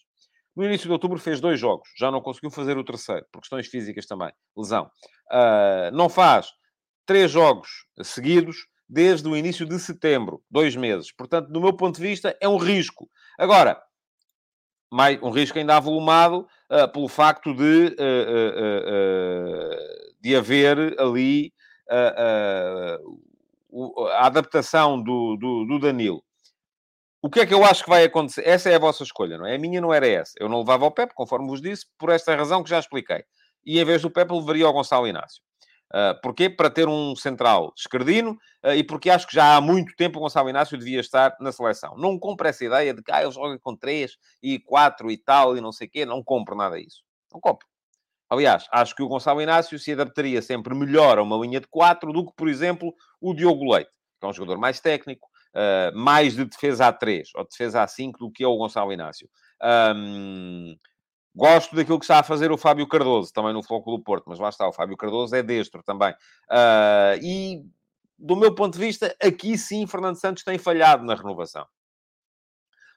No 0.54 0.64
início 0.64 0.86
de 0.86 0.92
outubro 0.92 1.18
fez 1.18 1.40
dois 1.40 1.58
jogos, 1.60 1.88
já 1.96 2.10
não 2.10 2.20
conseguiu 2.20 2.50
fazer 2.50 2.76
o 2.76 2.84
terceiro, 2.84 3.24
por 3.32 3.40
questões 3.40 3.68
físicas 3.68 4.06
também, 4.06 4.32
lesão. 4.56 4.90
Uh, 5.30 5.90
não 5.92 6.08
faz 6.08 6.50
três 7.06 7.30
jogos 7.30 7.86
seguidos 8.02 8.66
desde 8.88 9.28
o 9.28 9.36
início 9.36 9.64
de 9.64 9.78
setembro, 9.78 10.42
dois 10.50 10.74
meses. 10.74 11.12
Portanto, 11.12 11.48
do 11.48 11.60
meu 11.60 11.72
ponto 11.72 11.96
de 11.96 12.02
vista, 12.02 12.36
é 12.40 12.48
um 12.48 12.56
risco. 12.56 13.08
Agora, 13.38 13.80
mais, 14.92 15.22
um 15.22 15.30
risco 15.30 15.56
ainda 15.58 15.76
avolumado 15.76 16.46
uh, 16.70 16.92
pelo 16.92 17.08
facto 17.08 17.54
de, 17.54 17.94
uh, 17.94 19.76
de 20.20 20.34
haver 20.34 21.00
ali 21.00 21.52
a 24.12 24.26
adaptação 24.26 25.02
do, 25.02 25.36
do, 25.36 25.64
do 25.66 25.78
Danilo. 25.78 26.22
O 27.22 27.28
que 27.28 27.40
é 27.40 27.46
que 27.46 27.52
eu 27.52 27.64
acho 27.64 27.84
que 27.84 27.90
vai 27.90 28.04
acontecer? 28.04 28.46
Essa 28.46 28.70
é 28.70 28.76
a 28.76 28.78
vossa 28.78 29.02
escolha, 29.02 29.36
não 29.36 29.46
é? 29.46 29.54
A 29.54 29.58
minha 29.58 29.80
não 29.80 29.92
era 29.92 30.08
essa. 30.08 30.32
Eu 30.38 30.48
não 30.48 30.60
levava 30.60 30.86
o 30.86 30.90
Pepe, 30.90 31.14
conforme 31.14 31.48
vos 31.48 31.60
disse, 31.60 31.84
por 31.98 32.08
esta 32.08 32.34
razão 32.34 32.62
que 32.62 32.70
já 32.70 32.78
expliquei. 32.78 33.24
E 33.64 33.78
em 33.78 33.84
vez 33.84 34.00
do 34.00 34.10
Pepe, 34.10 34.32
levaria 34.32 34.68
o 34.68 34.72
Gonçalo 34.72 35.06
Inácio. 35.06 35.42
Uh, 35.92 36.18
porquê? 36.22 36.48
Para 36.48 36.70
ter 36.70 36.88
um 36.88 37.16
central 37.16 37.72
escardino 37.76 38.38
uh, 38.64 38.70
e 38.70 38.84
porque 38.84 39.10
acho 39.10 39.26
que 39.26 39.34
já 39.34 39.56
há 39.56 39.60
muito 39.60 39.94
tempo 39.96 40.18
o 40.18 40.22
Gonçalo 40.22 40.48
Inácio 40.48 40.78
devia 40.78 41.00
estar 41.00 41.36
na 41.40 41.52
seleção. 41.52 41.96
Não 41.98 42.18
compro 42.18 42.48
essa 42.48 42.64
ideia 42.64 42.94
de 42.94 43.02
que 43.02 43.12
ah, 43.12 43.22
ele 43.22 43.32
joga 43.32 43.58
com 43.58 43.76
3 43.76 44.16
e 44.42 44.58
4 44.60 45.10
e 45.10 45.18
tal 45.18 45.56
e 45.56 45.60
não 45.60 45.72
sei 45.72 45.88
o 45.88 45.90
quê. 45.90 46.06
Não 46.06 46.22
compro 46.22 46.56
nada 46.56 46.80
disso. 46.80 47.02
Não 47.32 47.40
compro. 47.40 47.69
Aliás, 48.30 48.66
acho 48.70 48.94
que 48.94 49.02
o 49.02 49.08
Gonçalo 49.08 49.42
Inácio 49.42 49.76
se 49.76 49.90
adaptaria 49.90 50.40
sempre 50.40 50.72
melhor 50.72 51.18
a 51.18 51.22
uma 51.22 51.36
linha 51.36 51.60
de 51.60 51.66
4 51.66 52.12
do 52.12 52.26
que, 52.26 52.32
por 52.36 52.48
exemplo, 52.48 52.94
o 53.20 53.34
Diogo 53.34 53.72
Leite, 53.72 53.90
que 54.20 54.26
é 54.26 54.28
um 54.28 54.32
jogador 54.32 54.56
mais 54.56 54.78
técnico, 54.78 55.28
uh, 55.54 55.98
mais 55.98 56.36
de 56.36 56.44
defesa 56.44 56.86
a 56.86 56.92
3 56.92 57.28
ou 57.34 57.44
defesa 57.44 57.82
a 57.82 57.88
5 57.88 58.18
do 58.20 58.30
que 58.30 58.44
é 58.44 58.46
o 58.46 58.56
Gonçalo 58.56 58.92
Inácio. 58.92 59.28
Um, 59.96 60.76
gosto 61.34 61.74
daquilo 61.74 61.98
que 61.98 62.04
está 62.04 62.20
a 62.20 62.22
fazer 62.22 62.52
o 62.52 62.56
Fábio 62.56 62.86
Cardoso, 62.86 63.32
também 63.32 63.52
no 63.52 63.64
Foco 63.64 63.96
do 63.96 64.02
Porto, 64.02 64.26
mas 64.28 64.38
lá 64.38 64.48
está, 64.48 64.68
o 64.68 64.72
Fábio 64.72 64.96
Cardoso 64.96 65.34
é 65.34 65.42
destro 65.42 65.82
também. 65.82 66.12
Uh, 66.48 67.18
e, 67.20 67.64
do 68.16 68.36
meu 68.36 68.54
ponto 68.54 68.74
de 68.78 68.84
vista, 68.84 69.12
aqui 69.20 69.58
sim 69.58 69.88
Fernando 69.88 70.20
Santos 70.20 70.44
tem 70.44 70.56
falhado 70.56 71.04
na 71.04 71.16
renovação. 71.16 71.66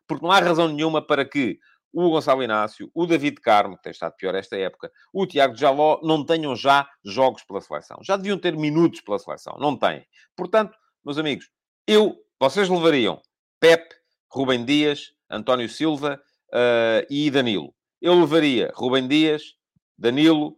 Porque 0.08 0.24
não 0.24 0.32
há 0.32 0.40
razão 0.40 0.68
nenhuma 0.68 1.02
para 1.02 1.26
que 1.26 1.60
o 1.94 2.10
Gonçalo 2.10 2.42
Inácio, 2.42 2.90
o 2.94 3.06
David 3.06 3.40
Carmo, 3.40 3.78
que 3.78 3.84
tem 3.84 3.92
estado 3.92 4.16
pior 4.18 4.34
esta 4.34 4.58
época, 4.58 4.92
o 5.14 5.28
Tiago 5.28 5.56
Jaló, 5.56 6.00
não 6.02 6.26
tenham 6.26 6.56
já 6.56 6.90
jogos 7.06 7.44
pela 7.44 7.62
seleção. 7.62 8.00
Já 8.04 8.18
deviam 8.18 8.38
ter 8.38 8.58
minutos 8.58 9.02
pela 9.02 9.20
seleção. 9.20 9.56
Não 9.60 9.78
têm. 9.78 10.06
Portanto, 10.36 10.76
meus 11.06 11.18
amigos, 11.18 11.50
eu 11.88 12.18
vocês 12.40 12.68
levariam 12.68 13.22
Pep, 13.60 13.88
Rubem 14.30 14.66
Dias, 14.66 15.14
António 15.30 15.70
Silva 15.70 16.22
uh, 16.50 17.08
e 17.10 17.32
Danilo. 17.32 17.74
Eu 18.02 18.20
levaria 18.20 18.70
Rubem 18.76 19.08
Dias, 19.08 19.54
Danilo, 19.98 20.58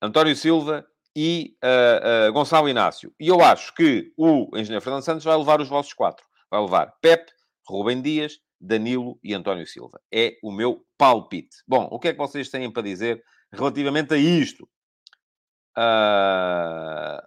António 0.00 0.34
Silva 0.34 0.86
e 1.14 1.56
uh, 1.62 2.30
uh, 2.30 2.32
Gonçalo 2.32 2.70
Inácio. 2.70 3.12
E 3.20 3.28
eu 3.28 3.42
acho 3.42 3.74
que 3.74 4.12
o 4.16 4.48
engenheiro 4.56 4.82
Fernando 4.82 5.02
Santos 5.02 5.24
vai 5.24 5.36
levar 5.36 5.60
os 5.60 5.68
vossos 5.68 5.92
quatro. 5.92 6.24
Vai 6.50 6.62
levar 6.62 6.94
Pep, 7.02 7.30
Rubem 7.68 8.00
Dias, 8.00 8.38
Danilo 8.60 9.18
e 9.22 9.34
António 9.34 9.66
Silva. 9.66 10.00
É 10.12 10.36
o 10.42 10.52
meu 10.52 10.84
palpite. 10.98 11.56
Bom, 11.66 11.88
o 11.90 11.98
que 11.98 12.08
é 12.08 12.12
que 12.12 12.18
vocês 12.18 12.50
têm 12.50 12.70
para 12.70 12.82
dizer 12.82 13.22
relativamente 13.52 14.14
a 14.14 14.16
isto? 14.16 14.68
Uh, 15.76 17.22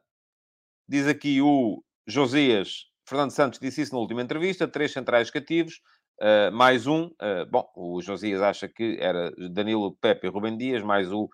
diz 0.88 1.08
aqui 1.08 1.42
o 1.42 1.84
Josias 2.06 2.94
Fernando 3.08 3.32
Santos 3.32 3.60
disse 3.60 3.82
isso 3.82 3.94
na 3.94 4.00
última 4.00 4.22
entrevista, 4.22 4.68
três 4.68 4.92
centrais 4.92 5.30
cativos, 5.30 5.82
uh, 6.22 6.52
mais 6.52 6.88
um. 6.88 7.06
Uh, 7.08 7.46
bom, 7.50 7.70
o 7.76 8.02
Josias 8.02 8.42
acha 8.42 8.68
que 8.68 8.98
era 9.00 9.32
Danilo, 9.52 9.96
Pepe 10.00 10.28
e 10.28 10.30
Rubem 10.30 10.58
Dias, 10.58 10.82
mais 10.82 11.12
o 11.12 11.26
uh, 11.26 11.30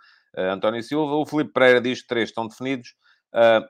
António 0.51 0.81
Silva. 0.81 1.15
O 1.15 1.25
Felipe 1.25 1.53
Pereira 1.53 1.79
diz 1.79 2.01
que 2.01 2.07
três 2.07 2.29
estão 2.29 2.47
definidos. 2.47 2.95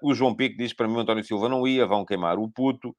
o 0.02 0.14
João 0.14 0.36
Pico 0.36 0.58
diz 0.58 0.74
para 0.74 0.88
mim 0.88 0.96
o 0.96 1.00
António 1.00 1.24
Silva 1.24 1.50
não 1.50 1.68
ia, 1.68 1.86
vão 1.86 2.06
queimar 2.06 2.40
o 2.40 2.50
puto. 2.50 2.96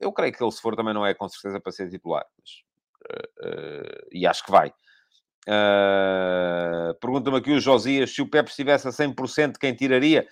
eu 0.00 0.12
creio 0.12 0.32
que 0.32 0.42
ele, 0.42 0.50
se 0.50 0.62
for, 0.62 0.74
também 0.74 0.94
não 0.94 1.04
é 1.04 1.12
com 1.14 1.28
certeza 1.28 1.60
para 1.60 1.72
ser 1.72 1.90
titular. 1.90 2.24
Mas, 2.38 2.50
e 4.12 4.26
acho 4.26 4.44
que 4.44 4.50
vai. 4.50 4.72
Pergunta-me 7.00 7.38
aqui 7.38 7.52
o 7.52 7.60
Josias 7.60 8.14
se 8.14 8.22
o 8.22 8.28
Pepe 8.28 8.50
estivesse 8.50 8.88
a 8.88 8.90
100%, 8.90 9.58
quem 9.58 9.74
tiraria? 9.74 10.26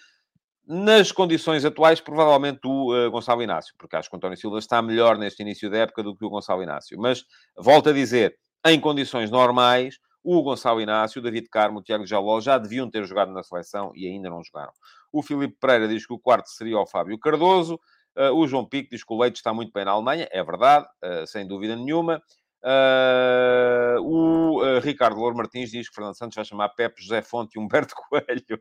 nas 0.67 1.13
condições 1.13 1.65
atuais, 1.65 2.01
provavelmente 2.01 2.61
o 2.65 2.93
uh, 2.93 3.11
Gonçalo 3.11 3.41
Inácio, 3.41 3.73
porque 3.79 3.95
acho 3.95 4.11
que 4.11 4.17
o 4.17 4.19
António 4.19 4.37
Silva 4.37 4.59
está 4.59 4.83
melhor 4.83 5.17
neste 5.17 5.41
início 5.41 5.71
da 5.71 5.79
época 5.79 6.03
do 6.03 6.17
que 6.17 6.25
o 6.25 6.29
Gonçalo 6.29 6.63
Inácio. 6.63 6.99
Mas, 6.99 7.25
volto 7.57 7.91
a 7.91 7.93
dizer, 7.93 8.37
em 8.67 8.81
condições 8.81 9.31
normais, 9.31 9.97
o 10.25 10.43
Gonçalo 10.43 10.81
Inácio, 10.81 11.21
o 11.21 11.23
David 11.23 11.49
Carmo, 11.49 11.79
o 11.79 11.83
Tiago 11.83 12.05
Jaló 12.05 12.41
já 12.41 12.59
deviam 12.59 12.91
ter 12.91 13.05
jogado 13.05 13.31
na 13.31 13.45
seleção 13.45 13.93
e 13.95 14.09
ainda 14.09 14.29
não 14.29 14.43
jogaram. 14.43 14.73
O 15.13 15.23
Filipe 15.23 15.57
Pereira 15.61 15.87
diz 15.87 16.05
que 16.05 16.13
o 16.13 16.19
quarto 16.19 16.49
seria 16.49 16.81
o 16.81 16.87
Fábio 16.87 17.17
Cardoso. 17.17 17.79
Uh, 18.17 18.35
o 18.35 18.49
João 18.49 18.67
Pico 18.67 18.91
diz 18.91 19.05
que 19.05 19.15
o 19.15 19.21
Leite 19.21 19.37
está 19.37 19.55
muito 19.55 19.71
bem 19.73 19.85
na 19.85 19.93
Alemanha. 19.93 20.27
É 20.33 20.43
verdade, 20.43 20.85
uh, 21.05 21.25
sem 21.29 21.47
dúvida 21.47 21.77
nenhuma. 21.77 22.21
Uh, 22.67 24.01
o 24.03 24.61
uh, 24.61 24.81
Ricardo 24.81 25.21
Louro 25.21 25.37
Martins 25.37 25.71
diz 25.71 25.89
que 25.89 25.95
Fernando 25.95 26.19
Santos 26.19 26.35
vai 26.35 26.45
chamar 26.45 26.71
Pepe, 26.71 27.01
José 27.01 27.23
Fonte 27.23 27.57
e 27.57 27.61
Humberto 27.61 27.95
Coelho. 28.11 28.61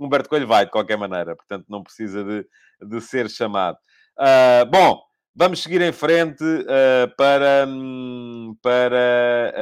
Humberto 0.00 0.28
Coelho 0.28 0.48
vai, 0.48 0.64
de 0.64 0.72
qualquer 0.72 0.98
maneira, 0.98 1.36
portanto 1.36 1.66
não 1.68 1.84
precisa 1.84 2.24
de, 2.24 2.44
de 2.82 3.00
ser 3.00 3.30
chamado. 3.30 3.78
Uh, 4.18 4.68
bom, 4.68 5.00
Vamos 5.36 5.64
seguir 5.64 5.82
em 5.82 5.90
frente 5.90 6.44
para, 7.16 7.66
um, 7.66 8.56
para, 8.62 9.52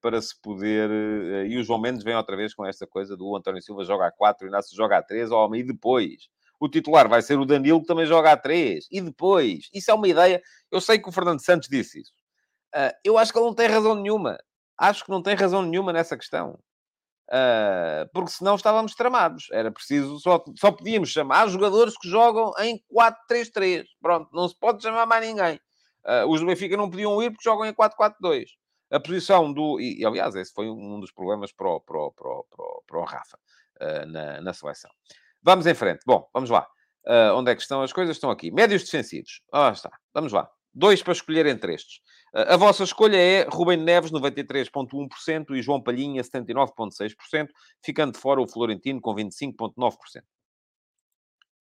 para 0.00 0.22
se 0.22 0.40
poder. 0.40 0.88
E 1.48 1.58
o 1.58 1.64
João 1.64 1.80
Mendes 1.80 2.04
vem 2.04 2.14
outra 2.14 2.36
vez 2.36 2.54
com 2.54 2.64
esta 2.64 2.86
coisa 2.86 3.16
do 3.16 3.34
António 3.34 3.60
Silva 3.60 3.84
joga 3.84 4.06
a 4.06 4.12
4, 4.12 4.46
o 4.46 4.48
Inácio 4.48 4.76
joga 4.76 4.98
a 4.98 5.02
3, 5.02 5.32
homem, 5.32 5.62
e 5.62 5.64
depois. 5.64 6.28
O 6.60 6.68
titular 6.68 7.08
vai 7.08 7.20
ser 7.20 7.36
o 7.36 7.44
Danilo, 7.44 7.80
que 7.80 7.88
também 7.88 8.06
joga 8.06 8.30
a 8.30 8.36
3. 8.36 8.86
E 8.92 9.00
depois. 9.00 9.68
Isso 9.74 9.90
é 9.90 9.94
uma 9.94 10.06
ideia. 10.06 10.40
Eu 10.70 10.80
sei 10.80 11.00
que 11.00 11.08
o 11.08 11.12
Fernando 11.12 11.44
Santos 11.44 11.68
disse 11.68 12.02
isso. 12.02 12.12
Eu 13.04 13.18
acho 13.18 13.32
que 13.32 13.38
ele 13.38 13.46
não 13.46 13.54
tem 13.54 13.68
razão 13.68 13.94
nenhuma. 13.94 14.38
Acho 14.78 15.04
que 15.04 15.10
não 15.10 15.22
tem 15.22 15.34
razão 15.34 15.62
nenhuma 15.62 15.92
nessa 15.92 16.16
questão. 16.16 16.58
Uh, 17.32 18.04
porque 18.12 18.30
senão 18.30 18.56
estávamos 18.56 18.94
tramados. 18.94 19.46
Era 19.52 19.70
preciso, 19.70 20.18
só, 20.18 20.44
só 20.58 20.70
podíamos 20.70 21.08
chamar 21.08 21.48
jogadores 21.48 21.96
que 21.96 22.08
jogam 22.08 22.52
em 22.58 22.78
4-3-3. 23.30 23.84
Pronto, 24.00 24.28
não 24.32 24.48
se 24.48 24.58
pode 24.58 24.82
chamar 24.82 25.06
mais 25.06 25.26
ninguém. 25.26 25.58
Uh, 26.04 26.28
os 26.28 26.40
do 26.40 26.46
Benfica 26.46 26.76
não 26.76 26.90
podiam 26.90 27.22
ir 27.22 27.30
porque 27.30 27.48
jogam 27.48 27.64
em 27.64 27.72
4-4-2. 27.72 28.44
A 28.90 29.00
posição 29.00 29.50
do. 29.50 29.80
E, 29.80 30.04
aliás, 30.04 30.34
esse 30.34 30.52
foi 30.52 30.68
um 30.68 31.00
dos 31.00 31.10
problemas 31.10 31.52
para 31.52 31.68
o, 31.68 31.80
para 31.80 31.98
o, 31.98 32.12
para 32.12 32.28
o, 32.28 32.44
para 32.44 32.62
o, 32.62 32.82
para 32.86 32.98
o 32.98 33.04
Rafa 33.04 33.38
uh, 33.80 34.06
na, 34.06 34.40
na 34.42 34.52
seleção. 34.52 34.90
Vamos 35.42 35.66
em 35.66 35.74
frente. 35.74 36.00
Bom, 36.06 36.28
vamos 36.34 36.50
lá. 36.50 36.68
onde 37.34 37.50
é 37.50 37.54
que 37.54 37.62
estão 37.62 37.80
as 37.82 37.92
coisas? 37.92 38.16
Estão 38.16 38.30
aqui. 38.30 38.50
Médios 38.50 38.84
defensivos. 38.84 39.40
Ah, 39.50 39.70
está. 39.70 39.90
Vamos 40.12 40.32
lá. 40.32 40.50
Dois 40.74 41.02
para 41.02 41.12
escolher 41.12 41.46
entre 41.46 41.74
estes. 41.74 42.00
A 42.34 42.56
vossa 42.56 42.82
escolha 42.82 43.18
é 43.18 43.46
Rubem 43.48 43.76
Neves, 43.76 44.10
93,1% 44.10 45.54
e 45.54 45.60
João 45.60 45.82
Palhinha, 45.82 46.22
79,6%, 46.22 47.48
ficando 47.84 48.16
fora 48.16 48.40
o 48.40 48.48
Florentino 48.48 49.00
com 49.00 49.14
25,9%. 49.14 50.22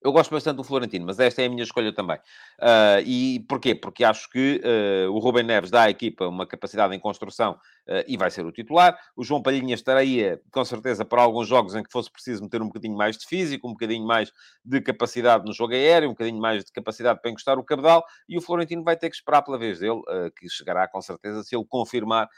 Eu 0.04 0.12
gosto 0.12 0.32
bastante 0.32 0.58
do 0.58 0.64
Florentino, 0.64 1.06
mas 1.06 1.20
esta 1.20 1.44
é 1.44 1.46
a 1.46 1.50
minha 1.50 1.62
escolha 1.62 1.94
também. 1.94 2.18
Uh, 2.60 3.06
e 3.06 3.46
porquê? 3.48 3.76
Porque 3.76 4.04
acho 4.04 4.28
que 4.30 4.60
uh, 4.64 5.12
o 5.12 5.20
Rubem 5.20 5.44
Neves 5.44 5.70
dá 5.70 5.84
à 5.84 5.90
equipa 5.92 6.28
uma 6.28 6.48
capacidade 6.48 6.96
em 6.96 7.00
construção 7.00 7.60
e 8.08 8.16
vai 8.18 8.32
ser 8.32 8.46
o 8.46 8.52
titular. 8.52 8.98
O 9.16 9.24
João 9.24 9.42
Palhinha 9.42 9.76
estaria, 9.76 10.42
com 10.52 10.64
certeza, 10.64 11.04
para 11.04 11.22
alguns 11.22 11.48
jogos 11.48 11.76
em 11.76 11.84
que 11.84 11.92
fosse 11.92 12.12
preciso 12.12 12.44
meter 12.44 12.62
um 12.62 12.68
bocadinho 12.68 12.96
mais 12.96 13.18
de 13.18 13.26
físico, 13.26 13.68
um 13.68 13.72
bocadinho 13.72 14.06
mais 14.06 14.32
de 14.64 14.80
capacidade 14.82 15.46
no 15.46 15.54
jogo 15.54 15.74
aéreo, 15.74 16.10
um 16.10 16.14
bocadinho 16.14 16.40
mais 16.40 16.64
de 16.64 16.72
capacidade 16.72 17.20
para 17.22 17.32
encostar 17.32 17.58
o 17.60 17.64
cabedal. 17.64 18.06
E 18.30 18.38
o 18.38 18.42
Florentino 18.42 18.84
vai 18.84 18.96
ter 18.96 19.10
que 19.10 19.16
esperar 19.16 19.42
pela 19.42 19.58
vez 19.58 19.80
dele, 19.80 20.02
que 20.38 20.48
chegará 20.50 20.88
com 20.88 21.02
certeza 21.02 21.44
se 21.44 21.56
ele 21.56 21.66
confirmar 21.68 22.30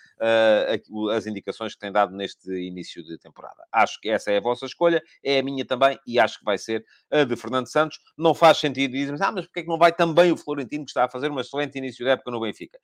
as 1.16 1.28
indicações 1.28 1.74
que 1.74 1.80
tem 1.80 1.92
dado 1.92 2.16
neste 2.16 2.50
início 2.52 3.04
de 3.04 3.18
temporada. 3.18 3.64
Acho 3.72 4.00
que 4.02 4.10
essa 4.10 4.32
é 4.32 4.38
a 4.38 4.42
vossa 4.42 4.66
escolha, 4.66 5.04
é 5.24 5.40
a 5.40 5.44
minha 5.44 5.66
também 5.66 6.00
e 6.08 6.20
acho 6.20 6.40
que 6.40 6.46
vai 6.46 6.58
ser 6.58 6.86
a 7.12 7.24
de 7.24 7.36
Fernando 7.36 7.68
Santos, 7.68 8.00
não 8.18 8.34
faz 8.34 8.58
sentido. 8.58 8.92
Dizem, 8.92 9.16
ah, 9.20 9.32
mas 9.32 9.46
porquê 9.46 9.60
é 9.60 9.64
que 9.64 9.70
não 9.70 9.78
vai 9.78 9.92
também 9.92 10.32
o 10.32 10.38
Florentino, 10.38 10.86
que 10.86 10.92
está 10.92 11.06
a 11.06 11.10
fazer 11.10 11.30
um 11.32 11.40
excelente 11.40 11.78
início 11.78 12.04
de 12.04 12.12
época 12.12 12.32
no 12.32 12.40
Benfica? 12.40 12.80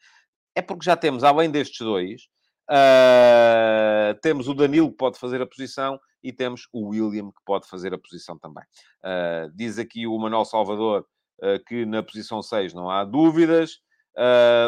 É 0.55 0.61
porque 0.61 0.83
já 0.83 0.97
temos, 0.97 1.23
além 1.23 1.49
destes 1.49 1.79
dois, 1.79 2.27
uh, 2.69 4.19
temos 4.21 4.47
o 4.47 4.53
Danilo, 4.53 4.91
que 4.91 4.97
pode 4.97 5.17
fazer 5.17 5.41
a 5.41 5.47
posição, 5.47 5.99
e 6.23 6.31
temos 6.31 6.67
o 6.73 6.89
William, 6.89 7.27
que 7.27 7.41
pode 7.45 7.67
fazer 7.67 7.93
a 7.93 7.97
posição 7.97 8.37
também. 8.37 8.63
Uh, 9.03 9.51
diz 9.55 9.79
aqui 9.79 10.05
o 10.05 10.17
Manuel 10.17 10.45
Salvador 10.45 11.05
uh, 11.41 11.63
que 11.65 11.85
na 11.85 12.03
posição 12.03 12.41
6 12.41 12.73
não 12.73 12.89
há 12.89 13.03
dúvidas. 13.03 13.79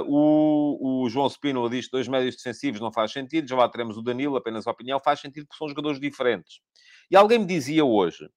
O, 0.07 1.03
o, 1.03 1.09
João 1.09 1.27
Spino 1.27 1.69
diz 1.69 1.85
que 1.85 1.91
dois 1.91 2.07
médios 2.07 2.37
defensivos 2.37 2.79
não 2.79 2.89
faz 2.89 3.11
sentido. 3.11 3.49
Já 3.49 3.57
lá 3.57 3.67
teremos 3.67 3.97
o 3.97 4.01
Danilo, 4.01 4.37
apenas 4.37 4.65
a 4.65 4.71
opinião. 4.71 4.97
Faz 4.97 5.19
sentido 5.19 5.45
porque 5.45 5.57
são 5.57 5.67
jogadores 5.67 5.99
diferentes. 5.99 6.61
E 7.09 7.17
alguém 7.17 7.37
me 7.37 7.45
dizia 7.45 7.83
hoje 7.83 8.29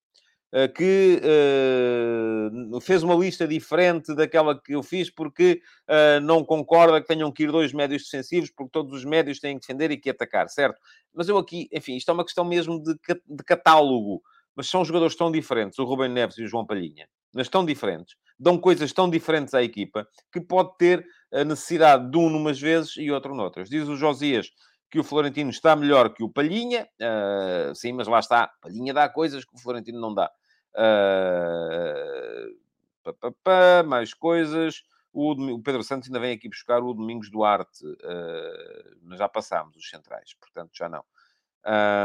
que 0.73 1.21
uh, 1.21 2.81
fez 2.81 3.03
uma 3.03 3.17
lista 3.17 3.47
diferente 3.47 4.15
daquela 4.15 4.57
que 4.57 4.73
eu 4.73 4.85
fiz 4.85 5.11
porque 5.11 5.61
uh, 5.89 6.21
não 6.21 6.45
concorda 6.45 7.01
que 7.01 7.09
tenham 7.09 7.33
que 7.33 7.43
ir 7.43 7.51
dois 7.51 7.73
médios 7.73 8.05
defensivos, 8.05 8.51
porque 8.51 8.71
todos 8.71 8.93
os 8.93 9.05
médios 9.05 9.41
têm 9.41 9.59
que 9.59 9.67
defender 9.67 9.91
e 9.91 9.97
que 9.97 10.11
atacar, 10.11 10.49
certo? 10.49 10.81
Mas 11.13 11.29
eu 11.29 11.37
aqui, 11.39 11.69
enfim, 11.73 11.97
isto 11.97 12.09
é 12.09 12.15
uma 12.15 12.25
questão 12.25 12.45
mesmo 12.45 12.81
de, 12.81 12.95
de 12.95 13.45
catálogo, 13.45 14.23
mas 14.55 14.69
são 14.69 14.85
jogadores 14.85 15.17
tão 15.17 15.33
diferentes, 15.33 15.77
o 15.81 15.85
Rubem 15.85 16.09
Neves 16.09 16.39
e 16.39 16.45
o 16.45 16.47
João 16.47 16.65
Palhinha, 16.65 17.09
mas 17.33 17.49
tão 17.49 17.65
diferentes, 17.65 18.15
dão 18.39 18.57
coisas 18.57 18.93
tão 18.93 19.11
diferentes 19.11 19.55
à 19.55 19.63
equipa, 19.63 20.07
que 20.33 20.41
pode 20.41 20.77
ter 20.79 21.05
a 21.33 21.43
necessidade 21.43 22.09
de 22.09 22.17
um 22.17 22.31
numas 22.31 22.61
vezes 22.61 22.97
e 22.97 23.11
outro 23.11 23.35
noutras. 23.35 23.69
Diz 23.69 23.89
o 23.89 23.97
Josias 23.97 24.53
que 24.89 25.01
o 25.01 25.03
Florentino 25.03 25.51
está 25.51 25.75
melhor 25.75 26.15
que 26.15 26.23
o 26.23 26.29
Palhinha, 26.29 26.87
uh, 27.03 27.75
sim, 27.75 27.93
mas 27.93 28.07
lá 28.07 28.21
está, 28.21 28.53
Palhinha 28.61 28.95
dá 28.95 29.09
coisas 29.09 29.45
que 29.45 29.53
o 29.53 29.59
Florentino 29.59 30.01
não 30.01 30.15
dá. 30.15 30.31
Uh, 30.77 32.57
pá, 33.03 33.13
pá, 33.13 33.33
pá, 33.43 33.83
mais 33.87 34.13
coisas. 34.13 34.83
O, 35.13 35.33
o, 35.33 35.63
Pedro 35.63 35.85
Santos 35.85 36.09
ainda 36.09 36.19
vem 36.19 36.33
aqui 36.33 36.49
buscar 36.49 36.83
o 36.83 36.93
Domingos 36.93 37.31
Duarte, 37.31 37.87
uh, 37.87 38.97
mas 39.03 39.19
já 39.19 39.29
passámos 39.29 39.77
os 39.77 39.89
centrais, 39.89 40.35
portanto 40.35 40.73
já 40.75 40.89
não. 40.89 41.05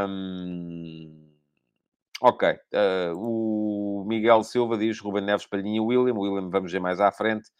Um, 0.08 1.28
ok. 2.20 2.50
Uh, 2.52 3.16
o 3.16 4.04
Miguel 4.06 4.44
Silva 4.44 4.78
diz 4.78 5.00
Ruben 5.00 5.24
Neves, 5.24 5.46
Palhinha 5.46 5.82
William. 5.82 6.14
William 6.14 6.48
vamos 6.50 6.70
ver 6.70 6.80
mais 6.80 7.00
à 7.00 7.10
frente. 7.10 7.50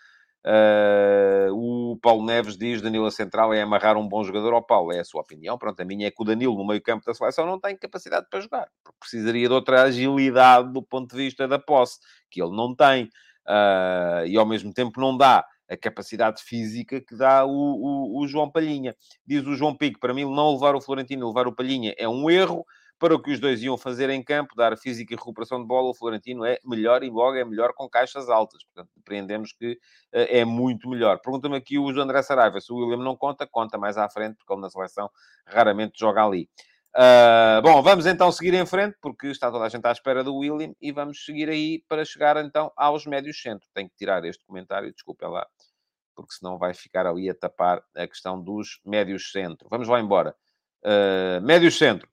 Uh, 0.47 1.53
o 1.53 1.99
Paulo 1.99 2.25
Neves 2.25 2.57
diz 2.57 2.81
Danilo 2.81 3.11
Central 3.11 3.53
é 3.53 3.61
amarrar 3.61 3.99
um 3.99 4.09
bom 4.09 4.25
jogador 4.25 4.55
ao 4.55 4.63
Paulo. 4.63 4.93
É 4.93 5.01
a 5.01 5.05
sua 5.05 5.21
opinião. 5.21 5.59
Pronto, 5.59 5.81
a 5.81 5.85
minha 5.85 6.07
é 6.07 6.11
que 6.11 6.23
o 6.23 6.25
Danilo 6.25 6.57
no 6.57 6.67
meio 6.67 6.83
campo 6.83 7.05
da 7.05 7.15
seleção 7.15 7.47
não 7.47 7.61
tem 7.61 7.77
capacidade 7.77 8.27
para 8.31 8.41
jogar. 8.41 8.69
Precisaria 8.99 9.49
de 9.49 9.55
outra 9.55 9.83
agilidade 9.83 10.73
do 10.73 10.83
ponto 10.83 11.11
de 11.11 11.23
vista 11.23 11.47
da 11.47 11.59
posse, 11.59 11.99
que 12.31 12.43
ele 12.43 12.55
não 12.57 12.75
tem. 12.75 13.05
Uh, 13.47 14.27
e 14.27 14.37
ao 14.37 14.47
mesmo 14.47 14.73
tempo 14.73 15.01
não 15.01 15.17
dá 15.17 15.45
a 15.69 15.77
capacidade 15.77 16.43
física 16.43 17.01
que 17.01 17.15
dá 17.15 17.45
o, 17.45 17.51
o, 17.51 18.21
o 18.21 18.27
João 18.27 18.51
Palhinha. 18.51 18.97
Diz 19.27 19.47
o 19.47 19.55
João 19.55 19.77
Pico, 19.77 20.01
para 20.01 20.13
mim 20.13 20.25
não 20.25 20.53
levar 20.53 20.75
o 20.75 20.81
Florentino, 20.81 21.29
levar 21.29 21.47
o 21.47 21.55
Palhinha 21.55 21.95
é 21.97 22.09
um 22.09 22.29
erro 22.29 22.67
para 23.01 23.15
o 23.15 23.19
que 23.19 23.33
os 23.33 23.41
dois 23.41 23.63
iam 23.63 23.79
fazer 23.79 24.11
em 24.11 24.23
campo, 24.23 24.55
dar 24.55 24.77
física 24.77 25.15
e 25.15 25.17
recuperação 25.17 25.59
de 25.59 25.67
bola, 25.67 25.89
o 25.89 25.95
Florentino 25.95 26.45
é 26.45 26.59
melhor 26.63 27.03
e 27.03 27.09
logo 27.09 27.35
é 27.35 27.45
melhor 27.45 27.73
com 27.73 27.89
caixas 27.89 28.29
altas. 28.29 28.63
Portanto, 28.63 28.91
depreendemos 28.95 29.55
que 29.55 29.73
uh, 29.73 29.79
é 30.13 30.45
muito 30.45 30.87
melhor. 30.87 31.19
Pergunta-me 31.19 31.57
aqui 31.57 31.79
o 31.79 31.89
André 31.99 32.23
Saraiva 32.23 32.61
se 32.61 32.71
o 32.71 32.77
William 32.77 33.03
não 33.03 33.17
conta, 33.17 33.47
conta 33.47 33.79
mais 33.79 33.97
à 33.97 34.09
frente, 34.11 34.37
porque 34.37 34.53
ele 34.53 34.61
na 34.61 34.69
seleção 34.69 35.11
raramente 35.47 35.99
joga 35.99 36.23
ali. 36.23 36.47
Uh, 36.95 37.63
bom, 37.63 37.81
vamos 37.83 38.05
então 38.05 38.31
seguir 38.31 38.53
em 38.53 38.67
frente, 38.67 38.99
porque 39.01 39.29
está 39.29 39.51
toda 39.51 39.65
a 39.65 39.69
gente 39.71 39.87
à 39.87 39.93
espera 39.93 40.23
do 40.23 40.37
William, 40.37 40.75
e 40.79 40.93
vamos 40.93 41.25
seguir 41.25 41.49
aí 41.49 41.83
para 41.89 42.05
chegar 42.05 42.37
então 42.45 42.71
aos 42.77 43.07
médios 43.07 43.41
centro. 43.41 43.67
Tenho 43.73 43.89
que 43.89 43.97
tirar 43.97 44.25
este 44.27 44.45
comentário, 44.45 44.93
desculpem 44.93 45.29
lá, 45.31 45.47
porque 46.15 46.35
senão 46.35 46.59
vai 46.59 46.75
ficar 46.75 47.07
ali 47.07 47.31
a 47.31 47.35
tapar 47.35 47.83
a 47.97 48.07
questão 48.07 48.39
dos 48.39 48.79
médios 48.85 49.33
centro. 49.33 49.69
Vamos 49.71 49.89
lá 49.89 49.99
embora. 49.99 50.37
Uh, 50.85 51.41
médios 51.41 51.79
centro. 51.79 52.11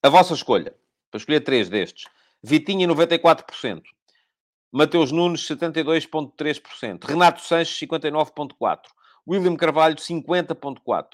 A 0.00 0.08
vossa 0.08 0.32
escolha, 0.32 0.74
para 1.10 1.18
escolher 1.18 1.40
três 1.40 1.68
destes. 1.68 2.04
Vitinha, 2.42 2.86
94%. 2.86 3.82
Mateus 4.70 5.10
Nunes, 5.10 5.40
72,3%. 5.42 7.04
Renato 7.04 7.40
Sanches, 7.40 7.76
59,4%. 7.80 8.78
William 9.28 9.56
Carvalho, 9.56 9.96
50,4%. 9.96 11.06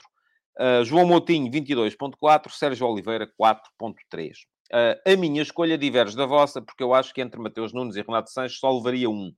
Uh, 0.56 0.84
João 0.84 1.06
Moutinho, 1.06 1.50
22,4%. 1.50 2.50
Sérgio 2.50 2.86
Oliveira, 2.86 3.26
4,3%. 3.40 4.32
Uh, 4.72 5.12
a 5.12 5.16
minha 5.16 5.40
escolha 5.40 5.78
diverge 5.78 6.16
da 6.16 6.26
vossa, 6.26 6.60
porque 6.60 6.82
eu 6.82 6.92
acho 6.92 7.14
que 7.14 7.22
entre 7.22 7.40
Mateus 7.40 7.72
Nunes 7.72 7.96
e 7.96 8.02
Renato 8.02 8.30
Sanches 8.30 8.58
só 8.58 8.70
levaria 8.70 9.08
um. 9.08 9.32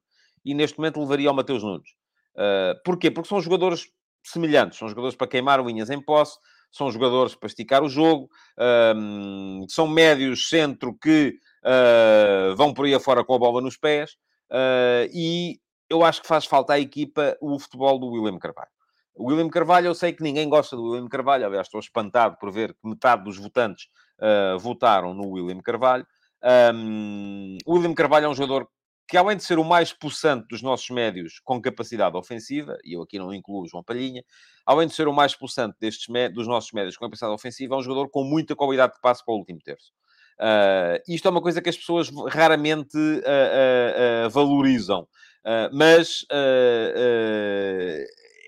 E 0.45 0.55
neste 0.55 0.79
momento 0.79 0.99
levaria 1.01 1.29
ao 1.29 1.35
Mateus 1.35 1.63
Nunes. 1.63 1.91
Uh, 2.35 2.83
porquê? 2.85 3.13
Porque 3.13 3.29
são 3.29 3.41
jogadores 3.41 3.87
semelhantes. 4.25 4.79
São 4.79 4.89
jogadores 4.89 5.15
para 5.15 5.29
queimar 5.29 5.61
unhas 5.61 5.89
em 5.89 6.01
posse 6.01 6.37
são 6.71 6.91
jogadores 6.91 7.35
para 7.35 7.47
esticar 7.47 7.83
o 7.83 7.89
jogo, 7.89 8.29
um, 8.97 9.65
são 9.69 9.87
médios 9.87 10.49
centro 10.49 10.97
que 11.01 11.39
uh, 11.65 12.55
vão 12.57 12.73
por 12.75 12.87
aí 12.87 12.95
afora 12.95 13.25
com 13.25 13.35
a 13.35 13.39
bola 13.39 13.61
nos 13.61 13.77
pés, 13.77 14.13
uh, 14.51 15.09
e 15.13 15.59
eu 15.89 16.05
acho 16.05 16.23
que 16.23 16.29
faz 16.29 16.45
falta 16.45 16.75
à 16.75 16.81
equipa 16.81 17.37
o 17.41 17.59
futebol 17.59 17.99
do 17.99 18.09
William 18.09 18.39
Carvalho. 18.39 18.71
O 19.15 19.31
William 19.31 19.49
Carvalho, 19.49 19.87
eu 19.87 19.95
sei 19.95 20.13
que 20.13 20.23
ninguém 20.23 20.49
gosta 20.49 20.77
do 20.77 20.91
William 20.91 21.09
Carvalho, 21.09 21.47
aliás, 21.47 21.67
estou 21.67 21.81
espantado 21.81 22.37
por 22.39 22.53
ver 22.53 22.75
que 22.75 22.89
metade 22.89 23.25
dos 23.25 23.39
votantes 23.39 23.87
uh, 24.21 24.59
votaram 24.59 25.15
no 25.15 25.31
William 25.31 25.61
Carvalho. 25.61 26.07
Um, 26.75 27.57
o 27.65 27.75
William 27.75 27.95
Carvalho 27.95 28.27
é 28.27 28.29
um 28.29 28.35
jogador 28.35 28.69
que 29.09 29.17
além 29.17 29.37
de 29.37 29.45
ser 29.45 29.59
o 29.59 29.65
mais 29.65 29.93
possante 29.93 30.47
dos 30.49 30.63
nossos 30.63 30.91
médios 30.91 31.41
com 31.45 31.61
capacidade 31.61 32.17
ofensiva, 32.17 32.77
e 32.85 32.95
eu 32.95 33.03
aqui 33.03 33.19
não 33.19 33.33
incluo 33.33 33.63
o 33.63 33.69
João 33.69 33.85
Palhinha, 33.85 34.25
além 34.65 34.89
de 34.89 34.95
ser 34.95 35.07
o 35.07 35.13
mais 35.13 35.35
possante 35.35 35.77
destes, 35.81 36.07
dos 36.33 36.49
nossos 36.49 36.73
médios 36.73 36.97
com 36.97 37.05
capacidade 37.05 37.35
ofensiva, 37.35 37.75
é 37.75 37.79
um 37.79 37.83
jogador 37.83 38.09
com 38.11 38.25
muita 38.25 38.57
qualidade 38.57 38.95
de 38.95 39.01
passe 39.01 39.25
para 39.25 39.35
o 39.35 39.39
último 39.39 39.61
terço. 39.61 39.93
Uh, 40.39 41.01
isto 41.09 41.27
é 41.27 41.31
uma 41.31 41.41
coisa 41.41 41.63
que 41.63 41.71
as 41.71 41.77
pessoas 41.77 42.11
raramente 42.29 42.97
uh, 42.99 44.27
uh, 44.27 44.31
valorizam, 44.31 45.09
mas 45.73 46.27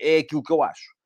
é 0.01 0.17
aquilo 0.19 0.43
que 0.43 0.51
eu 0.51 0.61
acho. 0.61 0.98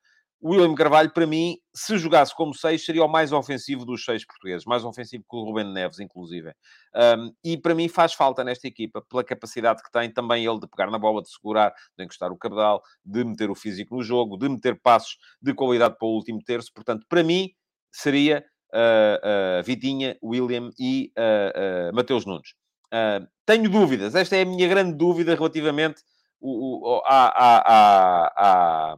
O 0.43 0.49
William 0.49 0.75
Carvalho, 0.75 1.09
para 1.09 1.25
mim, 1.25 1.57
se 1.73 1.97
jogasse 1.97 2.35
como 2.35 2.53
seis, 2.53 2.83
seria 2.83 3.05
o 3.05 3.07
mais 3.07 3.31
ofensivo 3.31 3.85
dos 3.85 4.03
seis 4.03 4.25
portugueses. 4.25 4.65
Mais 4.65 4.83
ofensivo 4.83 5.23
que 5.23 5.37
o 5.37 5.41
Ruben 5.45 5.71
Neves, 5.71 6.01
inclusive. 6.01 6.49
Um, 6.93 7.33
e 7.41 7.57
para 7.57 7.73
mim 7.73 7.87
faz 7.87 8.13
falta 8.13 8.43
nesta 8.43 8.67
equipa, 8.67 9.01
pela 9.01 9.23
capacidade 9.23 9.81
que 9.81 9.89
tem 9.89 10.11
também 10.11 10.45
ele 10.45 10.59
de 10.59 10.67
pegar 10.67 10.91
na 10.91 10.99
bola, 10.99 11.21
de 11.21 11.29
segurar, 11.29 11.73
de 11.97 12.03
encostar 12.03 12.29
o 12.29 12.37
cabedal, 12.37 12.83
de 13.05 13.23
meter 13.23 13.49
o 13.49 13.55
físico 13.55 13.95
no 13.95 14.03
jogo, 14.03 14.37
de 14.37 14.49
meter 14.49 14.77
passos 14.81 15.17
de 15.41 15.53
qualidade 15.53 15.95
para 15.97 16.09
o 16.09 16.11
último 16.11 16.43
terço. 16.43 16.73
Portanto, 16.73 17.05
para 17.07 17.23
mim, 17.23 17.49
seria 17.89 18.43
uh, 18.73 19.61
uh, 19.61 19.63
Vitinha, 19.63 20.17
William 20.21 20.71
e 20.77 21.13
uh, 21.17 21.95
Mateus 21.95 22.25
Nunes. 22.25 22.53
tenho 23.45 23.69
dúvidas. 23.69 24.13
Esta 24.13 24.35
é 24.35 24.41
a 24.41 24.45
minha 24.45 24.67
grande 24.67 24.97
dúvida 24.97 25.35
relativamente 25.35 26.01
o, 26.41 26.97
o, 26.97 27.01
à, 27.05 27.27
à, 27.27 28.91
à, 28.91 28.95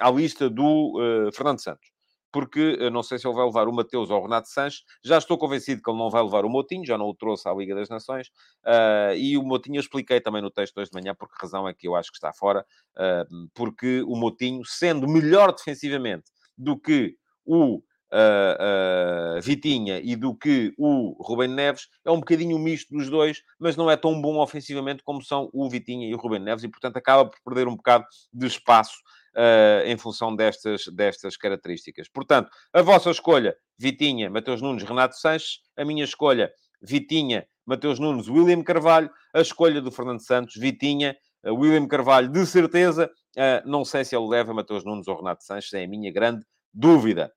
à, 0.00 0.10
lista 0.10 0.48
do 0.48 1.30
Fernando 1.32 1.60
Santos 1.60 1.88
porque 2.30 2.90
não 2.90 3.02
sei 3.02 3.18
se 3.18 3.26
ele 3.26 3.34
vai 3.34 3.44
levar 3.44 3.68
o 3.68 3.72
Mateus 3.72 4.10
ou 4.10 4.18
o 4.18 4.22
Renato 4.22 4.48
Sanches. 4.48 4.82
Já 5.02 5.18
estou 5.18 5.38
convencido 5.38 5.82
que 5.82 5.90
ele 5.90 5.98
não 5.98 6.10
vai 6.10 6.22
levar 6.22 6.44
o 6.44 6.50
Motinho, 6.50 6.84
já 6.84 6.98
não 6.98 7.06
o 7.06 7.14
trouxe 7.14 7.48
à 7.48 7.54
Liga 7.54 7.74
das 7.74 7.88
Nações. 7.88 8.28
Uh, 8.64 9.14
e 9.16 9.36
o 9.36 9.42
Motinho 9.42 9.76
eu 9.76 9.80
expliquei 9.80 10.20
também 10.20 10.42
no 10.42 10.50
texto 10.50 10.78
hoje 10.78 10.90
de 10.90 11.00
manhã, 11.00 11.14
porque 11.14 11.34
razão 11.40 11.66
é 11.66 11.74
que 11.74 11.88
eu 11.88 11.96
acho 11.96 12.10
que 12.10 12.16
está 12.16 12.32
fora. 12.32 12.64
Uh, 12.96 13.48
porque 13.54 14.02
o 14.02 14.14
Motinho, 14.14 14.64
sendo 14.64 15.08
melhor 15.08 15.54
defensivamente 15.54 16.30
do 16.56 16.78
que 16.78 17.16
o 17.44 17.76
uh, 17.76 19.38
uh, 19.38 19.40
Vitinha 19.40 20.00
e 20.02 20.14
do 20.16 20.34
que 20.34 20.74
o 20.76 21.16
Rubem 21.22 21.48
Neves, 21.48 21.88
é 22.04 22.10
um 22.10 22.18
bocadinho 22.18 22.58
misto 22.58 22.94
dos 22.94 23.08
dois, 23.08 23.42
mas 23.58 23.76
não 23.76 23.90
é 23.90 23.96
tão 23.96 24.20
bom 24.20 24.38
ofensivamente 24.38 25.02
como 25.02 25.22
são 25.22 25.48
o 25.52 25.68
Vitinha 25.68 26.08
e 26.08 26.14
o 26.14 26.18
Rubem 26.18 26.40
Neves, 26.40 26.64
e 26.64 26.68
portanto 26.68 26.96
acaba 26.96 27.28
por 27.28 27.40
perder 27.42 27.68
um 27.68 27.76
bocado 27.76 28.04
de 28.32 28.46
espaço 28.46 28.98
uh, 29.38 29.86
em 29.86 29.96
função 29.96 30.34
destas, 30.34 30.86
destas 30.88 31.36
características. 31.36 32.08
Portanto, 32.08 32.50
a 32.72 32.82
vossa 32.82 33.10
escolha, 33.10 33.56
Vitinha, 33.78 34.28
Mateus 34.28 34.60
Nunes, 34.60 34.82
Renato 34.82 35.16
Sanches, 35.16 35.60
a 35.76 35.84
minha 35.84 36.02
escolha, 36.02 36.52
Vitinha, 36.82 37.46
Mateus 37.64 38.00
Nunes, 38.00 38.28
William 38.28 38.62
Carvalho, 38.62 39.10
a 39.32 39.40
escolha 39.40 39.80
do 39.80 39.92
Fernando 39.92 40.20
Santos, 40.20 40.56
Vitinha, 40.56 41.16
William 41.46 41.86
Carvalho, 41.86 42.28
de 42.28 42.44
certeza. 42.44 43.08
Uh, 43.36 43.68
não 43.68 43.84
sei 43.84 44.04
se 44.04 44.16
ele 44.16 44.26
leva 44.26 44.52
Mateus 44.52 44.84
Nunes 44.84 45.06
ou 45.06 45.16
Renato 45.16 45.44
Sanches, 45.44 45.72
é 45.72 45.84
a 45.84 45.88
minha 45.88 46.12
grande 46.12 46.44
dúvida. 46.74 47.32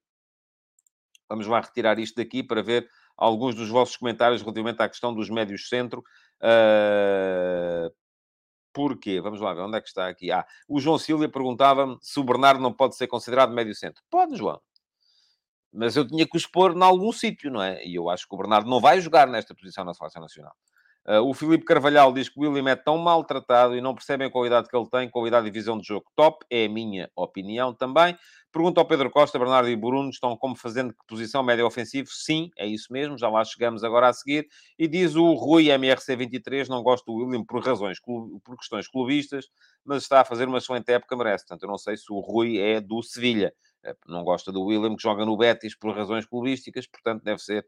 Vamos 1.30 1.48
lá 1.48 1.62
retirar 1.62 2.00
isto 2.00 2.16
daqui 2.16 2.44
para 2.44 2.62
ver 2.62 2.88
alguns 3.16 3.56
dos 3.56 3.70
vossos 3.70 3.96
comentários 3.96 4.42
relativamente 4.42 4.82
à 4.82 4.90
questão 4.90 5.14
dos 5.14 5.30
médios 5.30 5.70
centro. 5.70 6.04
Uh, 6.42 7.94
porquê? 8.74 9.22
Vamos 9.22 9.40
lá 9.40 9.54
ver, 9.54 9.62
onde 9.62 9.78
é 9.78 9.82
que 9.82 9.88
está 9.88 10.08
aqui? 10.08 10.32
Ah, 10.32 10.46
o 10.68 10.80
João 10.80 10.98
Silva 10.98 11.28
perguntava-me 11.30 11.98
se 12.02 12.20
o 12.20 12.24
Bernardo 12.24 12.62
não 12.62 12.74
pode 12.74 12.96
ser 12.96 13.08
considerado 13.08 13.54
médio 13.54 13.76
centro. 13.76 14.04
Pode, 14.10 14.36
João. 14.36 14.62
Mas 15.74 15.96
eu 15.96 16.06
tinha 16.06 16.28
que 16.28 16.36
o 16.36 16.38
expor 16.38 16.76
em 16.76 16.84
algum 16.84 17.12
sítio, 17.12 17.50
não 17.50 17.62
é? 17.62 17.86
E 17.86 17.96
eu 17.96 18.10
acho 18.10 18.28
que 18.28 18.36
o 18.36 18.38
Bernardo 18.38 18.70
não 18.70 18.82
vai 18.82 19.00
jogar 19.00 19.28
nesta 19.28 19.56
posição 19.56 19.86
na 19.86 19.94
Seleção 19.94 20.22
Nacional. 20.22 20.54
Uh, 21.08 21.20
o 21.28 21.34
Filipe 21.34 21.66
Carvalhal 21.66 22.14
diz 22.14 22.30
que 22.30 22.40
o 22.40 22.44
William 22.44 22.70
é 22.70 22.76
tão 22.76 22.98
maltratado 22.98 23.76
e 23.76 23.82
não 23.82 23.96
percebem 23.96 24.28
a 24.28 24.32
qualidade 24.32 24.68
que 24.70 24.78
ele 24.78 24.88
tem, 24.88 25.10
qualidade 25.10 25.48
e 25.48 25.52
visão 25.52 25.78
de 25.78 25.88
jogo 25.88 26.06
top. 26.16 26.46
É 26.50 26.66
a 26.66 26.70
minha 26.70 27.10
opinião 27.16 27.74
também. 27.74 28.16
Pergunta 28.52 28.82
ao 28.82 28.86
Pedro 28.86 29.10
Costa, 29.10 29.40
Bernardo 29.40 29.70
e 29.70 29.76
Bruno 29.76 30.10
estão 30.10 30.36
como 30.38 30.56
fazendo 30.56 30.94
que 30.94 31.00
posição 31.08 31.42
médio 31.42 31.66
ofensivo? 31.66 32.10
Sim, 32.12 32.52
é 32.58 32.68
isso 32.68 32.92
mesmo, 32.92 33.18
já 33.18 33.30
lá 33.30 33.44
chegamos 33.44 33.84
agora 33.84 34.10
a 34.10 34.14
seguir. 34.14 34.48
E 34.78 34.88
diz 34.88 35.16
o 35.16 35.34
Rui 35.34 35.66
MRC23, 35.66 36.68
não 36.68 36.84
gosto 36.84 37.06
do 37.06 37.14
William 37.14 37.44
por 37.46 37.64
razões, 37.64 38.00
por 38.00 38.58
questões 38.58 38.88
clubistas, 38.88 39.46
mas 39.84 40.04
está 40.04 40.22
a 40.22 40.26
fazer 40.26 40.48
uma 40.48 40.58
excelente 40.58 40.92
época, 40.92 41.16
merece. 41.16 41.46
Portanto, 41.46 41.64
eu 41.64 41.70
não 41.70 41.78
sei 41.78 41.98
se 41.98 42.12
o 42.12 42.20
Rui 42.20 42.60
é 42.60 42.80
do 42.80 43.02
Sevilha. 43.02 43.54
Eh, 43.84 43.96
não 44.08 44.24
gosta 44.24 44.52
do 44.52 44.64
William, 44.64 44.96
que 44.96 45.02
joga 45.02 45.26
no 45.26 45.38
Betis 45.38 45.76
por 45.76 45.96
razões 45.96 46.26
clubísticas, 46.26 46.86
portanto 46.86 47.24
deve 47.24 47.40
ser 47.40 47.66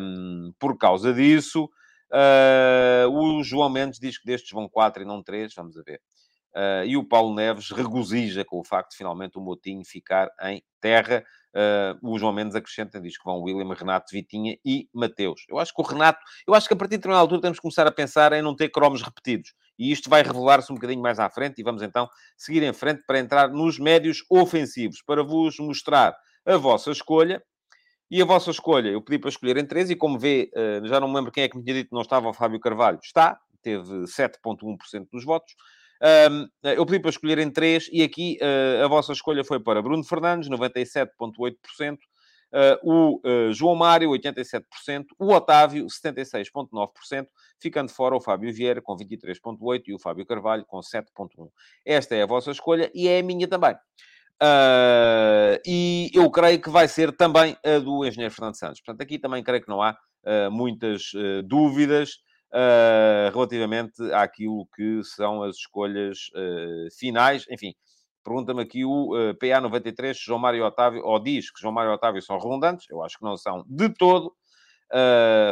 um, 0.00 0.52
por 0.58 0.78
causa 0.78 1.12
disso. 1.12 1.68
Uh, 2.12 3.10
o 3.10 3.42
João 3.42 3.68
Mendes 3.68 3.98
diz 3.98 4.18
que 4.18 4.26
destes 4.26 4.50
vão 4.52 4.68
quatro 4.68 5.02
e 5.02 5.06
não 5.06 5.22
três, 5.22 5.54
vamos 5.54 5.76
a 5.76 5.82
ver. 5.82 6.00
Uh, 6.56 6.86
e 6.86 6.96
o 6.96 7.04
Paulo 7.04 7.34
Neves 7.34 7.70
regozija 7.70 8.42
com 8.42 8.58
o 8.58 8.64
facto 8.64 8.92
de 8.92 8.96
finalmente 8.96 9.36
o 9.36 9.42
Motinho 9.42 9.84
ficar 9.84 10.30
em 10.42 10.62
terra. 10.80 11.22
Uh, 11.54 11.98
o 12.12 12.18
João 12.18 12.32
Mendes 12.32 12.54
acrescenta, 12.54 12.98
diz 12.98 13.18
que 13.18 13.24
vão 13.24 13.42
William, 13.42 13.74
Renato, 13.74 14.06
Vitinha 14.10 14.56
e 14.64 14.88
Mateus. 14.94 15.44
Eu 15.48 15.58
acho 15.58 15.74
que 15.74 15.82
o 15.82 15.84
Renato, 15.84 16.18
eu 16.46 16.54
acho 16.54 16.66
que 16.66 16.72
a 16.72 16.76
partir 16.76 16.92
de 16.92 16.98
determinada 16.98 17.22
altura 17.22 17.42
temos 17.42 17.58
que 17.58 17.62
começar 17.62 17.86
a 17.86 17.92
pensar 17.92 18.32
em 18.32 18.40
não 18.40 18.56
ter 18.56 18.70
cromos 18.70 19.02
repetidos. 19.02 19.52
E 19.78 19.92
isto 19.92 20.08
vai 20.08 20.22
revelar-se 20.22 20.72
um 20.72 20.76
bocadinho 20.76 21.02
mais 21.02 21.18
à 21.18 21.28
frente 21.28 21.58
e 21.58 21.62
vamos 21.62 21.82
então 21.82 22.08
seguir 22.38 22.62
em 22.62 22.72
frente 22.72 23.02
para 23.06 23.18
entrar 23.18 23.48
nos 23.48 23.78
médios 23.78 24.24
ofensivos, 24.30 25.02
para 25.02 25.22
vos 25.22 25.58
mostrar 25.58 26.16
a 26.46 26.56
vossa 26.56 26.90
escolha. 26.90 27.42
E 28.10 28.22
a 28.22 28.24
vossa 28.24 28.50
escolha, 28.50 28.88
eu 28.88 29.02
pedi 29.02 29.18
para 29.18 29.30
escolher 29.30 29.56
em 29.56 29.66
três, 29.66 29.90
e 29.90 29.96
como 29.96 30.18
vê, 30.18 30.48
eh, 30.54 30.80
já 30.84 31.00
não 31.00 31.08
me 31.08 31.14
lembro 31.16 31.32
quem 31.32 31.42
é 31.42 31.48
que 31.48 31.56
me 31.56 31.64
tinha 31.64 31.74
dito 31.74 31.88
que 31.88 31.94
não 31.94 32.02
estava 32.02 32.28
o 32.28 32.32
Fábio 32.32 32.60
Carvalho. 32.60 33.00
Está, 33.02 33.38
teve 33.62 34.06
7,1% 34.06 35.08
dos 35.12 35.24
votos. 35.24 35.54
eu 36.62 36.86
pedi 36.86 37.00
para 37.00 37.10
escolher 37.10 37.38
em 37.38 37.50
três, 37.50 37.88
e 37.92 38.02
aqui 38.02 38.38
eh, 38.40 38.82
a 38.84 38.88
vossa 38.88 39.12
escolha 39.12 39.42
foi 39.44 39.58
para 39.58 39.82
Bruno 39.82 40.04
Fernandes, 40.04 40.48
97,8%. 40.48 41.98
Uh, 42.52 43.18
o 43.20 43.52
João 43.52 43.74
Mário, 43.74 44.08
87%, 44.10 44.62
o 45.18 45.32
Otávio, 45.32 45.86
76,9%, 45.86 47.26
ficando 47.60 47.90
fora 47.90 48.14
o 48.14 48.20
Fábio 48.20 48.54
Vieira, 48.54 48.80
com 48.80 48.96
23,8%, 48.96 49.82
e 49.88 49.94
o 49.94 49.98
Fábio 49.98 50.24
Carvalho, 50.24 50.64
com 50.64 50.78
7,1%. 50.78 51.50
Esta 51.84 52.14
é 52.14 52.22
a 52.22 52.26
vossa 52.26 52.52
escolha 52.52 52.90
e 52.94 53.08
é 53.08 53.18
a 53.18 53.22
minha 53.22 53.48
também. 53.48 53.74
Uh, 54.42 55.56
e 55.66 56.10
eu 56.12 56.30
creio 56.30 56.60
que 56.60 56.68
vai 56.68 56.86
ser 56.86 57.10
também 57.16 57.56
a 57.64 57.78
do 57.78 58.04
engenheiro 58.04 58.34
Fernando 58.34 58.58
Santos. 58.58 58.80
Portanto, 58.80 59.00
aqui 59.00 59.18
também 59.18 59.42
creio 59.42 59.62
que 59.62 59.68
não 59.68 59.80
há 59.80 59.92
uh, 59.92 60.50
muitas 60.50 61.12
uh, 61.14 61.42
dúvidas 61.42 62.18
relativamente 63.34 64.00
àquilo 64.14 64.66
que 64.74 65.02
são 65.04 65.42
as 65.42 65.56
escolhas 65.56 66.30
finais. 66.98 67.44
Enfim, 67.50 67.74
pergunta-me 68.24 68.62
aqui 68.62 68.82
o 68.82 69.10
PA93, 69.42 70.16
João 70.24 70.38
Mário 70.38 70.64
Otávio, 70.64 71.02
ou 71.04 71.18
diz 71.18 71.50
que 71.50 71.60
João 71.60 71.74
Mário 71.74 71.92
Otávio 71.92 72.22
são 72.22 72.38
redundantes. 72.38 72.86
Eu 72.88 73.02
acho 73.02 73.18
que 73.18 73.24
não 73.24 73.36
são 73.36 73.62
de 73.68 73.90
todo. 73.90 74.34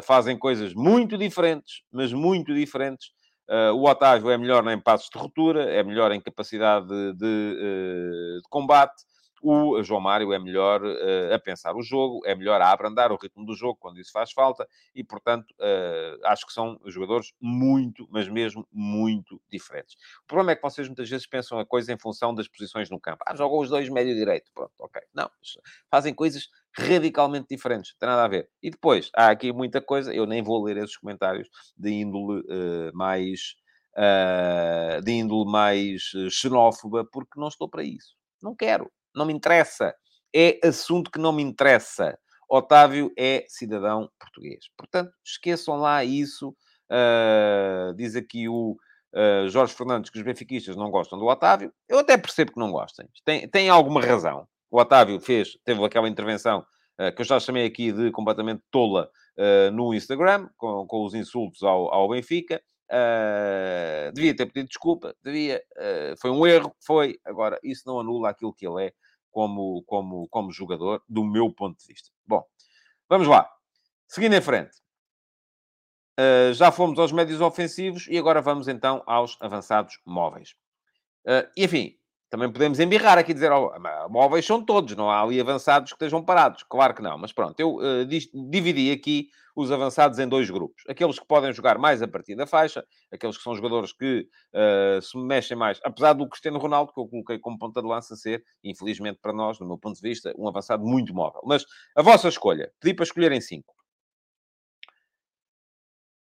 fazem 0.05 0.39
coisas 0.39 0.73
muito 0.73 1.19
diferentes, 1.19 1.83
mas 1.93 2.11
muito 2.11 2.55
diferentes. 2.55 3.11
Uh, 3.49 3.75
o 3.75 3.89
Otávio 3.89 4.31
é 4.31 4.39
melhor 4.39 4.67
em 4.69 4.81
passos 4.81 5.11
de 5.11 5.19
ruptura, 5.19 5.65
é 5.65 5.83
melhor 5.83 6.11
em 6.13 6.21
capacidade 6.21 6.87
de, 6.87 7.13
de, 7.13 7.25
uh, 7.25 8.43
de 8.43 8.49
combate. 8.49 9.05
O 9.47 9.83
João 9.83 10.01
Mário 10.01 10.33
é 10.33 10.39
melhor 10.39 10.83
uh, 10.83 11.35
a 11.35 11.39
pensar 11.39 11.77
o 11.77 11.83
jogo, 11.83 12.23
é 12.25 12.35
melhor 12.35 12.63
a 12.63 12.73
abrandar 12.73 13.13
o 13.13 13.17
ritmo 13.17 13.45
do 13.45 13.55
jogo 13.55 13.77
quando 13.79 14.01
isso 14.01 14.11
faz 14.11 14.33
falta 14.33 14.67
e, 14.95 15.05
portanto, 15.05 15.55
acho 16.25 16.47
que 16.47 16.53
são 16.55 16.81
jogadores 16.87 17.35
muito, 17.39 18.09
mas 18.11 18.27
mesmo 18.27 18.67
muito 18.73 19.39
diferentes. 19.51 19.97
O 20.23 20.27
problema 20.27 20.53
é 20.53 20.57
que 20.57 20.63
vocês 20.63 20.89
muitas 20.89 21.11
vezes 21.11 21.27
pensam 21.27 21.59
a 21.59 21.67
coisa 21.67 21.93
em 21.93 21.99
função 21.99 22.35
das 22.35 22.49
posições 22.49 22.89
no 22.89 22.99
campo. 22.99 23.23
Ah, 23.27 23.37
jogam 23.37 23.59
os 23.59 23.69
dois 23.69 23.87
médio-direito. 23.91 24.51
Pronto, 24.55 24.73
ok. 24.81 25.03
Não, 25.13 25.31
fazem 25.91 26.15
coisas 26.15 26.49
radicalmente 26.77 27.47
diferentes, 27.51 27.93
não 27.93 27.99
tem 27.99 28.09
nada 28.09 28.25
a 28.25 28.29
ver. 28.29 28.49
E 28.63 28.71
depois, 28.71 29.11
há 29.17 29.31
aqui 29.31 29.53
muita 29.53 29.81
coisa, 29.81 30.13
eu 30.15 30.27
nem 30.27 30.43
vou 30.43 30.63
ler 30.63 30.77
esses 30.79 30.97
comentários 30.97 31.49
de 31.77 31.91
índole 31.91 32.41
uh, 32.41 32.97
mais. 32.97 33.55
Uh, 33.97 35.01
de 35.03 35.13
índole 35.13 35.49
mais 35.49 36.11
eh, 36.17 36.29
xenófoba, 36.29 37.07
porque 37.13 37.39
não 37.39 37.47
estou 37.47 37.69
para 37.69 37.85
isso. 37.85 38.17
Não 38.43 38.53
quero, 38.53 38.91
não 39.15 39.25
me 39.25 39.33
interessa. 39.33 39.95
É 40.35 40.59
assunto 40.67 41.13
que 41.13 41.19
não 41.21 41.33
me 41.33 41.45
interessa. 41.45 42.19
Otávio 42.49 43.13
é 43.17 43.45
cidadão 43.49 44.11
português. 44.19 44.65
Portanto, 44.77 45.13
esqueçam 45.25 45.77
lá 45.77 46.05
isso. 46.05 46.51
Uh, 46.91 47.95
diz 47.95 48.17
aqui 48.17 48.49
o 48.49 48.77
uh, 49.15 49.49
Jorge 49.49 49.75
Fernandes 49.75 50.11
que 50.11 50.19
os 50.19 50.25
benfiquistas 50.25 50.77
não 50.77 50.91
gostam 50.91 51.19
do 51.19 51.27
Otávio. 51.27 51.73
Eu 51.89 52.01
até 52.01 52.17
percebo 52.19 52.53
que 52.53 52.61
não 52.61 52.71
gostem. 52.71 53.09
Tem, 53.25 53.49
tem 53.49 53.69
alguma 53.69 54.01
razão. 54.01 54.47
O 54.75 54.81
Otávio 54.81 55.21
fez, 55.21 55.57
teve 55.65 55.85
aquela 55.85 56.09
intervenção 56.09 56.67
uh, 56.99 57.15
que 57.15 57.23
eu 57.23 57.25
já 57.25 57.39
chamei 57.39 57.65
aqui 57.65 57.93
de 57.93 58.11
completamente 58.11 58.61
tola 58.73 59.09
uh, 59.39 59.71
no 59.71 59.95
Instagram, 59.95 60.49
com, 60.57 60.85
com, 60.85 61.05
os 61.05 61.15
insultos 61.15 61.63
ao, 61.63 61.95
ao 61.95 62.09
Benfica. 62.09 62.61
Uh, 62.91 64.13
devia 64.13 64.35
ter 64.35 64.47
pedido 64.47 64.67
desculpa, 64.67 65.15
devia, 65.23 65.63
foi 66.21 66.33
um 66.33 66.45
erro, 66.45 66.75
foi. 66.85 67.21
Agora, 67.25 67.57
isso 67.63 67.85
não 67.87 68.01
anula 68.01 68.31
aquilo 68.31 68.53
que 68.53 68.67
ele 68.67 68.87
é 68.87 68.93
como, 69.31 69.85
como, 69.87 70.27
como 70.29 70.51
jogador, 70.51 71.01
do 71.09 71.23
meu 71.23 71.53
ponto 71.53 71.79
de 71.79 71.87
vista. 71.87 72.11
Bom, 72.27 72.45
vamos 73.09 73.29
lá. 73.29 73.49
Seguindo 74.09 74.35
em 74.35 74.43
frente. 74.43 74.77
Uh, 76.19 76.53
já 76.53 76.73
fomos 76.73 76.99
aos 76.99 77.13
médios 77.13 77.41
ofensivos 77.41 78.09
e 78.09 78.19
agora 78.19 78.43
vamos 78.43 78.67
então 78.67 79.05
aos 79.07 79.37
avançados 79.41 80.01
móveis. 80.05 80.57
Uh, 81.25 81.49
enfim, 81.57 81.97
também 82.35 82.51
podemos 82.51 82.81
embirrar 82.81 83.17
aqui 83.17 83.31
e 83.31 83.35
dizer, 83.35 83.53
oh, 83.53 83.71
móveis 84.11 84.45
são 84.45 84.61
todos, 84.61 84.97
não 84.97 85.09
há 85.09 85.23
ali 85.23 85.41
avançados 85.41 85.93
que 85.93 85.95
estejam 85.95 86.21
parados. 86.21 86.65
Claro 86.69 86.93
que 86.93 87.01
não, 87.01 87.17
mas 87.17 87.33
pronto, 87.33 87.55
eu 87.61 87.77
uh, 87.77 88.05
dividi 88.51 88.91
aqui 88.91 89.29
os 89.55 89.71
avançados 89.71 90.19
em 90.19 90.27
dois 90.27 90.51
grupos. 90.51 90.83
Aqueles 90.89 91.17
que 91.17 91.25
podem 91.29 91.53
jogar 91.53 91.79
mais 91.79 92.03
a 92.03 92.09
partir 92.09 92.35
da 92.35 92.45
faixa, 92.45 92.85
aqueles 93.13 93.37
que 93.37 93.43
são 93.45 93.55
jogadores 93.55 93.93
que 93.93 94.27
uh, 94.53 95.01
se 95.01 95.17
mexem 95.17 95.57
mais, 95.57 95.79
apesar 95.85 96.13
do 96.15 96.29
Cristiano 96.29 96.59
Ronaldo, 96.59 96.93
que 96.93 96.99
eu 96.99 97.07
coloquei 97.07 97.39
como 97.39 97.57
ponta 97.57 97.81
de 97.81 97.87
lança 97.87 98.17
ser, 98.17 98.43
infelizmente 98.65 99.21
para 99.23 99.33
nós, 99.33 99.57
do 99.57 99.65
meu 99.65 99.79
ponto 99.79 99.95
de 99.95 100.03
vista, 100.03 100.35
um 100.37 100.49
avançado 100.49 100.85
muito 100.85 101.15
móvel. 101.15 101.41
Mas 101.45 101.65
a 101.95 102.03
vossa 102.03 102.27
escolha, 102.27 102.69
pedi 102.81 102.95
para 102.95 103.05
escolherem 103.05 103.41
cinco. 103.41 103.74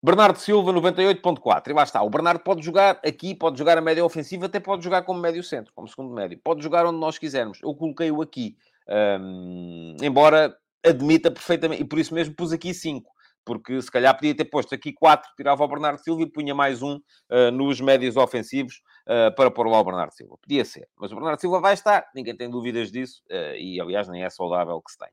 Bernardo 0.06 0.38
Silva, 0.38 0.72
98.4. 0.72 1.68
E 1.68 1.72
lá 1.72 1.82
está. 1.82 2.00
O 2.00 2.08
Bernardo 2.08 2.38
pode 2.38 2.64
jogar 2.64 3.00
aqui, 3.04 3.34
pode 3.34 3.58
jogar 3.58 3.76
a 3.76 3.80
média 3.80 4.04
ofensiva, 4.04 4.46
até 4.46 4.60
pode 4.60 4.84
jogar 4.84 5.02
como 5.02 5.18
médio 5.18 5.42
centro, 5.42 5.72
como 5.74 5.88
segundo 5.88 6.14
médio. 6.14 6.38
Pode 6.44 6.62
jogar 6.62 6.86
onde 6.86 7.00
nós 7.00 7.18
quisermos. 7.18 7.58
Eu 7.60 7.74
coloquei-o 7.74 8.22
aqui. 8.22 8.56
Um, 8.88 9.96
embora 10.00 10.56
admita 10.84 11.28
perfeitamente, 11.28 11.82
e 11.82 11.84
por 11.84 11.98
isso 11.98 12.14
mesmo 12.14 12.36
pus 12.36 12.52
aqui 12.52 12.72
5 12.72 13.10
porque 13.44 13.80
se 13.80 13.90
calhar 13.90 14.12
podia 14.12 14.34
ter 14.34 14.44
posto 14.44 14.74
aqui 14.74 14.92
quatro, 14.92 15.30
tirava 15.36 15.62
o 15.62 15.68
Bernardo 15.68 16.00
Silva 16.00 16.22
e 16.22 16.26
punha 16.26 16.52
mais 16.52 16.82
um 16.82 16.96
uh, 16.96 17.50
nos 17.52 17.80
médios 17.80 18.16
ofensivos 18.16 18.82
uh, 19.06 19.32
para 19.36 19.52
pôr 19.52 19.68
lá 19.68 19.78
o 19.78 19.84
Bernardo 19.84 20.12
Silva. 20.12 20.36
Podia 20.42 20.64
ser, 20.64 20.88
mas 20.96 21.12
o 21.12 21.14
Bernardo 21.14 21.40
Silva 21.40 21.60
vai 21.60 21.74
estar, 21.74 22.10
ninguém 22.12 22.36
tem 22.36 22.50
dúvidas 22.50 22.90
disso, 22.90 23.22
uh, 23.30 23.54
e 23.56 23.80
aliás 23.80 24.08
nem 24.08 24.24
é 24.24 24.30
saudável 24.30 24.82
que 24.82 24.90
se 24.90 24.98
tenha. 24.98 25.12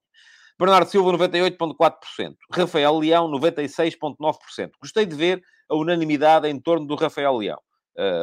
Bernardo 0.60 0.90
Silva, 0.90 1.12
98,4%. 1.12 2.36
Rafael 2.52 2.98
Leão, 3.00 3.30
96,9%. 3.30 4.72
Gostei 4.82 5.06
de 5.06 5.16
ver 5.16 5.42
a 5.70 5.76
unanimidade 5.76 6.48
em 6.48 6.60
torno 6.60 6.86
do 6.86 6.96
Rafael 6.96 7.36
Leão, 7.38 7.60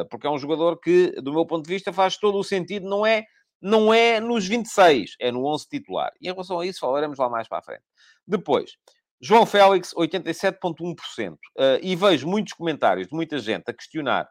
porque 0.09 0.27
é 0.27 0.29
um 0.29 0.37
jogador 0.37 0.79
que, 0.79 1.11
do 1.21 1.33
meu 1.33 1.45
ponto 1.45 1.65
de 1.65 1.73
vista, 1.73 1.91
faz 1.91 2.17
todo 2.17 2.37
o 2.37 2.43
sentido, 2.43 2.87
não 2.87 3.05
é, 3.05 3.25
não 3.61 3.93
é 3.93 4.19
nos 4.19 4.47
26, 4.47 5.15
é 5.19 5.31
no 5.31 5.45
11 5.45 5.67
titular. 5.67 6.11
E 6.21 6.27
em 6.27 6.31
relação 6.31 6.59
a 6.59 6.65
isso, 6.65 6.79
falaremos 6.79 7.19
lá 7.19 7.29
mais 7.29 7.47
para 7.47 7.59
a 7.59 7.63
frente. 7.63 7.83
Depois, 8.25 8.71
João 9.21 9.45
Félix, 9.45 9.93
87,1%. 9.93 11.33
Uh, 11.33 11.37
e 11.81 11.95
vejo 11.95 12.27
muitos 12.27 12.53
comentários 12.53 13.07
de 13.07 13.13
muita 13.13 13.37
gente 13.37 13.69
a 13.69 13.73
questionar, 13.73 14.27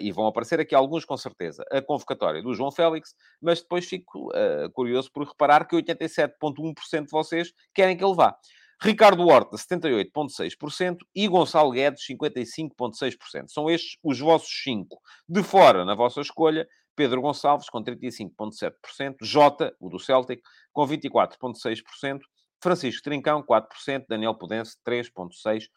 e 0.00 0.10
vão 0.12 0.26
aparecer 0.26 0.60
aqui 0.60 0.74
alguns 0.74 1.04
com 1.04 1.16
certeza, 1.16 1.64
a 1.70 1.82
convocatória 1.82 2.42
do 2.42 2.54
João 2.54 2.70
Félix, 2.70 3.14
mas 3.40 3.60
depois 3.60 3.86
fico 3.86 4.28
uh, 4.28 4.70
curioso 4.72 5.10
por 5.12 5.26
reparar 5.26 5.66
que 5.66 5.76
87,1% 5.76 7.04
de 7.04 7.10
vocês 7.10 7.52
querem 7.74 7.96
que 7.96 8.04
ele 8.04 8.14
vá. 8.14 8.36
Ricardo 8.80 9.26
Horta, 9.26 9.56
78,6% 9.56 10.98
e 11.14 11.28
Gonçalo 11.28 11.70
Guedes, 11.70 12.02
55,6%. 12.06 13.48
São 13.48 13.70
estes 13.70 13.96
os 14.02 14.18
vossos 14.18 14.50
cinco. 14.62 15.00
De 15.28 15.42
fora, 15.42 15.84
na 15.84 15.94
vossa 15.94 16.20
escolha, 16.20 16.68
Pedro 16.96 17.20
Gonçalves, 17.20 17.68
com 17.68 17.82
35,7%, 17.82 19.16
Jota, 19.22 19.74
o 19.80 19.88
do 19.88 19.98
Celtic, 19.98 20.42
com 20.72 20.86
24,6%, 20.86 22.20
Francisco 22.62 23.02
Trincão, 23.02 23.42
4%, 23.42 24.04
Daniel 24.08 24.34
Pudense, 24.34 24.76
3,6%. 24.86 25.68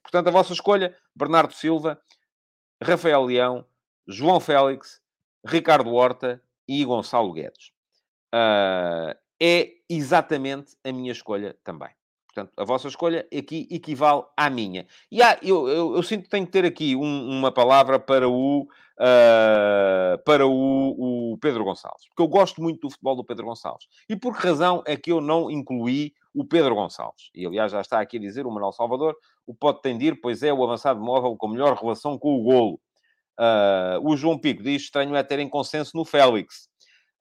Portanto, 0.00 0.28
a 0.28 0.30
vossa 0.30 0.52
escolha, 0.52 0.96
Bernardo 1.14 1.52
Silva, 1.52 2.00
Rafael 2.82 3.24
Leão, 3.24 3.64
João 4.06 4.40
Félix, 4.40 5.00
Ricardo 5.44 5.92
Horta 5.92 6.42
e 6.66 6.84
Gonçalo 6.84 7.32
Guedes. 7.32 7.72
Uh, 8.34 9.16
é 9.40 9.70
exatamente 9.88 10.76
a 10.84 10.92
minha 10.92 11.12
escolha 11.12 11.56
também. 11.64 11.90
Portanto, 12.26 12.52
a 12.56 12.64
vossa 12.64 12.88
escolha 12.88 13.26
aqui 13.36 13.66
equivale 13.70 14.22
à 14.36 14.48
minha. 14.48 14.86
E 15.10 15.22
há, 15.22 15.38
eu, 15.42 15.66
eu, 15.68 15.96
eu, 15.96 16.02
sinto 16.02 16.24
que 16.24 16.28
tenho 16.28 16.46
que 16.46 16.52
ter 16.52 16.64
aqui 16.64 16.94
um, 16.94 17.30
uma 17.30 17.50
palavra 17.50 17.98
para 17.98 18.28
o, 18.28 18.62
uh, 18.62 20.18
para 20.24 20.46
o, 20.46 21.32
o, 21.32 21.38
Pedro 21.38 21.64
Gonçalves. 21.64 22.06
Porque 22.08 22.22
eu 22.22 22.28
gosto 22.28 22.62
muito 22.62 22.80
do 22.80 22.90
futebol 22.90 23.16
do 23.16 23.24
Pedro 23.24 23.46
Gonçalves. 23.46 23.88
E 24.08 24.14
por 24.14 24.36
que 24.36 24.46
razão 24.46 24.82
é 24.86 24.96
que 24.96 25.10
eu 25.10 25.20
não 25.20 25.50
incluí 25.50 26.12
o 26.34 26.44
Pedro 26.44 26.74
Gonçalves? 26.74 27.30
E, 27.34 27.46
aliás, 27.46 27.72
já 27.72 27.80
está 27.80 28.00
aqui 28.00 28.18
a 28.18 28.20
dizer 28.20 28.46
o 28.46 28.50
Manuel 28.50 28.72
Salvador, 28.72 29.16
o 29.48 29.54
pode 29.54 29.80
tendir, 29.80 30.20
pois 30.20 30.42
é 30.42 30.52
o 30.52 30.62
avançado 30.62 31.00
móvel 31.00 31.34
com 31.36 31.48
melhor 31.48 31.74
relação 31.74 32.18
com 32.18 32.36
o 32.36 32.42
golo. 32.42 32.80
Uh, 33.40 33.98
o 34.06 34.14
João 34.14 34.38
Pico 34.38 34.62
diz, 34.62 34.82
estranho 34.82 35.16
é 35.16 35.22
terem 35.22 35.48
consenso 35.48 35.96
no 35.96 36.04
Félix. 36.04 36.68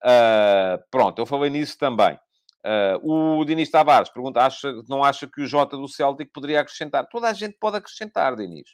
Uh, 0.03 0.83
pronto, 0.91 1.19
eu 1.19 1.25
falei 1.25 1.49
nisso 1.49 1.77
também. 1.77 2.19
Uh, 2.65 3.39
o 3.39 3.45
Dinis 3.45 3.71
Tavares 3.71 4.09
pergunta: 4.09 4.41
acha, 4.41 4.73
não 4.89 5.03
acha 5.03 5.25
que 5.25 5.41
o 5.41 5.47
Jota 5.47 5.77
do 5.77 5.87
Celtic 5.87 6.29
poderia 6.33 6.59
acrescentar? 6.59 7.07
Toda 7.07 7.29
a 7.29 7.33
gente 7.33 7.57
pode 7.57 7.77
acrescentar, 7.77 8.35
Dinis. 8.35 8.71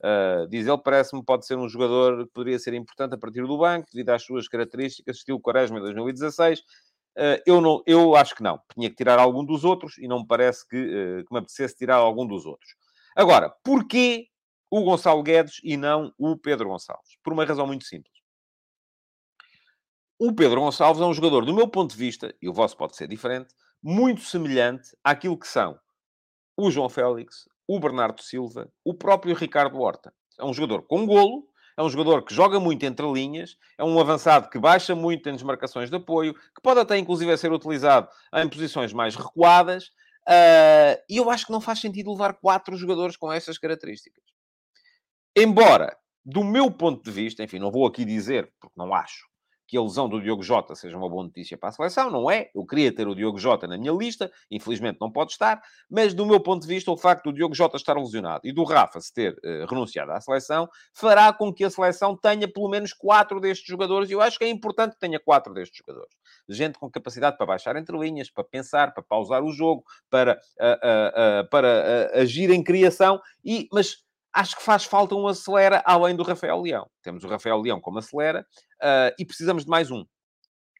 Uh, 0.00 0.48
diz 0.48 0.66
ele, 0.66 0.78
parece-me 0.78 1.22
pode 1.22 1.46
ser 1.46 1.58
um 1.58 1.68
jogador 1.68 2.26
que 2.26 2.32
poderia 2.32 2.58
ser 2.58 2.72
importante 2.72 3.14
a 3.14 3.18
partir 3.18 3.46
do 3.46 3.58
banco, 3.58 3.86
devido 3.92 4.10
às 4.10 4.22
suas 4.22 4.48
características, 4.48 5.18
estilo 5.18 5.40
Quaresma 5.40 5.78
em 5.78 5.82
2016. 5.82 6.60
Uh, 6.60 7.38
eu, 7.46 7.60
não, 7.60 7.82
eu 7.86 8.16
acho 8.16 8.34
que 8.34 8.42
não. 8.42 8.58
Tinha 8.74 8.88
que 8.88 8.96
tirar 8.96 9.18
algum 9.18 9.44
dos 9.44 9.62
outros 9.62 9.98
e 9.98 10.08
não 10.08 10.20
me 10.20 10.26
parece 10.26 10.66
que, 10.66 10.76
uh, 10.76 11.24
que 11.24 11.32
me 11.32 11.38
apetecesse 11.38 11.76
tirar 11.76 11.96
algum 11.96 12.26
dos 12.26 12.46
outros. 12.46 12.74
Agora, 13.14 13.50
porquê 13.62 14.28
o 14.70 14.82
Gonçalo 14.82 15.22
Guedes 15.22 15.60
e 15.62 15.76
não 15.76 16.12
o 16.18 16.36
Pedro 16.36 16.68
Gonçalves? 16.68 17.16
Por 17.22 17.32
uma 17.32 17.44
razão 17.44 17.66
muito 17.66 17.84
simples. 17.84 18.12
O 20.18 20.34
Pedro 20.34 20.60
Gonçalves 20.60 21.00
é 21.00 21.04
um 21.04 21.14
jogador, 21.14 21.44
do 21.44 21.54
meu 21.54 21.68
ponto 21.68 21.90
de 21.90 21.96
vista, 21.96 22.34
e 22.40 22.48
o 22.48 22.52
vosso 22.52 22.76
pode 22.76 22.96
ser 22.96 23.06
diferente, 23.06 23.54
muito 23.82 24.22
semelhante 24.22 24.96
àquilo 25.04 25.38
que 25.38 25.46
são 25.46 25.78
o 26.56 26.70
João 26.70 26.88
Félix, 26.88 27.48
o 27.68 27.78
Bernardo 27.78 28.22
Silva, 28.22 28.70
o 28.84 28.94
próprio 28.94 29.34
Ricardo 29.34 29.80
Horta. 29.80 30.12
É 30.38 30.44
um 30.44 30.54
jogador 30.54 30.82
com 30.82 31.06
golo, 31.06 31.46
é 31.76 31.82
um 31.82 31.90
jogador 31.90 32.22
que 32.24 32.34
joga 32.34 32.60
muito 32.60 32.84
entre 32.84 33.04
linhas, 33.10 33.56
é 33.76 33.84
um 33.84 33.98
avançado 33.98 34.48
que 34.48 34.58
baixa 34.58 34.94
muito 34.94 35.28
em 35.28 35.32
desmarcações 35.32 35.90
de 35.90 35.96
apoio, 35.96 36.34
que 36.34 36.62
pode 36.62 36.80
até 36.80 36.96
inclusive 36.96 37.36
ser 37.36 37.52
utilizado 37.52 38.08
em 38.34 38.48
posições 38.48 38.92
mais 38.92 39.16
recuadas, 39.16 39.90
uh, 40.28 41.02
e 41.08 41.16
eu 41.16 41.30
acho 41.30 41.46
que 41.46 41.52
não 41.52 41.60
faz 41.60 41.80
sentido 41.80 42.12
levar 42.12 42.34
quatro 42.34 42.76
jogadores 42.76 43.16
com 43.16 43.32
essas 43.32 43.58
características. 43.58 44.22
Embora, 45.36 45.96
do 46.24 46.44
meu 46.44 46.70
ponto 46.70 47.02
de 47.02 47.10
vista, 47.10 47.42
enfim, 47.42 47.58
não 47.58 47.70
vou 47.70 47.86
aqui 47.86 48.04
dizer, 48.04 48.52
porque 48.60 48.74
não 48.76 48.94
acho, 48.94 49.26
que 49.66 49.76
a 49.76 49.82
lesão 49.82 50.08
do 50.08 50.20
Diogo 50.20 50.42
Jota 50.42 50.74
seja 50.74 50.96
uma 50.96 51.08
boa 51.08 51.24
notícia 51.24 51.56
para 51.56 51.70
a 51.70 51.72
seleção, 51.72 52.10
não 52.10 52.30
é? 52.30 52.50
Eu 52.54 52.64
queria 52.66 52.94
ter 52.94 53.08
o 53.08 53.14
Diogo 53.14 53.38
Jota 53.38 53.66
na 53.66 53.78
minha 53.78 53.92
lista, 53.92 54.30
infelizmente 54.50 54.98
não 55.00 55.10
pode 55.10 55.32
estar, 55.32 55.62
mas 55.90 56.12
do 56.12 56.26
meu 56.26 56.40
ponto 56.40 56.62
de 56.62 56.68
vista, 56.68 56.90
o 56.90 56.96
facto 56.96 57.24
do 57.24 57.32
Diogo 57.32 57.54
Jota 57.54 57.76
estar 57.76 57.96
lesionado 57.96 58.42
e 58.44 58.52
do 58.52 58.64
Rafa 58.64 59.00
se 59.00 59.12
ter 59.12 59.32
uh, 59.32 59.66
renunciado 59.68 60.12
à 60.12 60.20
seleção 60.20 60.68
fará 60.92 61.32
com 61.32 61.52
que 61.52 61.64
a 61.64 61.70
seleção 61.70 62.16
tenha 62.16 62.46
pelo 62.46 62.68
menos 62.68 62.92
quatro 62.92 63.40
destes 63.40 63.66
jogadores, 63.66 64.10
e 64.10 64.12
eu 64.12 64.20
acho 64.20 64.38
que 64.38 64.44
é 64.44 64.48
importante 64.48 64.94
que 64.94 65.00
tenha 65.00 65.18
quatro 65.18 65.54
destes 65.54 65.78
jogadores. 65.78 66.14
Gente 66.48 66.78
com 66.78 66.90
capacidade 66.90 67.36
para 67.36 67.46
baixar 67.46 67.76
entre 67.76 67.96
linhas, 67.96 68.30
para 68.30 68.44
pensar, 68.44 68.92
para 68.92 69.02
pausar 69.02 69.42
o 69.42 69.52
jogo, 69.52 69.84
para, 70.10 70.38
uh, 70.60 71.44
uh, 71.44 71.48
para 71.50 72.10
agir 72.14 72.50
em 72.50 72.62
criação, 72.62 73.20
e, 73.44 73.68
mas 73.72 74.04
acho 74.34 74.56
que 74.56 74.62
faz 74.62 74.84
falta 74.84 75.14
um 75.14 75.28
acelera 75.28 75.80
além 75.86 76.16
do 76.16 76.24
Rafael 76.24 76.60
Leão. 76.60 76.90
Temos 77.02 77.22
o 77.22 77.28
Rafael 77.28 77.60
Leão 77.60 77.80
como 77.80 78.00
acelera 78.00 78.44
uh, 78.84 79.14
e 79.18 79.24
precisamos 79.24 79.64
de 79.64 79.70
mais 79.70 79.90
um. 79.90 80.04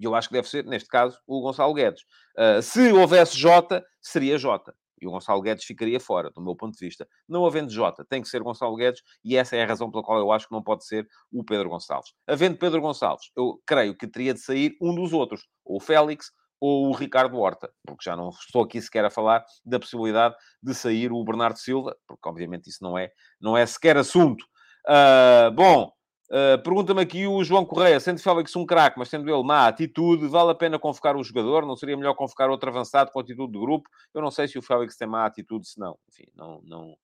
E 0.00 0.04
eu 0.04 0.14
acho 0.14 0.28
que 0.28 0.34
deve 0.34 0.48
ser, 0.48 0.64
neste 0.64 0.88
caso, 0.88 1.18
o 1.26 1.40
Gonçalo 1.40 1.72
Guedes. 1.72 2.02
Uh, 2.36 2.60
se 2.60 2.92
houvesse 2.92 3.38
Jota, 3.38 3.84
seria 4.00 4.36
Jota. 4.36 4.74
E 5.00 5.06
o 5.06 5.10
Gonçalo 5.10 5.42
Guedes 5.42 5.64
ficaria 5.64 6.00
fora, 6.00 6.30
do 6.30 6.40
meu 6.40 6.54
ponto 6.56 6.74
de 6.74 6.84
vista. 6.84 7.06
Não 7.28 7.44
havendo 7.44 7.70
Jota, 7.70 8.04
tem 8.04 8.22
que 8.22 8.28
ser 8.28 8.42
Gonçalo 8.42 8.76
Guedes, 8.76 9.02
e 9.24 9.36
essa 9.36 9.56
é 9.56 9.62
a 9.62 9.66
razão 9.66 9.90
pela 9.90 10.02
qual 10.02 10.18
eu 10.18 10.32
acho 10.32 10.48
que 10.48 10.54
não 10.54 10.62
pode 10.62 10.86
ser 10.86 11.06
o 11.32 11.44
Pedro 11.44 11.68
Gonçalves. 11.68 12.12
Havendo 12.26 12.58
Pedro 12.58 12.80
Gonçalves, 12.80 13.30
eu 13.36 13.60
creio 13.66 13.96
que 13.96 14.06
teria 14.06 14.34
de 14.34 14.40
sair 14.40 14.76
um 14.80 14.94
dos 14.94 15.12
outros, 15.12 15.46
ou 15.64 15.76
o 15.76 15.80
Félix, 15.80 16.30
ou 16.60 16.88
o 16.88 16.92
Ricardo 16.92 17.38
Horta, 17.38 17.70
porque 17.86 18.04
já 18.04 18.16
não 18.16 18.30
estou 18.30 18.62
aqui 18.62 18.80
sequer 18.80 19.04
a 19.04 19.10
falar 19.10 19.44
da 19.64 19.78
possibilidade 19.78 20.34
de 20.62 20.74
sair 20.74 21.12
o 21.12 21.22
Bernardo 21.22 21.58
Silva, 21.58 21.94
porque 22.06 22.26
obviamente 22.26 22.70
isso 22.70 22.82
não 22.82 22.96
é, 22.96 23.10
não 23.38 23.56
é 23.56 23.66
sequer 23.66 23.98
assunto. 23.98 24.44
Uh, 24.86 25.50
bom, 25.52 25.92
uh, 26.30 26.62
pergunta-me 26.62 27.00
aqui 27.00 27.26
o 27.26 27.42
João 27.44 27.64
Correia, 27.64 27.98
sendo 28.00 28.20
Félix 28.20 28.54
um 28.56 28.66
craque, 28.66 28.98
mas 28.98 29.08
tendo 29.08 29.28
ele 29.28 29.42
má 29.42 29.66
atitude, 29.66 30.26
vale 30.26 30.50
a 30.50 30.54
pena 30.54 30.78
convocar 30.78 31.16
o 31.16 31.24
jogador? 31.24 31.66
Não 31.66 31.76
seria 31.76 31.96
melhor 31.96 32.14
convocar 32.14 32.50
outro 32.50 32.68
avançado 32.68 33.10
com 33.10 33.20
atitude 33.20 33.52
de 33.52 33.58
grupo? 33.58 33.88
Eu 34.12 34.22
não 34.22 34.30
sei 34.30 34.48
se 34.48 34.58
o 34.58 34.62
Félix 34.62 34.96
tem 34.96 35.08
má 35.08 35.24
atitude, 35.24 35.68
se 35.68 35.78
não. 35.78 35.98
Enfim, 36.08 36.26
não... 36.36 36.60
não 36.64 36.96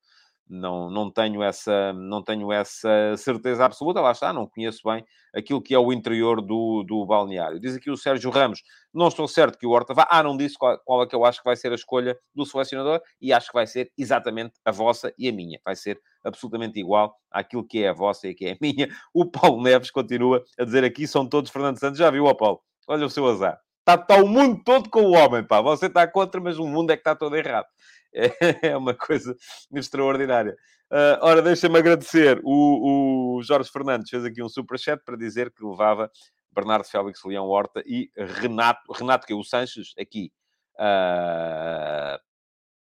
não, 0.51 0.90
não, 0.90 1.11
tenho 1.11 1.42
essa, 1.42 1.92
não 1.92 2.22
tenho 2.22 2.53
essa 2.53 3.16
certeza 3.16 3.64
absoluta, 3.64 4.01
lá 4.01 4.11
está, 4.11 4.32
não 4.32 4.48
conheço 4.48 4.80
bem 4.84 5.05
aquilo 5.32 5.62
que 5.62 5.72
é 5.72 5.78
o 5.78 5.92
interior 5.92 6.42
do, 6.42 6.82
do 6.82 7.07
balneário. 7.07 7.61
Diz 7.61 7.76
aqui 7.76 7.90
o 7.90 7.96
Sérgio 7.96 8.30
Ramos, 8.30 8.62
não 8.92 9.07
estou 9.07 9.28
certo 9.28 9.57
que 9.57 9.66
o 9.66 9.70
Horta 9.70 9.94
vá. 9.94 10.09
Ah, 10.11 10.22
não 10.22 10.36
disse 10.36 10.59
qual, 10.59 10.76
qual 10.84 11.03
é 11.05 11.07
que 11.07 11.14
eu 11.14 11.24
acho 11.24 11.38
que 11.38 11.44
vai 11.44 11.55
ser 11.55 11.70
a 11.70 11.76
escolha 11.76 12.18
do 12.34 12.44
selecionador 12.44 13.01
e 13.20 13.32
acho 13.32 13.46
que 13.46 13.55
vai 13.55 13.66
ser 13.66 13.92
exatamente 13.96 14.55
a 14.64 14.72
vossa 14.72 15.14
e 15.16 15.28
a 15.28 15.32
minha. 15.32 15.61
Vai 15.64 15.76
ser 15.76 16.01
absolutamente 16.24 16.80
igual 16.80 17.14
àquilo 17.30 17.64
que 17.64 17.84
é 17.84 17.88
a 17.88 17.92
vossa 17.92 18.26
e 18.26 18.34
que 18.34 18.46
é 18.46 18.53
a 18.53 18.57
minha. 18.61 18.88
O 19.14 19.24
Paulo 19.24 19.62
Neves 19.62 19.90
continua 19.92 20.42
a 20.59 20.64
dizer 20.64 20.84
aqui, 20.84 21.07
são 21.07 21.28
todos 21.28 21.51
Fernando 21.51 21.78
Santos. 21.78 21.98
Já 21.98 22.11
viu, 22.11 22.24
ó 22.24 22.34
Paulo? 22.34 22.61
Olha 22.88 23.07
o 23.07 23.11
seu 23.11 23.26
azar. 23.28 23.61
Está, 23.78 23.94
está 23.94 24.22
o 24.22 24.28
mundo 24.28 24.61
todo 24.64 24.90
com 24.90 25.03
o 25.03 25.12
homem, 25.12 25.42
pá. 25.44 25.61
Você 25.61 25.86
está 25.86 26.07
contra, 26.07 26.40
mas 26.40 26.59
o 26.59 26.66
mundo 26.66 26.90
é 26.90 26.96
que 26.96 27.01
está 27.01 27.14
todo 27.14 27.36
errado. 27.36 27.66
É 28.62 28.76
uma 28.76 28.94
coisa 28.94 29.36
extraordinária. 29.72 30.56
Uh, 30.90 31.18
ora, 31.22 31.40
deixa-me 31.40 31.78
agradecer. 31.78 32.40
O, 32.42 33.36
o, 33.38 33.42
Jorge 33.42 33.70
Fernandes 33.70 34.11
fez 34.11 34.24
aqui 34.24 34.42
um 34.42 34.48
superchat 34.48 35.02
para 35.04 35.16
dizer 35.16 35.52
que 35.52 35.64
levava 35.64 36.11
Bernardo 36.52 36.84
Félix, 36.84 37.22
Leão 37.24 37.46
Horta 37.46 37.82
e 37.86 38.11
Renato, 38.16 38.92
Renato 38.92 39.26
que 39.26 39.32
é 39.32 39.36
o 39.36 39.44
Sanches, 39.44 39.94
aqui. 39.98 40.32
Uh, 40.74 42.18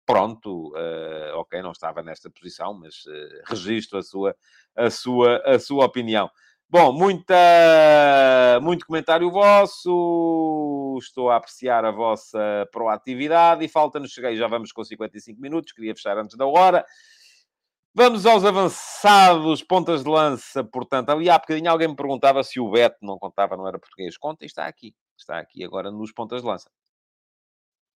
pronto, 0.04 0.68
uh, 0.74 1.36
ok, 1.36 1.62
não 1.62 1.72
estava 1.72 2.02
nesta 2.02 2.28
posição, 2.28 2.74
mas 2.74 3.06
uh, 3.06 3.42
registro 3.46 3.98
a 3.98 4.02
sua, 4.02 4.36
a, 4.76 4.90
sua, 4.90 5.38
a 5.38 5.58
sua 5.58 5.86
opinião. 5.86 6.30
Bom, 6.68 6.92
muita, 6.92 7.34
muito 8.60 8.86
comentário 8.86 9.30
vosso, 9.30 10.98
estou 11.00 11.30
a 11.30 11.36
apreciar 11.36 11.84
a 11.84 11.92
vossa 11.92 12.68
proatividade 12.72 13.64
e 13.64 13.68
falta-nos, 13.68 14.10
cheguei, 14.10 14.36
já 14.36 14.48
vamos 14.48 14.72
com 14.72 14.82
55 14.82 15.40
minutos, 15.40 15.72
queria 15.72 15.94
fechar 15.94 16.18
antes 16.18 16.36
da 16.36 16.46
hora. 16.46 16.84
Vamos 17.96 18.26
aos 18.26 18.44
avançados, 18.44 19.62
pontas 19.62 20.02
de 20.02 20.10
lança, 20.10 20.64
portanto. 20.64 21.10
Ali 21.10 21.30
há 21.30 21.38
bocadinho 21.38 21.70
alguém 21.70 21.86
me 21.86 21.94
perguntava 21.94 22.42
se 22.42 22.58
o 22.58 22.68
Beto 22.68 22.98
não 23.00 23.16
contava, 23.16 23.56
não 23.56 23.68
era 23.68 23.78
português. 23.78 24.18
Conta 24.18 24.44
e 24.44 24.46
está 24.46 24.66
aqui. 24.66 24.92
Está 25.16 25.38
aqui 25.38 25.62
agora 25.62 25.92
nos 25.92 26.10
pontas 26.10 26.42
de 26.42 26.48
lança. 26.48 26.68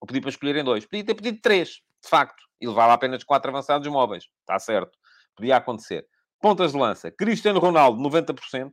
Eu 0.00 0.06
pedi 0.06 0.20
para 0.20 0.30
escolherem 0.30 0.62
dois. 0.62 0.86
Podia 0.86 1.04
ter 1.04 1.14
pedido 1.16 1.40
três, 1.42 1.82
de 2.00 2.08
facto. 2.08 2.44
E 2.60 2.68
levava 2.68 2.92
apenas 2.92 3.24
quatro 3.24 3.50
avançados 3.50 3.88
móveis. 3.88 4.28
Está 4.42 4.56
certo. 4.60 4.96
Podia 5.34 5.56
acontecer. 5.56 6.06
Pontas 6.40 6.72
de 6.72 6.78
lança. 6.78 7.10
Cristiano 7.10 7.58
Ronaldo, 7.58 8.00
90%. 8.02 8.72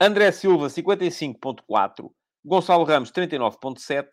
André 0.00 0.32
Silva, 0.32 0.68
55.4%. 0.68 2.10
Gonçalo 2.44 2.84
Ramos, 2.84 3.12
39.7%. 3.12 4.08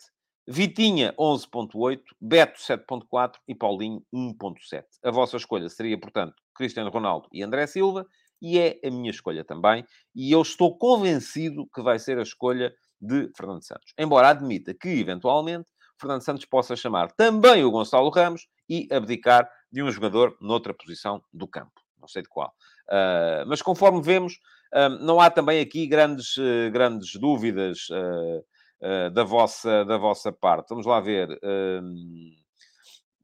Vitinha, 0.50 1.14
11.8, 1.20 2.02
Beto, 2.22 2.60
7.4 2.62 3.34
e 3.50 3.54
Paulinho, 3.54 4.02
1.7. 4.14 4.84
A 5.04 5.12
vossa 5.12 5.36
escolha 5.36 5.68
seria, 5.68 6.00
portanto, 6.00 6.36
Cristiano 6.56 6.90
Ronaldo 6.90 7.28
e 7.34 7.44
André 7.44 7.68
Silva, 7.68 8.08
e 8.42 8.58
é 8.58 8.80
a 8.82 8.90
minha 8.90 9.12
escolha 9.12 9.44
também, 9.44 9.86
e 10.16 10.32
eu 10.32 10.42
estou 10.42 10.78
convencido 10.78 11.68
que 11.76 11.82
vai 11.82 12.00
ser 12.00 12.18
a 12.18 12.22
escolha 12.22 12.74
de 13.02 13.30
Fernando 13.36 13.66
Santos. 13.66 13.94
Embora 13.98 14.30
admita 14.30 14.74
que, 14.74 14.88
eventualmente, 14.88 15.70
Fernando 16.00 16.24
Santos 16.24 16.46
possa 16.46 16.78
chamar 16.78 17.12
também 17.12 17.66
o 17.66 17.72
Gonçalo 17.72 18.10
Ramos 18.10 18.48
e 18.70 18.88
abdicar 18.90 19.50
de 19.70 19.84
um 19.84 19.92
jogador 19.92 20.38
noutra 20.40 20.74
posição 20.74 21.22
do 21.34 21.48
campo. 21.48 21.87
Não 22.00 22.08
sei 22.08 22.22
de 22.22 22.30
qual. 22.30 22.54
Uh, 22.90 23.48
mas 23.48 23.62
conforme 23.62 24.02
vemos, 24.02 24.34
uh, 24.74 24.90
não 25.04 25.20
há 25.20 25.30
também 25.30 25.60
aqui 25.60 25.88
grandes, 25.88 26.38
uh, 26.38 26.72
grandes 26.72 27.14
dúvidas 27.20 27.88
uh, 27.90 29.12
da, 29.12 29.24
vossa, 29.24 29.84
da 29.86 29.98
vossa 29.98 30.32
parte. 30.32 30.70
Vamos 30.70 30.86
lá 30.86 31.00
ver. 31.00 31.30
Uh, 31.32 32.38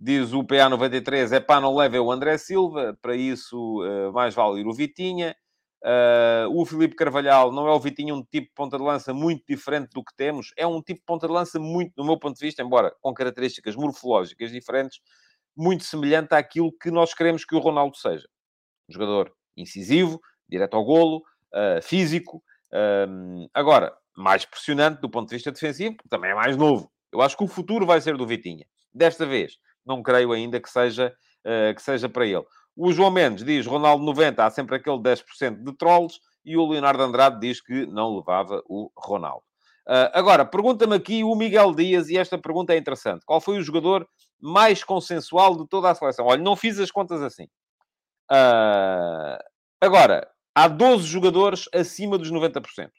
diz 0.04 0.34
o 0.34 0.44
PA93, 0.44 1.32
é 1.32 1.40
pá, 1.40 1.62
não 1.62 1.74
leve 1.76 1.98
o 1.98 2.12
André 2.12 2.38
Silva, 2.38 2.98
para 3.02 3.16
isso 3.16 3.82
uh, 3.84 4.12
mais 4.12 4.36
vale 4.36 4.60
ir 4.60 4.68
o 4.68 4.74
Vitinha. 4.74 5.34
Uh, 5.82 6.48
o 6.54 6.66
Filipe 6.66 6.96
Carvalhal 6.96 7.52
não 7.52 7.68
é 7.68 7.72
o 7.72 7.80
Vitinha 7.80 8.14
um 8.14 8.24
tipo 8.24 8.48
de 8.48 8.54
ponta 8.54 8.78
de 8.78 8.84
lança 8.84 9.14
muito 9.14 9.44
diferente 9.48 9.90
do 9.94 10.04
que 10.04 10.14
temos, 10.16 10.52
é 10.58 10.68
um 10.68 10.82
tipo 10.82 11.00
de 11.00 11.06
ponta 11.06 11.28
de 11.28 11.34
lança 11.34 11.60
muito, 11.60 11.94
do 11.96 12.04
meu 12.04 12.18
ponto 12.18 12.38
de 12.38 12.46
vista, 12.46 12.62
embora 12.62 12.94
com 13.02 13.14
características 13.14 13.76
morfológicas 13.76 14.52
diferentes, 14.52 15.00
muito 15.56 15.86
semelhante 15.86 16.34
àquilo 16.34 16.72
que 16.72 16.92
nós 16.92 17.14
queremos 17.14 17.46
que 17.46 17.56
o 17.56 17.60
Ronaldo 17.60 17.98
seja. 17.98 18.28
Um 18.94 19.00
jogador 19.00 19.34
incisivo, 19.58 20.22
direto 20.48 20.76
ao 20.76 20.86
golo, 20.86 21.24
uh, 21.52 21.82
físico. 21.82 22.44
Uh, 22.72 23.50
agora, 23.54 23.96
mais 24.16 24.46
pressionante 24.46 25.02
do 25.02 25.10
ponto 25.10 25.30
de 25.30 25.36
vista 25.36 25.52
defensivo, 25.52 25.96
porque 25.96 26.10
também 26.10 26.32
é 26.32 26.36
mais 26.36 26.56
novo. 26.56 26.92
Eu 27.12 27.22
acho 27.22 27.36
que 27.36 27.44
o 27.44 27.48
futuro 27.48 27.86
vai 27.86 28.00
ser 28.02 28.16
do 28.18 28.28
Vitinha. 28.28 28.66
Desta 28.94 29.26
vez, 29.26 29.58
não 29.86 30.04
creio 30.04 30.32
ainda 30.32 30.60
que 30.60 30.70
seja, 30.70 31.14
uh, 31.46 31.76
que 31.76 31.82
seja 31.82 32.08
para 32.08 32.26
ele. 32.26 32.44
O 32.76 32.92
João 32.92 33.12
Mendes 33.12 33.44
diz, 33.44 33.66
Ronaldo 33.66 34.04
90, 34.04 34.46
há 34.46 34.50
sempre 34.50 34.76
aquele 34.76 34.98
10% 34.98 35.64
de 35.64 35.74
trolls, 35.74 36.20
e 36.46 36.58
o 36.58 36.68
Leonardo 36.68 37.02
Andrade 37.02 37.40
diz 37.40 37.62
que 37.62 37.86
não 37.86 38.16
levava 38.18 38.62
o 38.68 38.92
Ronaldo. 38.96 39.44
Uh, 39.88 40.10
agora, 40.14 40.46
pergunta-me 40.46 40.96
aqui 40.96 41.24
o 41.24 41.36
Miguel 41.36 41.74
Dias, 41.74 42.10
e 42.10 42.18
esta 42.18 42.38
pergunta 42.38 42.74
é 42.74 42.78
interessante. 42.78 43.26
Qual 43.26 43.42
foi 43.42 43.58
o 43.58 43.62
jogador 43.62 44.08
mais 44.40 44.84
consensual 44.84 45.58
de 45.58 45.68
toda 45.68 45.90
a 45.90 45.96
seleção? 45.96 46.26
Olha, 46.26 46.42
não 46.42 46.56
fiz 46.56 46.80
as 46.80 46.92
contas 46.92 47.22
assim. 47.22 47.48
Uh, 48.32 49.38
agora, 49.82 50.30
há 50.56 50.68
12 50.68 51.08
jogadores 51.08 51.66
acima 51.74 52.18
dos 52.18 52.32
90%. 52.32 52.90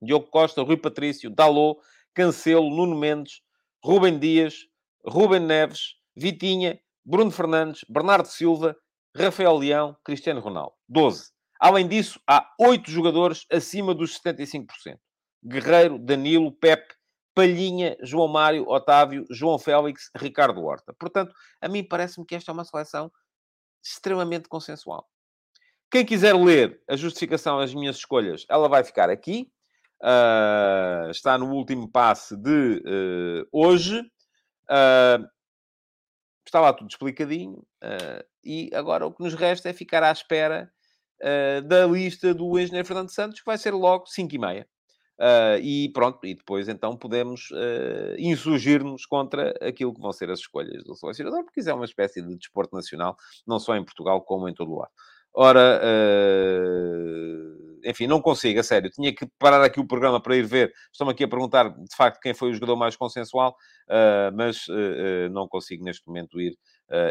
Diogo 0.00 0.26
Costa, 0.26 0.62
Rui 0.62 0.76
Patrício, 0.76 1.30
Dalot, 1.30 1.80
Cancelo, 2.14 2.70
Nuno 2.70 2.96
Mendes, 2.96 3.40
Rubem 3.84 4.18
Dias, 4.18 4.66
Rubem 5.06 5.40
Neves, 5.40 5.94
Vitinha, 6.16 6.78
Bruno 7.04 7.30
Fernandes, 7.30 7.84
Bernardo 7.88 8.26
Silva, 8.26 8.76
Rafael 9.16 9.56
Leão, 9.56 9.96
Cristiano 10.04 10.40
Ronaldo. 10.40 10.74
12. 10.88 11.30
Além 11.60 11.88
disso, 11.88 12.20
há 12.28 12.48
8 12.60 12.90
jogadores 12.90 13.44
acima 13.50 13.94
dos 13.94 14.18
75%. 14.20 14.66
Guerreiro, 15.44 15.98
Danilo, 15.98 16.52
Pepe, 16.52 16.94
Palhinha, 17.34 17.96
João 18.02 18.28
Mário, 18.28 18.68
Otávio, 18.68 19.24
João 19.30 19.58
Félix, 19.58 20.10
Ricardo 20.16 20.62
Horta. 20.62 20.92
Portanto, 20.98 21.32
a 21.60 21.68
mim 21.68 21.84
parece-me 21.84 22.26
que 22.26 22.34
esta 22.34 22.50
é 22.50 22.54
uma 22.54 22.64
seleção 22.64 23.10
extremamente 23.90 24.48
consensual. 24.48 25.08
Quem 25.90 26.04
quiser 26.04 26.34
ler 26.34 26.82
a 26.88 26.96
justificação 26.96 27.58
das 27.58 27.74
minhas 27.74 27.96
escolhas, 27.96 28.44
ela 28.48 28.68
vai 28.68 28.84
ficar 28.84 29.08
aqui. 29.08 29.50
Uh, 30.02 31.10
está 31.10 31.36
no 31.36 31.50
último 31.52 31.90
passe 31.90 32.36
de 32.36 32.82
uh, 32.86 33.48
hoje. 33.50 34.00
Uh, 34.70 35.26
está 36.46 36.60
lá 36.60 36.72
tudo 36.72 36.90
explicadinho. 36.90 37.66
e 38.44 38.70
agora 38.74 39.06
o 39.06 39.12
que 39.12 39.22
nos 39.22 39.34
resta 39.34 39.68
é 39.68 39.72
ficar 39.72 40.02
à 40.02 40.10
espera 40.10 40.70
da 41.66 41.84
lista 41.86 42.32
do 42.32 42.58
engenheiro 42.58 42.86
Fernando 42.86 43.10
Santos, 43.10 43.40
que 43.40 43.46
vai 43.46 43.58
ser 43.58 43.72
logo 43.72 44.06
5 44.06 44.34
e 44.34 44.38
meia. 44.38 44.68
E 45.62 45.90
pronto, 45.92 46.24
e 46.26 46.34
depois 46.34 46.68
então 46.68 46.96
podemos 46.96 47.50
insurgir-nos 48.18 49.04
contra 49.06 49.54
aquilo 49.60 49.94
que 49.94 50.00
vão 50.00 50.12
ser 50.12 50.30
as 50.30 50.40
escolhas 50.40 50.84
do 50.84 50.94
selecionador, 50.94 51.44
porque 51.44 51.60
isso 51.60 51.70
é 51.70 51.74
uma 51.74 51.84
espécie 51.84 52.22
de 52.22 52.36
desporto 52.36 52.74
nacional, 52.74 53.16
não 53.46 53.58
só 53.58 53.76
em 53.76 53.84
Portugal 53.84 54.22
como 54.22 54.48
em 54.48 54.54
todo 54.54 54.72
o 54.72 54.78
lado. 54.78 54.92
Ora, 55.40 55.80
uh, 55.84 57.80
enfim, 57.84 58.06
não 58.06 58.20
consigo, 58.20 58.58
a 58.58 58.62
sério. 58.62 58.90
Tinha 58.90 59.14
que 59.14 59.26
parar 59.38 59.62
aqui 59.62 59.78
o 59.78 59.86
programa 59.86 60.20
para 60.20 60.36
ir 60.36 60.44
ver. 60.44 60.72
Estão 60.92 61.08
aqui 61.08 61.22
a 61.22 61.28
perguntar, 61.28 61.68
de 61.68 61.94
facto, 61.96 62.20
quem 62.20 62.34
foi 62.34 62.50
o 62.50 62.54
jogador 62.54 62.76
mais 62.76 62.96
consensual, 62.96 63.56
uh, 63.88 64.34
mas 64.34 64.66
uh, 64.66 65.30
não 65.30 65.46
consigo 65.46 65.84
neste 65.84 66.06
momento 66.08 66.40
ir, 66.40 66.58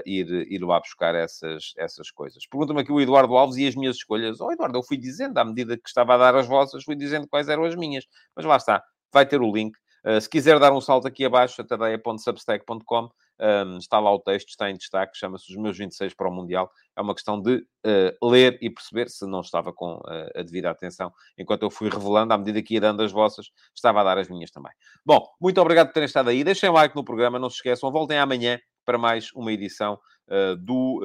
ir, 0.06 0.28
ir 0.52 0.64
lá 0.64 0.80
buscar 0.80 1.16
essas, 1.16 1.74
essas 1.78 2.12
coisas. 2.12 2.46
Pergunta-me 2.48 2.82
aqui 2.82 2.92
o 2.92 3.02
Eduardo 3.02 3.36
Alves 3.36 3.58
e 3.58 3.68
as 3.68 3.76
minhas 3.76 3.98
escolhas. 3.98 4.42
Oh, 4.42 4.52
Eduardo, 4.52 4.78
eu 4.78 4.84
fui 4.84 4.98
dizendo, 4.98 5.38
à 5.38 5.46
medida 5.46 5.78
que 5.78 5.88
estava 5.88 6.16
a 6.16 6.18
dar 6.18 6.36
as 6.36 6.48
vossas, 6.48 6.84
fui 6.84 6.96
dizendo 6.96 7.28
quais 7.28 7.50
eram 7.50 7.64
as 7.64 7.76
minhas. 7.76 8.06
Mas 8.36 8.46
lá 8.46 8.58
está, 8.58 8.84
vai 9.12 9.26
ter 9.26 9.42
o 9.42 9.52
link. 9.52 9.78
se 10.22 10.30
quiser 10.30 10.60
dar 10.60 10.74
um 10.74 10.82
salto 10.82 11.08
aqui 11.08 11.26
abaixo, 11.26 11.64
tadeia.substack.com, 11.64 13.10
um, 13.40 13.78
está 13.78 14.00
lá 14.00 14.12
o 14.12 14.20
texto, 14.20 14.50
está 14.50 14.70
em 14.70 14.76
destaque, 14.76 15.18
chama-se 15.18 15.52
Os 15.52 15.58
Meus 15.58 15.78
26 15.78 16.14
para 16.14 16.28
o 16.28 16.32
Mundial. 16.32 16.72
É 16.96 17.02
uma 17.02 17.14
questão 17.14 17.40
de 17.40 17.58
uh, 17.86 18.28
ler 18.28 18.58
e 18.62 18.70
perceber 18.70 19.10
se 19.10 19.26
não 19.28 19.42
estava 19.42 19.72
com 19.72 19.96
uh, 19.96 20.30
a 20.36 20.42
devida 20.42 20.72
atenção. 20.72 21.14
Enquanto 21.38 21.64
eu 21.64 21.70
fui 21.70 21.90
revelando, 21.90 22.34
à 22.34 22.38
medida 22.38 22.62
que 22.62 22.74
ia 22.76 22.82
dando 22.82 23.04
as 23.04 23.12
vossas, 23.12 23.48
estava 23.76 24.02
a 24.02 24.04
dar 24.04 24.18
as 24.18 24.28
minhas 24.28 24.50
também. 24.50 24.72
Bom, 25.06 25.24
muito 25.40 25.62
obrigado 25.62 25.88
por 25.88 25.94
terem 25.94 26.08
estado 26.08 26.30
aí. 26.30 26.44
Deixem 26.44 26.70
like 26.70 26.96
no 26.96 27.04
programa, 27.04 27.38
não 27.38 27.50
se 27.50 27.58
esqueçam. 27.58 27.92
Voltem 27.92 28.18
amanhã 28.18 28.60
para 28.88 28.98
mais 28.98 29.34
uma 29.34 29.52
edição 29.52 30.00
uh, 30.30 30.56
do 30.56 31.02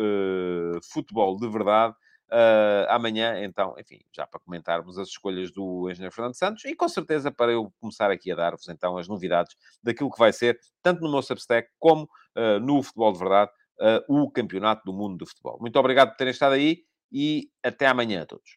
Futebol 0.93 1.37
de 1.37 1.49
Verdade. 1.49 1.97
Uh, 2.33 2.89
amanhã, 2.89 3.45
então, 3.45 3.75
enfim, 3.79 3.99
já 4.11 4.27
para 4.27 4.41
comentarmos 4.41 4.97
as 4.99 5.09
escolhas 5.09 5.53
do 5.53 5.91
Engenheiro 5.91 6.15
Fernando 6.15 6.35
Santos 6.35 6.65
e 6.65 6.75
com 6.75 6.89
certeza 6.89 7.31
para 7.31 7.53
eu 7.53 7.71
começar 7.79 8.11
aqui 8.11 8.33
a 8.33 8.35
dar-vos 8.35 8.67
então 8.71 8.97
as 8.97 9.07
novidades 9.07 9.55
daquilo 9.83 10.11
que 10.11 10.19
vai 10.19 10.33
ser, 10.33 10.59
tanto 10.83 11.03
no 11.03 11.11
meu 11.11 11.21
Substack 11.21 11.69
como 11.79 12.05
uh, 12.05 12.59
no 12.59 12.83
Futebol 12.83 13.13
de 13.13 13.19
Verdade, 13.19 13.51
uh, 13.81 14.23
o 14.23 14.31
Campeonato 14.31 14.83
do 14.87 14.95
Mundo 14.95 15.19
do 15.19 15.27
Futebol. 15.27 15.59
Muito 15.61 15.79
obrigado 15.79 16.11
por 16.11 16.17
terem 16.17 16.31
estado 16.31 16.55
aí 16.55 16.79
e 17.13 17.51
até 17.63 17.87
amanhã 17.87 18.23
a 18.23 18.27
todos. 18.27 18.57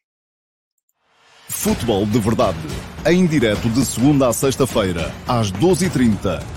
Futebol 1.50 2.06
de 2.06 2.18
Verdade, 2.18 2.58
em 3.04 3.26
direto 3.26 3.68
de 3.68 3.84
segunda 3.84 4.28
a 4.28 4.32
sexta-feira, 4.32 5.12
às 5.28 5.52
12h30 5.52 6.55